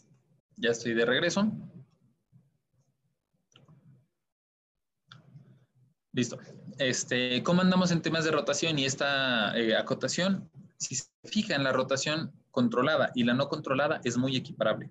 Ya 0.58 0.72
estoy 0.72 0.94
de 0.94 1.06
regreso. 1.06 1.52
Listo. 6.14 6.38
Este, 6.78 7.44
¿Cómo 7.44 7.62
andamos 7.62 7.92
en 7.92 8.02
temas 8.02 8.26
de 8.26 8.32
rotación 8.32 8.80
y 8.80 8.86
esta 8.86 9.58
eh, 9.58 9.76
acotación? 9.76 10.50
Si 10.78 10.96
se 10.96 11.06
fija 11.24 11.56
en 11.56 11.64
la 11.64 11.72
rotación 11.72 12.32
controlada 12.52 13.12
y 13.16 13.24
la 13.24 13.34
no 13.34 13.50
controlada 13.50 14.02
es 14.04 14.18
muy 14.18 14.36
equiparable. 14.36 14.90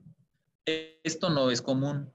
Esto 0.66 1.30
no 1.30 1.50
es 1.50 1.60
común 1.60 2.12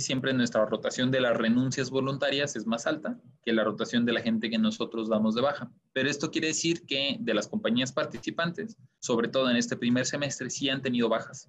siempre 0.00 0.32
nuestra 0.32 0.64
rotación 0.66 1.10
de 1.10 1.20
las 1.20 1.36
renuncias 1.36 1.90
voluntarias 1.90 2.56
es 2.56 2.66
más 2.66 2.86
alta 2.86 3.18
que 3.42 3.52
la 3.52 3.64
rotación 3.64 4.04
de 4.04 4.12
la 4.12 4.20
gente 4.20 4.50
que 4.50 4.58
nosotros 4.58 5.08
damos 5.08 5.34
de 5.34 5.42
baja. 5.42 5.70
Pero 5.92 6.10
esto 6.10 6.30
quiere 6.30 6.48
decir 6.48 6.84
que 6.86 7.16
de 7.20 7.34
las 7.34 7.48
compañías 7.48 7.92
participantes, 7.92 8.76
sobre 8.98 9.28
todo 9.28 9.50
en 9.50 9.56
este 9.56 9.76
primer 9.76 10.06
semestre, 10.06 10.50
sí 10.50 10.68
han 10.68 10.82
tenido 10.82 11.08
bajas. 11.08 11.48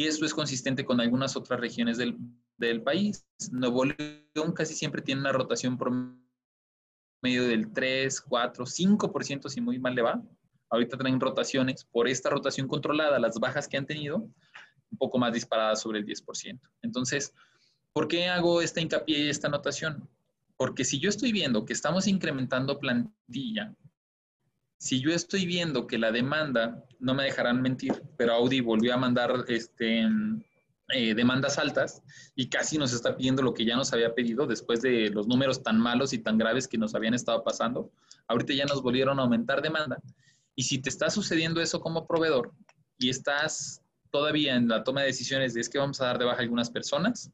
Y 0.00 0.06
esto 0.06 0.24
es 0.24 0.32
consistente 0.32 0.82
con 0.82 0.98
algunas 0.98 1.36
otras 1.36 1.60
regiones 1.60 1.98
del, 1.98 2.16
del 2.56 2.82
país. 2.82 3.26
Nuevo 3.50 3.84
León 3.84 4.52
casi 4.54 4.72
siempre 4.72 5.02
tiene 5.02 5.20
una 5.20 5.32
rotación 5.32 5.78
medio 7.20 7.46
del 7.46 7.70
3, 7.70 8.22
4, 8.22 8.64
5% 8.64 9.48
si 9.50 9.60
muy 9.60 9.78
mal 9.78 9.94
le 9.94 10.00
va. 10.00 10.22
Ahorita 10.70 10.96
traen 10.96 11.20
rotaciones 11.20 11.84
por 11.84 12.08
esta 12.08 12.30
rotación 12.30 12.66
controlada, 12.66 13.18
las 13.18 13.38
bajas 13.38 13.68
que 13.68 13.76
han 13.76 13.84
tenido, 13.84 14.16
un 14.16 14.98
poco 14.98 15.18
más 15.18 15.34
disparadas 15.34 15.82
sobre 15.82 15.98
el 15.98 16.06
10%. 16.06 16.58
Entonces, 16.80 17.34
¿Por 17.92 18.06
qué 18.06 18.28
hago 18.28 18.62
esta 18.62 18.80
hincapié 18.80 19.18
y 19.18 19.28
esta 19.28 19.48
anotación? 19.48 20.08
Porque 20.56 20.84
si 20.84 21.00
yo 21.00 21.08
estoy 21.08 21.32
viendo 21.32 21.64
que 21.64 21.72
estamos 21.72 22.06
incrementando 22.06 22.78
plantilla, 22.78 23.74
si 24.80 24.98
yo 24.98 25.10
estoy 25.10 25.44
viendo 25.44 25.86
que 25.86 25.98
la 25.98 26.10
demanda, 26.10 26.82
no 27.00 27.12
me 27.12 27.24
dejarán 27.24 27.60
mentir, 27.60 28.02
pero 28.16 28.32
Audi 28.32 28.60
volvió 28.60 28.94
a 28.94 28.96
mandar 28.96 29.44
este, 29.48 30.08
eh, 30.88 31.14
demandas 31.14 31.58
altas 31.58 32.02
y 32.34 32.48
casi 32.48 32.78
nos 32.78 32.94
está 32.94 33.14
pidiendo 33.14 33.42
lo 33.42 33.52
que 33.52 33.66
ya 33.66 33.76
nos 33.76 33.92
había 33.92 34.14
pedido 34.14 34.46
después 34.46 34.80
de 34.80 35.10
los 35.10 35.28
números 35.28 35.62
tan 35.62 35.78
malos 35.78 36.14
y 36.14 36.18
tan 36.18 36.38
graves 36.38 36.66
que 36.66 36.78
nos 36.78 36.94
habían 36.94 37.12
estado 37.12 37.44
pasando. 37.44 37.92
Ahorita 38.26 38.54
ya 38.54 38.64
nos 38.64 38.82
volvieron 38.82 39.18
a 39.18 39.22
aumentar 39.22 39.60
demanda. 39.60 40.00
Y 40.56 40.62
si 40.62 40.78
te 40.78 40.88
está 40.88 41.10
sucediendo 41.10 41.60
eso 41.60 41.78
como 41.82 42.06
proveedor 42.06 42.50
y 42.96 43.10
estás 43.10 43.82
todavía 44.10 44.54
en 44.54 44.68
la 44.68 44.82
toma 44.82 45.02
de 45.02 45.08
decisiones 45.08 45.52
de 45.52 45.60
es 45.60 45.68
que 45.68 45.78
vamos 45.78 46.00
a 46.00 46.06
dar 46.06 46.18
de 46.18 46.24
baja 46.24 46.38
a 46.38 46.42
algunas 46.42 46.70
personas, 46.70 47.30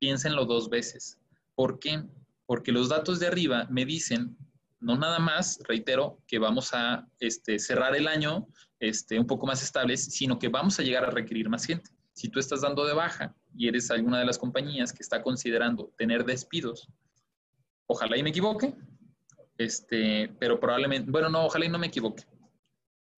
piénsenlo 0.00 0.44
dos 0.44 0.68
veces. 0.68 1.18
¿Por 1.54 1.78
qué? 1.78 2.02
Porque 2.46 2.72
los 2.72 2.88
datos 2.88 3.20
de 3.20 3.28
arriba 3.28 3.68
me 3.70 3.84
dicen, 3.84 4.36
no 4.84 4.96
nada 4.96 5.18
más, 5.18 5.58
reitero, 5.66 6.22
que 6.26 6.38
vamos 6.38 6.74
a 6.74 7.08
este, 7.18 7.58
cerrar 7.58 7.96
el 7.96 8.06
año 8.06 8.46
este, 8.78 9.18
un 9.18 9.26
poco 9.26 9.46
más 9.46 9.62
estables, 9.62 10.04
sino 10.04 10.38
que 10.38 10.48
vamos 10.48 10.78
a 10.78 10.82
llegar 10.82 11.04
a 11.04 11.10
requerir 11.10 11.48
más 11.48 11.64
gente. 11.64 11.90
Si 12.12 12.28
tú 12.28 12.38
estás 12.38 12.60
dando 12.60 12.84
de 12.84 12.92
baja 12.92 13.34
y 13.56 13.66
eres 13.66 13.90
alguna 13.90 14.18
de 14.18 14.26
las 14.26 14.38
compañías 14.38 14.92
que 14.92 15.02
está 15.02 15.22
considerando 15.22 15.92
tener 15.96 16.24
despidos, 16.24 16.88
ojalá 17.86 18.16
y 18.16 18.22
me 18.22 18.30
equivoque, 18.30 18.74
este, 19.56 20.28
pero 20.38 20.60
probablemente, 20.60 21.10
bueno, 21.10 21.28
no, 21.28 21.46
ojalá 21.46 21.64
y 21.64 21.68
no 21.70 21.78
me 21.78 21.86
equivoque. 21.86 22.24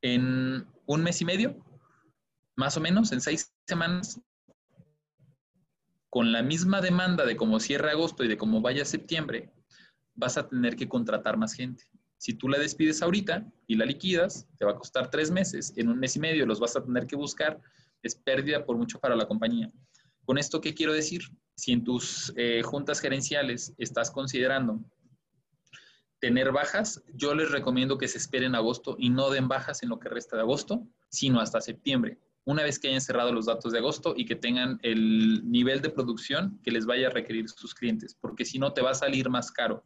en 0.03 0.67
un 0.87 1.03
mes 1.03 1.21
y 1.21 1.25
medio, 1.25 1.57
más 2.55 2.77
o 2.77 2.81
menos, 2.81 3.11
en 3.11 3.21
seis 3.21 3.53
semanas, 3.67 4.21
con 6.11 6.31
la 6.33 6.43
misma 6.43 6.81
demanda 6.81 7.27
de 7.27 7.37
cómo 7.37 7.59
cierra 7.59 7.91
agosto 7.91 8.23
y 8.23 8.29
de 8.29 8.37
cómo 8.37 8.61
vaya 8.61 8.85
septiembre, 8.85 9.53
vas 10.17 10.37
a 10.37 10.49
tener 10.49 10.77
que 10.77 10.89
contratar 10.89 11.37
más 11.37 11.53
gente. 11.53 11.85
Si 12.19 12.35
tú 12.35 12.49
la 12.49 12.59
despides 12.59 13.03
ahorita 13.03 13.47
y 13.67 13.77
la 13.77 13.85
liquidas, 13.85 14.47
te 14.59 14.65
va 14.65 14.73
a 14.73 14.77
costar 14.77 15.11
tres 15.11 15.31
meses. 15.31 15.73
En 15.77 15.89
un 15.89 15.99
mes 15.99 16.17
y 16.17 16.21
medio 16.21 16.47
los 16.47 16.59
vas 16.59 16.77
a 16.77 16.83
tener 16.83 17.07
que 17.07 17.17
buscar. 17.17 17.61
Es 18.03 18.15
pérdida 18.15 18.65
por 18.65 18.77
mucho 18.77 18.99
para 18.99 19.17
la 19.17 19.27
compañía. 19.27 19.71
Con 20.25 20.39
esto, 20.39 20.61
¿qué 20.61 20.75
quiero 20.75 20.93
decir? 20.93 21.23
Si 21.55 21.73
en 21.73 21.85
tus 21.85 22.33
eh, 22.37 22.63
juntas 22.63 23.01
gerenciales 23.01 23.75
estás 23.79 24.11
considerando 24.11 24.83
tener 26.19 26.51
bajas, 26.51 27.03
yo 27.15 27.35
les 27.35 27.51
recomiendo 27.51 27.99
que 27.99 28.09
se 28.09 28.19
esperen 28.19 28.55
agosto 28.55 28.97
y 28.99 29.11
no 29.11 29.31
den 29.31 29.49
bajas 29.49 29.83
en 29.83 29.91
lo 29.91 29.99
que 29.99 30.09
resta 30.09 30.37
de 30.37 30.43
agosto, 30.43 30.87
sino 31.11 31.41
hasta 31.41 31.61
septiembre. 31.61 32.19
Una 32.45 32.63
vez 32.63 32.79
que 32.79 32.89
hayan 32.89 33.01
cerrado 33.01 33.33
los 33.33 33.47
datos 33.47 33.73
de 33.73 33.79
agosto 33.79 34.15
y 34.17 34.25
que 34.25 34.37
tengan 34.37 34.79
el 34.83 35.51
nivel 35.51 35.83
de 35.83 35.91
producción 35.91 36.59
que 36.63 36.71
les 36.71 36.87
vaya 36.87 37.09
a 37.09 37.11
requerir 37.11 37.49
sus 37.49 37.75
clientes, 37.75 38.17
porque 38.21 38.45
si 38.45 38.59
no 38.59 38.73
te 38.73 38.83
va 38.83 38.91
a 38.91 38.95
salir 38.95 39.29
más 39.29 39.51
caro 39.51 39.85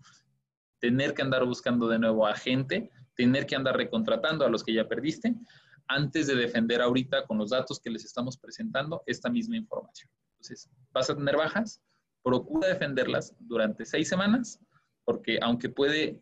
tener 0.81 1.15
que 1.15 1.23
andar 1.23 1.45
buscando 1.45 1.89
de 1.89 1.99
nuevo 1.99 2.27
a 2.27 2.35
gente, 2.35 2.91
tener 3.15 3.47
que 3.47 3.55
andar 3.55 3.77
recontratando 3.77 4.45
a 4.45 4.49
los 4.49 4.65
que 4.65 4.73
ya 4.73 4.89
perdiste, 4.89 5.35
antes 5.87 6.27
de 6.27 6.37
defender 6.37 6.81
ahorita 6.81 7.27
con 7.27 7.39
los 7.39 7.51
datos 7.51 7.81
que 7.81 7.91
les 7.91 8.05
estamos 8.05 8.37
presentando 8.37 9.03
esta 9.07 9.29
misma 9.29 9.57
información. 9.57 10.11
Entonces, 10.35 10.71
vas 10.93 11.11
a 11.11 11.17
tener 11.17 11.37
bajas, 11.37 11.83
procura 12.23 12.69
defenderlas 12.69 13.35
durante 13.41 13.85
seis 13.85 14.09
semanas, 14.09 14.61
porque 15.05 15.39
aunque 15.43 15.69
puede, 15.69 16.21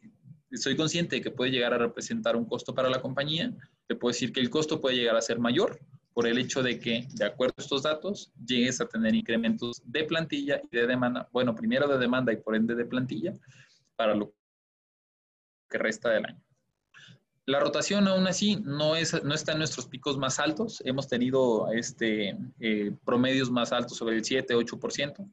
soy 0.53 0.77
consciente 0.77 1.17
de 1.17 1.23
que 1.23 1.31
puede 1.31 1.51
llegar 1.51 1.75
a 1.75 1.79
representar 1.79 2.35
un 2.35 2.47
costo 2.47 2.75
para 2.75 2.89
la 2.89 3.01
compañía, 3.01 3.55
te 3.87 3.95
puedo 3.95 4.11
decir 4.11 4.33
que 4.33 4.41
el 4.41 4.51
costo 4.51 4.81
puede 4.81 4.97
llegar 4.97 5.17
a 5.17 5.23
ser 5.23 5.39
mayor 5.39 5.79
por 6.15 6.27
el 6.27 6.39
hecho 6.39 6.63
de 6.63 6.81
que, 6.81 7.07
de 7.13 7.27
acuerdo 7.27 7.55
a 7.59 7.63
estos 7.63 7.83
datos, 7.83 8.33
llegues 8.45 8.81
a 8.81 8.87
tener 8.87 9.15
incrementos 9.15 9.81
de 9.85 10.03
plantilla 10.05 10.61
y 10.69 10.77
de 10.77 10.87
demanda, 10.87 11.29
bueno, 11.33 11.55
primero 11.55 11.87
de 11.87 11.99
demanda 11.99 12.33
y 12.33 12.39
por 12.39 12.57
ende 12.57 12.75
de 12.75 12.87
plantilla, 12.87 13.35
para 13.95 14.15
lo 14.15 14.35
que 15.69 15.79
resta 15.79 16.11
del 16.11 16.27
año. 16.27 16.43
La 17.49 17.61
rotación 17.61 18.07
aún 18.09 18.27
así 18.27 18.57
no, 18.63 18.95
es, 18.95 19.25
no 19.25 19.35
está 19.35 19.53
en 19.53 19.59
nuestros 19.59 19.87
picos 19.87 20.19
más 20.19 20.39
altos. 20.39 20.83
Hemos 20.85 21.09
tenido 21.09 21.73
este, 21.73 22.37
eh, 22.61 22.93
promedios 23.07 23.51
más 23.51 23.73
altos 23.73 23.97
sobre 23.97 24.17
el 24.17 24.25
7, 24.25 24.55
8%. 24.55 25.33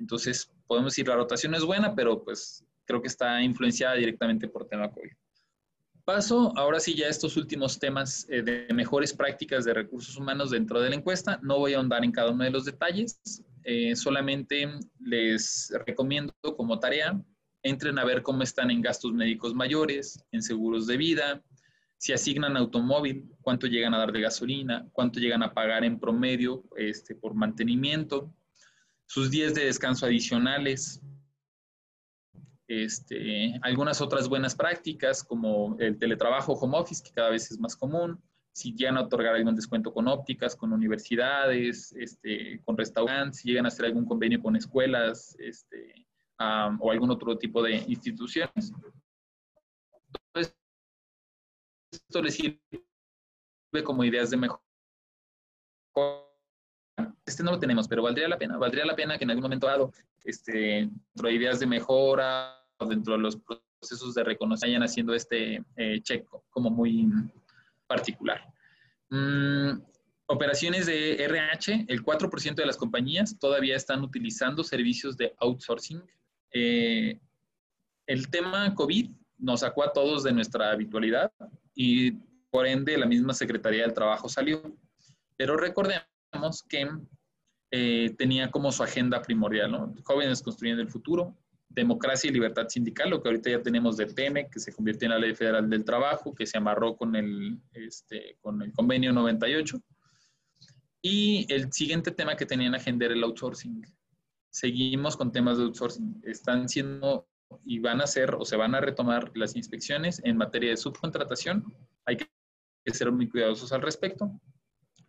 Entonces, 0.00 0.50
podemos 0.66 0.92
decir 0.92 1.06
la 1.06 1.14
rotación 1.14 1.54
es 1.54 1.62
buena, 1.62 1.94
pero 1.94 2.24
pues 2.24 2.64
creo 2.84 3.00
que 3.00 3.06
está 3.06 3.40
influenciada 3.42 3.94
directamente 3.94 4.48
por 4.48 4.66
tema 4.66 4.90
COVID. 4.90 5.12
Paso 6.04 6.52
ahora 6.56 6.80
sí 6.80 6.96
ya 6.96 7.06
a 7.06 7.10
estos 7.10 7.36
últimos 7.36 7.78
temas 7.78 8.26
eh, 8.28 8.42
de 8.42 8.66
mejores 8.74 9.12
prácticas 9.12 9.64
de 9.64 9.72
recursos 9.72 10.16
humanos 10.16 10.50
dentro 10.50 10.80
de 10.80 10.90
la 10.90 10.96
encuesta. 10.96 11.38
No 11.44 11.58
voy 11.58 11.74
a 11.74 11.76
ahondar 11.76 12.04
en 12.04 12.10
cada 12.10 12.32
uno 12.32 12.42
de 12.42 12.50
los 12.50 12.64
detalles. 12.64 13.20
Eh, 13.62 13.94
solamente 13.94 14.68
les 14.98 15.72
recomiendo 15.86 16.34
como 16.56 16.80
tarea 16.80 17.22
entren 17.62 17.98
a 17.98 18.04
ver 18.04 18.22
cómo 18.22 18.42
están 18.42 18.70
en 18.70 18.82
gastos 18.82 19.12
médicos 19.12 19.54
mayores, 19.54 20.24
en 20.32 20.42
seguros 20.42 20.86
de 20.86 20.96
vida, 20.96 21.42
si 22.02 22.12
asignan 22.12 22.56
automóvil, 22.56 23.30
cuánto 23.42 23.68
llegan 23.68 23.94
a 23.94 23.98
dar 23.98 24.10
de 24.10 24.20
gasolina, 24.20 24.88
cuánto 24.92 25.20
llegan 25.20 25.44
a 25.44 25.54
pagar 25.54 25.84
en 25.84 26.00
promedio 26.00 26.64
este, 26.76 27.14
por 27.14 27.34
mantenimiento, 27.34 28.34
sus 29.06 29.30
días 29.30 29.54
de 29.54 29.66
descanso 29.66 30.06
adicionales, 30.06 31.00
este, 32.66 33.56
algunas 33.62 34.00
otras 34.00 34.28
buenas 34.28 34.56
prácticas 34.56 35.22
como 35.22 35.76
el 35.78 35.98
teletrabajo 35.98 36.54
home 36.54 36.78
office, 36.78 37.04
que 37.04 37.12
cada 37.12 37.30
vez 37.30 37.50
es 37.50 37.60
más 37.60 37.76
común, 37.76 38.20
si 38.52 38.74
llegan 38.74 38.96
a 38.96 39.02
otorgar 39.02 39.34
algún 39.34 39.54
descuento 39.54 39.92
con 39.92 40.08
ópticas, 40.08 40.56
con 40.56 40.72
universidades, 40.72 41.92
este, 41.92 42.60
con 42.64 42.76
restaurantes, 42.76 43.40
si 43.40 43.48
llegan 43.48 43.64
a 43.64 43.68
hacer 43.68 43.86
algún 43.86 44.06
convenio 44.06 44.42
con 44.42 44.56
escuelas, 44.56 45.36
este, 45.38 46.01
o 46.80 46.90
algún 46.90 47.10
otro 47.10 47.36
tipo 47.36 47.62
de 47.62 47.76
instituciones. 47.88 48.72
Entonces, 50.06 50.56
esto 51.90 52.22
les 52.22 52.34
sirve 52.34 53.84
como 53.84 54.04
ideas 54.04 54.30
de 54.30 54.36
mejor. 54.36 54.60
Este 57.24 57.42
no 57.42 57.52
lo 57.52 57.58
tenemos, 57.58 57.88
pero 57.88 58.02
valdría 58.02 58.28
la 58.28 58.38
pena, 58.38 58.56
valdría 58.58 58.84
la 58.84 58.96
pena 58.96 59.16
que 59.16 59.24
en 59.24 59.30
algún 59.30 59.44
momento 59.44 59.66
dado, 59.66 59.92
este, 60.24 60.88
dentro 60.88 61.28
de 61.28 61.34
ideas 61.34 61.60
de 61.60 61.66
mejora, 61.66 62.58
o 62.78 62.86
dentro 62.86 63.14
de 63.14 63.20
los 63.20 63.36
procesos 63.36 64.14
de 64.14 64.24
reconocimiento, 64.24 64.66
vayan 64.66 64.82
haciendo 64.82 65.14
este 65.14 65.64
eh, 65.76 66.00
check 66.02 66.26
como 66.50 66.70
muy 66.70 67.08
particular. 67.86 68.40
Mm, 69.10 69.80
operaciones 70.26 70.86
de 70.86 71.22
RH, 71.22 71.86
el 71.88 72.02
4% 72.02 72.54
de 72.54 72.66
las 72.66 72.76
compañías 72.76 73.38
todavía 73.38 73.76
están 73.76 74.02
utilizando 74.02 74.64
servicios 74.64 75.16
de 75.16 75.34
outsourcing 75.38 76.02
eh, 76.52 77.18
el 78.06 78.28
tema 78.28 78.74
COVID 78.74 79.10
nos 79.38 79.60
sacó 79.60 79.84
a 79.84 79.92
todos 79.92 80.22
de 80.22 80.32
nuestra 80.32 80.70
habitualidad 80.70 81.32
y 81.74 82.12
por 82.50 82.66
ende 82.66 82.98
la 82.98 83.06
misma 83.06 83.34
Secretaría 83.34 83.82
del 83.82 83.94
Trabajo 83.94 84.28
salió. 84.28 84.62
Pero 85.36 85.56
recordemos 85.56 86.62
que 86.68 86.88
eh, 87.70 88.14
tenía 88.18 88.50
como 88.50 88.70
su 88.70 88.82
agenda 88.82 89.22
primordial. 89.22 89.94
Jóvenes 90.04 90.42
construyendo 90.42 90.82
el 90.82 90.90
futuro, 90.90 91.36
democracia 91.70 92.28
y 92.28 92.34
libertad 92.34 92.68
sindical, 92.68 93.10
lo 93.10 93.22
que 93.22 93.30
ahorita 93.30 93.50
ya 93.50 93.62
tenemos 93.62 93.96
de 93.96 94.06
TEME, 94.06 94.50
que 94.50 94.60
se 94.60 94.72
convirtió 94.72 95.06
en 95.06 95.12
la 95.12 95.18
Ley 95.18 95.34
Federal 95.34 95.68
del 95.70 95.84
Trabajo, 95.84 96.34
que 96.34 96.46
se 96.46 96.58
amarró 96.58 96.96
con 96.96 97.16
el, 97.16 97.58
este, 97.72 98.36
con 98.42 98.60
el 98.62 98.72
convenio 98.72 99.12
98. 99.12 99.80
Y 101.00 101.46
el 101.52 101.72
siguiente 101.72 102.10
tema 102.10 102.36
que 102.36 102.46
tenía 102.46 102.68
en 102.68 102.74
agenda 102.74 103.06
era 103.06 103.14
el 103.14 103.24
outsourcing 103.24 103.82
seguimos 104.52 105.16
con 105.16 105.32
temas 105.32 105.58
de 105.58 105.64
outsourcing. 105.64 106.22
Están 106.22 106.68
siendo 106.68 107.26
y 107.64 107.80
van 107.80 108.00
a 108.00 108.06
ser 108.06 108.34
o 108.34 108.44
se 108.44 108.56
van 108.56 108.74
a 108.74 108.80
retomar 108.80 109.32
las 109.34 109.56
inspecciones 109.56 110.20
en 110.24 110.36
materia 110.36 110.70
de 110.70 110.76
subcontratación. 110.76 111.64
Hay 112.06 112.16
que 112.16 112.28
ser 112.92 113.10
muy 113.10 113.28
cuidadosos 113.28 113.72
al 113.72 113.82
respecto. 113.82 114.30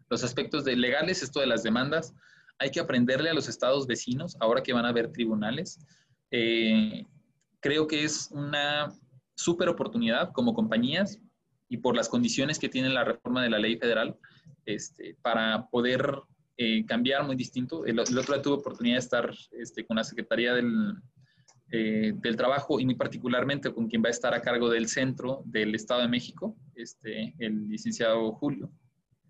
Los 0.09 0.23
aspectos 0.23 0.65
legales, 0.65 1.21
esto 1.23 1.39
de 1.39 1.47
las 1.47 1.63
demandas, 1.63 2.13
hay 2.57 2.71
que 2.71 2.79
aprenderle 2.79 3.29
a 3.29 3.33
los 3.33 3.49
estados 3.49 3.87
vecinos, 3.87 4.37
ahora 4.39 4.63
que 4.63 4.73
van 4.73 4.85
a 4.85 4.89
haber 4.89 5.11
tribunales. 5.11 5.79
Eh, 6.31 7.05
creo 7.59 7.87
que 7.87 8.03
es 8.03 8.29
una 8.31 8.93
súper 9.35 9.69
oportunidad 9.69 10.31
como 10.31 10.53
compañías 10.53 11.19
y 11.67 11.77
por 11.77 11.95
las 11.95 12.07
condiciones 12.07 12.59
que 12.59 12.69
tiene 12.69 12.89
la 12.89 13.03
reforma 13.03 13.41
de 13.43 13.49
la 13.49 13.59
ley 13.59 13.77
federal 13.77 14.17
este, 14.65 15.17
para 15.21 15.67
poder 15.69 16.21
eh, 16.55 16.85
cambiar 16.85 17.23
muy 17.25 17.35
distinto. 17.35 17.85
El, 17.85 17.99
otro 17.99 18.13
día 18.13 18.41
tuve 18.41 18.55
oportunidad 18.55 18.95
de 18.95 18.99
estar 18.99 19.33
este, 19.51 19.85
con 19.85 19.97
la 19.97 20.03
Secretaría 20.03 20.53
del, 20.53 20.93
eh, 21.71 22.13
del 22.15 22.35
Trabajo 22.35 22.79
y 22.79 22.85
muy 22.85 22.93
particularmente 22.93 23.73
con 23.73 23.87
quien 23.87 24.03
va 24.03 24.09
a 24.09 24.11
estar 24.11 24.35
a 24.35 24.41
cargo 24.41 24.69
del 24.69 24.87
centro 24.87 25.41
del 25.45 25.73
Estado 25.73 26.01
de 26.01 26.09
México, 26.09 26.55
este, 26.75 27.33
el 27.39 27.67
licenciado 27.67 28.33
Julio. 28.33 28.71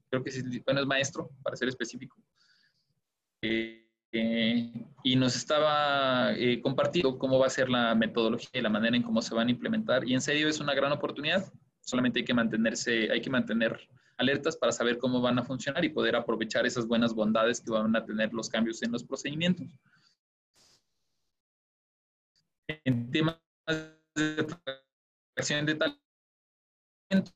Creo 0.09 0.21
que 0.21 0.31
es, 0.31 0.43
bueno, 0.65 0.81
es 0.81 0.85
maestro, 0.85 1.29
para 1.41 1.55
ser 1.55 1.69
específico. 1.69 2.17
Eh, 3.41 3.79
y 5.03 5.15
nos 5.15 5.35
estaba 5.35 6.35
compartiendo 6.61 7.17
cómo 7.17 7.39
va 7.39 7.47
a 7.47 7.49
ser 7.49 7.69
la 7.69 7.95
metodología 7.95 8.49
y 8.53 8.61
la 8.61 8.69
manera 8.69 8.95
en 8.95 9.01
cómo 9.01 9.21
se 9.21 9.33
van 9.33 9.47
a 9.47 9.51
implementar. 9.51 10.07
Y 10.07 10.13
en 10.13 10.21
serio 10.21 10.49
es 10.49 10.59
una 10.59 10.75
gran 10.75 10.91
oportunidad. 10.91 11.51
Solamente 11.79 12.19
hay 12.19 12.25
que 12.25 12.33
mantenerse, 12.33 13.09
hay 13.11 13.21
que 13.21 13.29
mantener 13.29 13.79
alertas 14.17 14.57
para 14.57 14.71
saber 14.71 14.97
cómo 14.97 15.21
van 15.21 15.39
a 15.39 15.43
funcionar 15.43 15.83
y 15.83 15.89
poder 15.89 16.15
aprovechar 16.15 16.65
esas 16.65 16.87
buenas 16.87 17.13
bondades 17.13 17.61
que 17.61 17.71
van 17.71 17.95
a 17.95 18.05
tener 18.05 18.33
los 18.33 18.49
cambios 18.49 18.81
en 18.83 18.91
los 18.91 19.03
procedimientos. 19.03 19.67
En 22.67 23.11
temas 23.11 23.39
de 24.15 24.47
acción 25.35 25.65
de 25.65 25.75
talento, 25.75 27.33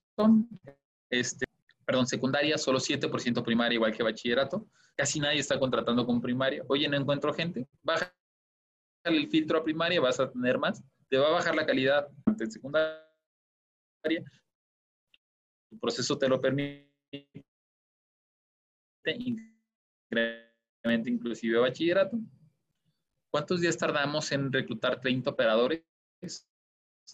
este, 1.09 1.45
perdón, 1.85 2.07
secundaria, 2.07 2.57
solo 2.57 2.79
7% 2.79 3.43
primaria, 3.43 3.75
igual 3.75 3.95
que 3.95 4.03
bachillerato. 4.03 4.67
Casi 4.95 5.19
nadie 5.19 5.39
está 5.39 5.59
contratando 5.59 6.05
con 6.05 6.21
primaria. 6.21 6.63
Oye, 6.67 6.87
no 6.87 6.97
encuentro 6.97 7.33
gente. 7.33 7.67
Baja 7.83 8.13
el 9.03 9.27
filtro 9.29 9.59
a 9.59 9.63
primaria, 9.63 10.01
vas 10.01 10.19
a 10.19 10.29
tener 10.29 10.57
más. 10.57 10.83
Te 11.09 11.17
va 11.17 11.27
a 11.27 11.31
bajar 11.31 11.55
la 11.55 11.65
calidad 11.65 12.07
en 12.25 12.51
secundaria, 12.51 13.03
tu 15.69 15.79
proceso 15.79 16.17
te 16.17 16.27
lo 16.27 16.39
permite, 16.39 16.87
incremente 19.05 21.09
inclusive 21.09 21.59
bachillerato. 21.59 22.19
¿Cuántos 23.31 23.61
días 23.61 23.77
tardamos 23.77 24.31
en 24.31 24.51
reclutar 24.51 24.99
30 24.99 25.29
operadores? 25.29 25.83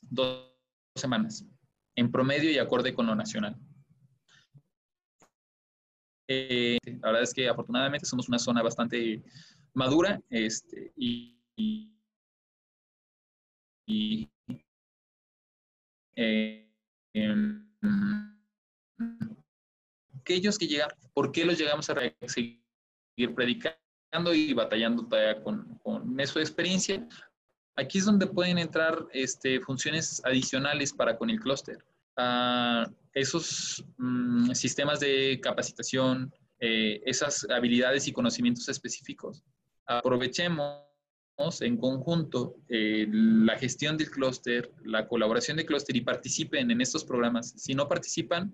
Dos 0.02 0.54
semanas, 0.96 1.46
en 1.96 2.12
promedio 2.12 2.52
y 2.52 2.58
acorde 2.58 2.94
con 2.94 3.08
lo 3.08 3.16
nacional. 3.16 3.60
Eh, 6.28 6.78
la 6.86 7.08
verdad 7.08 7.24
es 7.24 7.34
que 7.34 7.50
afortunadamente 7.50 8.06
somos 8.06 8.30
una 8.30 8.40
zona 8.40 8.62
bastante 8.62 9.24
madura 9.74 10.22
este, 10.30 10.94
y, 10.96 11.38
y 13.86 14.30
eh, 16.16 16.72
em, 17.14 17.70
aquellos 20.20 20.58
que 20.58 20.68
llegan, 20.68 20.90
¿por 21.14 21.32
qué 21.32 21.46
los 21.46 21.58
llegamos 21.58 21.90
a 21.90 21.96
seguir 22.28 22.60
predicando 23.36 24.34
y 24.34 24.54
batallando 24.54 25.06
todavía 25.08 25.42
con, 25.44 25.80
con 25.84 26.20
eso 26.20 26.40
de 26.40 26.46
experiencia? 26.46 27.08
Aquí 27.76 27.98
es 27.98 28.06
donde 28.06 28.28
pueden 28.28 28.58
entrar 28.58 29.06
este, 29.12 29.60
funciones 29.60 30.22
adicionales 30.24 30.94
para 30.94 31.18
con 31.18 31.30
el 31.30 31.40
clúster. 31.40 31.84
Ah, 32.16 32.88
esos 33.14 33.84
mm, 33.98 34.52
sistemas 34.52 35.00
de 35.00 35.40
capacitación, 35.42 36.32
eh, 36.60 37.02
esas 37.06 37.48
habilidades 37.50 38.08
y 38.08 38.14
conocimientos 38.14 38.70
específicos. 38.70 39.44
Aprovechemos 39.86 40.84
en 41.62 41.78
conjunto 41.78 42.56
eh, 42.70 43.08
la 43.10 43.58
gestión 43.58 43.98
del 43.98 44.12
clúster, 44.12 44.72
la 44.86 45.08
colaboración 45.08 45.58
del 45.58 45.66
clúster 45.66 45.96
y 45.96 46.02
participen 46.02 46.70
en 46.70 46.82
estos 46.82 47.04
programas. 47.04 47.54
Si 47.58 47.74
no 47.74 47.88
participan, 47.88 48.54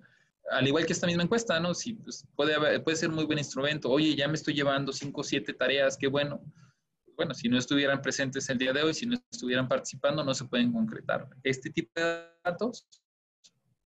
al 0.51 0.67
igual 0.67 0.85
que 0.85 0.93
esta 0.93 1.07
misma 1.07 1.23
encuesta, 1.23 1.59
¿no? 1.59 1.73
Si, 1.73 1.93
pues, 1.93 2.25
puede, 2.35 2.79
puede 2.81 2.97
ser 2.97 3.09
muy 3.09 3.25
buen 3.25 3.37
instrumento. 3.37 3.89
Oye, 3.89 4.15
ya 4.15 4.27
me 4.27 4.35
estoy 4.35 4.53
llevando 4.53 4.91
cinco 4.91 5.21
o 5.21 5.23
siete 5.23 5.53
tareas, 5.53 5.97
qué 5.97 6.07
bueno. 6.07 6.41
Bueno, 7.15 7.33
si 7.33 7.49
no 7.49 7.57
estuvieran 7.57 8.01
presentes 8.01 8.49
el 8.49 8.57
día 8.57 8.71
de 8.71 8.81
hoy, 8.81 8.93
si 8.93 9.05
no 9.05 9.17
estuvieran 9.31 9.67
participando, 9.67 10.23
no 10.23 10.33
se 10.33 10.45
pueden 10.45 10.71
concretar. 10.71 11.27
Este 11.43 11.69
tipo 11.69 11.91
de 11.95 12.23
datos, 12.43 12.87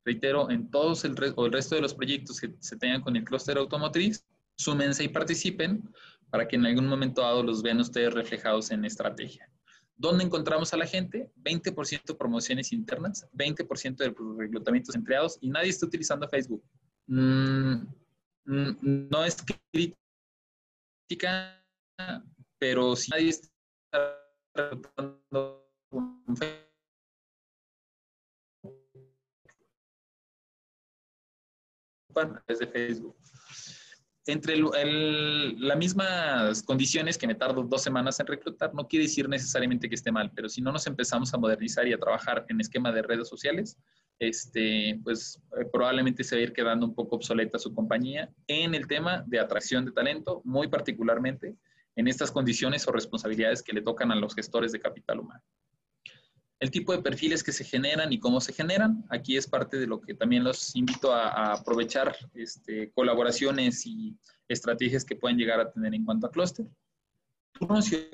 reitero, 0.06 0.49
en 0.52 0.69
todos 0.69 1.03
el, 1.06 1.15
o 1.35 1.45
el 1.45 1.52
resto 1.52 1.76
de 1.76 1.81
los 1.81 1.95
proyectos 1.95 2.40
que 2.40 2.53
se 2.60 2.77
tengan 2.77 3.02
con 3.02 3.15
el 3.15 3.23
clúster 3.23 3.57
automotriz, 3.57 4.23
súmense 4.56 5.03
y 5.03 5.07
participen 5.07 5.90
para 6.30 6.48
que 6.48 6.56
en 6.56 6.65
algún 6.65 6.88
momento 6.88 7.22
dado 7.22 7.44
los 7.44 7.61
vean 7.61 7.80
ustedes 7.80 8.14
reflejados 8.14 8.72
en 8.72 8.85
estrategia. 8.85 9.49
¿Dónde 9.95 10.23
encontramos 10.23 10.73
a 10.73 10.77
la 10.77 10.87
gente? 10.87 11.31
20% 11.37 12.17
promociones 12.17 12.73
internas, 12.73 13.27
20% 13.33 13.97
de 13.97 14.13
reclutamientos 14.37 14.95
empleados 14.95 15.37
y 15.41 15.49
nadie 15.49 15.69
está 15.69 15.85
utilizando 15.85 16.27
Facebook. 16.27 16.63
Mm, 17.07 17.85
mm, 18.45 19.09
no 19.09 19.23
es 19.23 19.37
crítica, 19.71 21.63
pero 22.57 22.95
si 22.95 23.11
nadie 23.11 23.29
está 23.29 23.49
reclutando 24.55 25.63
de 32.47 32.67
Facebook 32.67 33.22
entre 34.25 34.57
las 34.57 35.77
mismas 35.77 36.63
condiciones 36.63 37.17
que 37.17 37.27
me 37.27 37.35
tardo 37.35 37.63
dos 37.63 37.83
semanas 37.83 38.19
en 38.19 38.27
reclutar, 38.27 38.73
no 38.73 38.87
quiere 38.87 39.05
decir 39.05 39.27
necesariamente 39.27 39.89
que 39.89 39.95
esté 39.95 40.11
mal, 40.11 40.31
pero 40.33 40.47
si 40.47 40.61
no 40.61 40.71
nos 40.71 40.87
empezamos 40.87 41.33
a 41.33 41.37
modernizar 41.37 41.87
y 41.87 41.93
a 41.93 41.97
trabajar 41.97 42.45
en 42.47 42.61
esquema 42.61 42.91
de 42.91 43.01
redes 43.01 43.27
sociales, 43.27 43.77
este, 44.19 44.99
pues 45.03 45.41
eh, 45.59 45.65
probablemente 45.71 46.23
se 46.23 46.35
va 46.35 46.39
a 46.39 46.43
ir 46.43 46.53
quedando 46.53 46.85
un 46.85 46.95
poco 46.95 47.17
obsoleta 47.17 47.59
su 47.59 47.73
compañía 47.73 48.29
en 48.47 48.75
el 48.75 48.87
tema 48.87 49.23
de 49.27 49.39
atracción 49.39 49.85
de 49.85 49.91
talento, 49.91 50.41
muy 50.45 50.67
particularmente 50.67 51.55
en 51.95 52.07
estas 52.07 52.31
condiciones 52.31 52.87
o 52.87 52.91
responsabilidades 52.91 53.61
que 53.61 53.73
le 53.73 53.81
tocan 53.81 54.11
a 54.11 54.15
los 54.15 54.33
gestores 54.33 54.71
de 54.71 54.79
capital 54.79 55.19
humano 55.19 55.43
el 56.64 56.72
tipo 56.72 56.94
de 56.94 57.02
perfiles 57.02 57.44
que 57.44 57.52
se 57.52 57.65
generan 57.65 58.14
y 58.14 58.19
cómo 58.19 58.40
se 58.40 58.53
generan. 58.53 59.03
Aquí 59.10 59.35
es 59.35 59.48
parte 59.48 59.77
de 59.77 59.85
lo 59.85 59.99
que 59.99 60.14
también 60.14 60.45
los 60.45 60.73
invito 60.77 61.11
a, 61.11 61.52
aprovechar 61.56 62.15
este, 62.35 62.90
colaboraciones 62.94 63.85
y 63.85 64.15
estrategias 64.48 65.03
que 65.03 65.18
pueden 65.18 65.38
llegar 65.38 65.60
a 65.60 65.69
tener 65.69 65.94
en 65.94 66.06
cuanto 66.06 66.27
a 66.27 66.31
clúster. 66.31 66.65
Turnos 67.52 67.91
y 67.91 68.10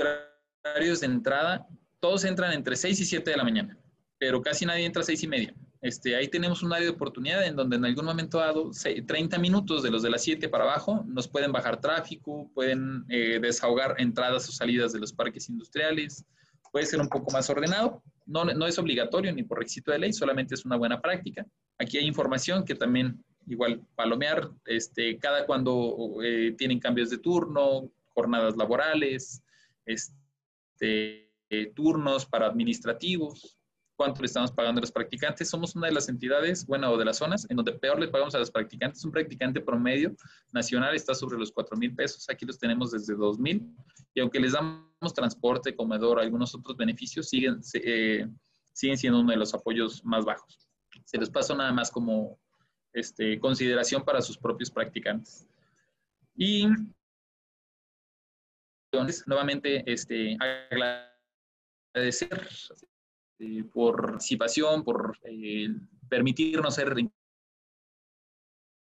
horarios 0.64 1.02
de 1.02 1.06
entrada, 1.06 1.68
todos 2.00 2.24
entran 2.24 2.52
entre 2.54 2.76
6 2.76 3.00
y 3.00 3.06
7 3.06 3.30
de 3.30 3.38
la 3.38 3.44
mañana, 3.44 3.78
pero 4.18 4.42
casi 4.42 4.66
nadie 4.66 4.86
entra 4.86 5.04
a 5.04 5.06
6 5.06 5.22
y 5.22 5.28
media. 5.28 5.54
Este, 5.84 6.16
ahí 6.16 6.28
tenemos 6.28 6.64
un 6.64 6.74
área 6.74 6.86
de 6.86 6.92
oportunidad 6.92 7.46
en 7.46 7.56
donde 7.56 7.76
en 7.76 7.86
algún 7.86 8.06
momento 8.06 8.40
dado, 8.40 8.72
30 8.72 9.38
minutos 9.38 9.84
de 9.84 9.92
los 9.92 10.02
de 10.02 10.10
las 10.10 10.24
7 10.24 10.50
para 10.50 10.64
abajo, 10.64 11.06
nos 11.08 11.28
pueden 11.28 11.52
bajar 11.52 11.80
tráfico, 11.80 12.50
pueden 12.56 13.06
eh, 13.10 13.38
desahogar 13.40 13.94
entradas 14.00 14.50
o 14.50 14.52
salidas 14.52 14.92
de 14.92 15.00
los 15.02 15.14
parques 15.14 15.50
industriales, 15.50 16.26
puede 16.72 16.86
ser 16.86 17.00
un 17.00 17.10
poco 17.10 17.32
más 17.32 17.50
ordenado, 17.50 18.02
no, 18.26 18.46
no 18.46 18.68
es 18.68 18.78
obligatorio 18.78 19.34
ni 19.34 19.44
por 19.44 19.60
requisito 19.60 19.91
de 19.91 20.00
ley, 20.00 20.14
solamente 20.14 20.56
es 20.56 20.66
una 20.66 20.78
buena 20.78 21.02
práctica. 21.02 21.46
Aquí 21.78 21.98
hay 21.98 22.06
información 22.06 22.64
que 22.64 22.76
también 22.76 23.24
igual 23.48 23.82
palomear, 23.96 24.50
este, 24.66 25.18
cada 25.18 25.46
cuando 25.46 26.18
eh, 26.24 26.54
tienen 26.58 26.80
cambios 26.80 27.10
de 27.10 27.18
turno, 27.18 27.90
jornadas 28.14 28.56
laborales, 28.56 29.41
este, 29.86 31.32
turnos 31.74 32.26
para 32.26 32.48
administrativos, 32.48 33.59
cuánto 34.00 34.22
le 34.22 34.28
estamos 34.28 34.50
pagando 34.54 34.80
a 34.80 34.84
los 34.84 34.94
practicantes. 34.94 35.50
Somos 35.50 35.76
una 35.76 35.88
de 35.88 35.94
las 35.94 36.08
entidades, 36.08 36.66
bueno, 36.66 36.90
o 36.90 36.98
de 36.98 37.04
las 37.04 37.18
zonas 37.18 37.46
en 37.50 37.58
donde 37.58 37.74
peor 37.74 38.00
le 38.00 38.08
pagamos 38.08 38.34
a 38.34 38.40
los 38.40 38.50
practicantes. 38.50 39.04
Un 39.04 39.12
practicante 39.12 39.60
promedio 39.60 40.16
nacional 40.54 40.96
está 40.96 41.14
sobre 41.14 41.38
los 41.38 41.52
4 41.52 41.76
mil 41.76 41.94
pesos. 41.94 42.30
Aquí 42.30 42.46
los 42.46 42.58
tenemos 42.58 42.92
desde 42.92 43.14
2 43.14 43.40
mil. 43.40 43.76
Y 44.14 44.22
aunque 44.22 44.40
les 44.40 44.54
damos 44.54 45.14
transporte, 45.14 45.76
comedor, 45.76 46.18
algunos 46.18 46.56
otros 46.56 46.78
beneficios, 46.78 47.28
siguen, 47.28 47.60
eh, 47.74 48.26
siguen 48.72 48.98
siendo 48.98 49.20
uno 49.20 49.32
de 49.32 49.38
los 49.38 49.54
apoyos 49.54 50.02
más 50.06 50.24
bajos. 50.24 50.70
Se 51.04 51.18
les 51.18 51.30
pasa 51.30 51.54
nada 51.54 51.74
más 51.74 51.92
como 51.92 52.40
este, 52.94 53.38
consideración 53.38 54.06
para 54.06 54.22
sus 54.22 54.38
propios 54.38 54.72
practicantes. 54.72 55.46
Y 56.38 56.70
nuevamente 59.28 59.84
este, 59.92 60.38
agradecer 61.92 62.48
eh, 63.40 63.64
por 63.64 64.02
participación, 64.02 64.84
por 64.84 65.18
eh, 65.24 65.70
permitirnos 66.10 66.76
ser 66.76 66.94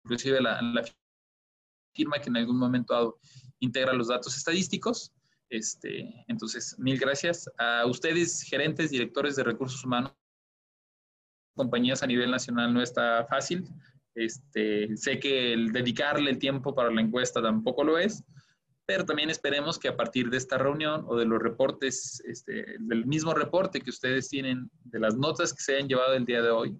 inclusive 0.03 0.41
la, 0.41 0.83
firma 1.93 2.19
que 2.19 2.29
en 2.29 2.37
algún 2.37 2.57
momento 2.57 2.93
dado 2.93 3.19
integra 3.59 3.93
los 3.93 4.07
datos 4.07 4.35
estadísticos. 4.37 5.13
Este, 5.49 6.25
entonces, 6.27 6.77
mil 6.79 6.97
gracias 6.97 7.49
a 7.57 7.85
ustedes, 7.85 8.41
gerentes, 8.43 8.91
directores 8.91 9.35
de 9.35 9.43
recursos 9.43 9.83
humanos, 9.83 10.13
compañías 11.55 12.03
a 12.03 12.07
nivel 12.07 12.31
nacional 12.31 12.73
no 12.73 12.81
está 12.81 13.25
fácil. 13.25 13.67
Este, 14.13 14.95
sé 14.95 15.19
que 15.19 15.53
el 15.53 15.73
dedicarle 15.73 16.31
el 16.31 16.39
tiempo 16.39 16.73
para 16.73 16.91
la 16.91 17.01
encuesta 17.01 17.41
tampoco 17.41 17.83
lo 17.83 17.97
es, 17.97 18.23
pero 18.85 19.05
también 19.05 19.29
esperemos 19.29 19.79
que 19.79 19.87
a 19.87 19.97
partir 19.97 20.29
de 20.29 20.37
esta 20.37 20.57
reunión 20.57 21.05
o 21.07 21.15
de 21.15 21.25
los 21.25 21.41
reportes, 21.41 22.21
este, 22.25 22.77
del 22.79 23.05
mismo 23.05 23.33
reporte 23.33 23.81
que 23.81 23.89
ustedes 23.89 24.29
tienen, 24.29 24.69
de 24.83 24.99
las 24.99 25.17
notas 25.17 25.53
que 25.53 25.61
se 25.61 25.75
hayan 25.75 25.87
llevado 25.87 26.13
el 26.13 26.25
día 26.25 26.41
de 26.41 26.51
hoy, 26.51 26.77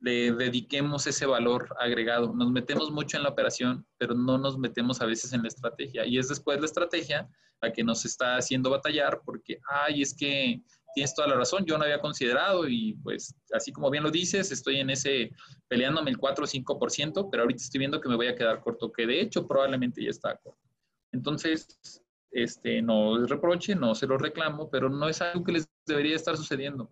le 0.00 0.32
dediquemos 0.32 1.06
ese 1.06 1.26
valor 1.26 1.68
agregado. 1.78 2.34
Nos 2.34 2.50
metemos 2.50 2.90
mucho 2.90 3.16
en 3.16 3.22
la 3.22 3.30
operación, 3.30 3.86
pero 3.98 4.14
no 4.14 4.36
nos 4.36 4.58
metemos 4.58 5.00
a 5.00 5.06
veces 5.06 5.32
en 5.32 5.42
la 5.42 5.48
estrategia. 5.48 6.04
Y 6.04 6.18
es 6.18 6.28
después 6.28 6.58
la 6.58 6.66
estrategia 6.66 7.28
la 7.60 7.72
que 7.72 7.84
nos 7.84 8.04
está 8.04 8.36
haciendo 8.36 8.70
batallar 8.70 9.20
porque, 9.24 9.58
ay, 9.68 10.02
es 10.02 10.14
que 10.14 10.60
tienes 10.94 11.14
toda 11.14 11.28
la 11.28 11.36
razón, 11.36 11.64
yo 11.64 11.78
no 11.78 11.84
había 11.84 12.00
considerado 12.00 12.68
y 12.68 12.94
pues 13.02 13.34
así 13.52 13.72
como 13.72 13.90
bien 13.90 14.02
lo 14.02 14.10
dices, 14.10 14.50
estoy 14.50 14.80
en 14.80 14.90
ese 14.90 15.30
peleándome 15.68 16.10
el 16.10 16.18
4 16.18 16.44
o 16.44 16.48
5%, 16.48 17.28
pero 17.30 17.44
ahorita 17.44 17.62
estoy 17.62 17.78
viendo 17.78 18.00
que 18.00 18.08
me 18.08 18.16
voy 18.16 18.26
a 18.26 18.34
quedar 18.34 18.60
corto, 18.60 18.92
que 18.92 19.06
de 19.06 19.20
hecho 19.20 19.46
probablemente 19.46 20.02
ya 20.02 20.10
está 20.10 20.36
corto. 20.36 20.71
Entonces, 21.12 22.02
este, 22.30 22.80
no 22.82 23.18
les 23.18 23.28
reproche, 23.28 23.74
no 23.74 23.94
se 23.94 24.06
lo 24.06 24.18
reclamo, 24.18 24.70
pero 24.70 24.88
no 24.88 25.08
es 25.08 25.20
algo 25.20 25.44
que 25.44 25.52
les 25.52 25.68
debería 25.86 26.16
estar 26.16 26.36
sucediendo. 26.36 26.90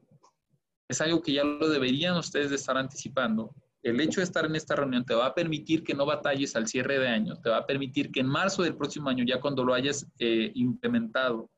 Es 0.89 1.01
algo 1.01 1.23
que 1.23 1.33
ya 1.33 1.45
lo 1.45 1.69
deberían 1.69 2.17
ustedes 2.17 2.51
de 2.51 2.57
estar 2.57 2.77
anticipando. 2.77 3.55
El 3.83 3.99
hecho 4.01 4.21
de 4.21 4.25
estar 4.25 4.45
en 4.45 4.57
esta 4.57 4.77
reunión 4.77 5.07
te 5.07 5.15
va 5.15 5.27
a 5.27 5.35
permitir 5.35 5.83
que 5.83 5.95
no 5.95 6.05
batalles 6.05 6.55
al 6.55 6.67
cierre 6.67 6.99
de 6.99 7.09
año, 7.09 7.37
te 7.37 7.49
va 7.49 7.59
a 7.59 7.67
permitir 7.67 8.11
que 8.11 8.21
en 8.21 8.27
marzo 8.27 8.63
del 8.63 8.77
próximo 8.77 9.09
año, 9.09 9.25
ya 9.25 9.41
cuando 9.41 9.65
lo 9.65 9.73
hayas 9.73 10.07
eh, 10.19 10.53
implementado, 10.55 11.51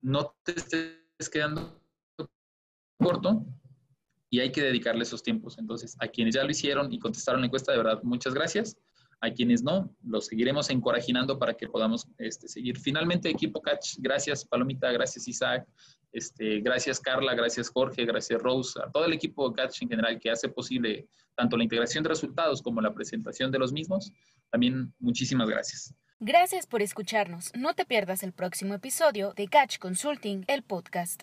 no 0.00 0.34
te 0.42 0.52
estés 0.52 1.28
quedando 1.30 1.80
corto 2.98 3.46
y 4.30 4.40
hay 4.40 4.50
que 4.50 4.62
dedicarle 4.62 5.02
esos 5.02 5.22
tiempos. 5.22 5.58
Entonces, 5.58 5.96
a 6.00 6.08
quienes 6.08 6.34
ya 6.34 6.42
lo 6.42 6.50
hicieron 6.50 6.92
y 6.92 6.98
contestaron 6.98 7.40
la 7.40 7.46
encuesta, 7.46 7.70
de 7.70 7.78
verdad, 7.78 8.02
muchas 8.02 8.34
gracias. 8.34 8.76
A 9.20 9.30
quienes 9.30 9.62
no, 9.62 9.94
los 10.04 10.26
seguiremos 10.26 10.70
encorajinando 10.70 11.38
para 11.38 11.54
que 11.54 11.66
podamos 11.66 12.06
este, 12.18 12.48
seguir. 12.48 12.78
Finalmente, 12.78 13.28
equipo 13.28 13.60
Catch, 13.60 13.96
gracias 13.98 14.44
Palomita, 14.44 14.92
gracias 14.92 15.26
Isaac, 15.26 15.66
este, 16.12 16.60
gracias 16.60 17.00
Carla, 17.00 17.34
gracias 17.34 17.68
Jorge, 17.68 18.04
gracias 18.04 18.40
Rose, 18.40 18.78
a 18.80 18.90
todo 18.90 19.04
el 19.04 19.12
equipo 19.12 19.52
Catch 19.52 19.82
en 19.82 19.88
general 19.88 20.20
que 20.20 20.30
hace 20.30 20.48
posible 20.48 21.08
tanto 21.34 21.56
la 21.56 21.64
integración 21.64 22.02
de 22.02 22.10
resultados 22.10 22.62
como 22.62 22.80
la 22.80 22.94
presentación 22.94 23.50
de 23.50 23.58
los 23.58 23.72
mismos. 23.72 24.12
También 24.50 24.92
muchísimas 24.98 25.48
gracias. 25.48 25.94
Gracias 26.20 26.66
por 26.66 26.82
escucharnos. 26.82 27.52
No 27.54 27.74
te 27.74 27.84
pierdas 27.84 28.24
el 28.24 28.32
próximo 28.32 28.74
episodio 28.74 29.34
de 29.34 29.46
Catch 29.46 29.78
Consulting, 29.78 30.44
el 30.48 30.64
podcast. 30.64 31.16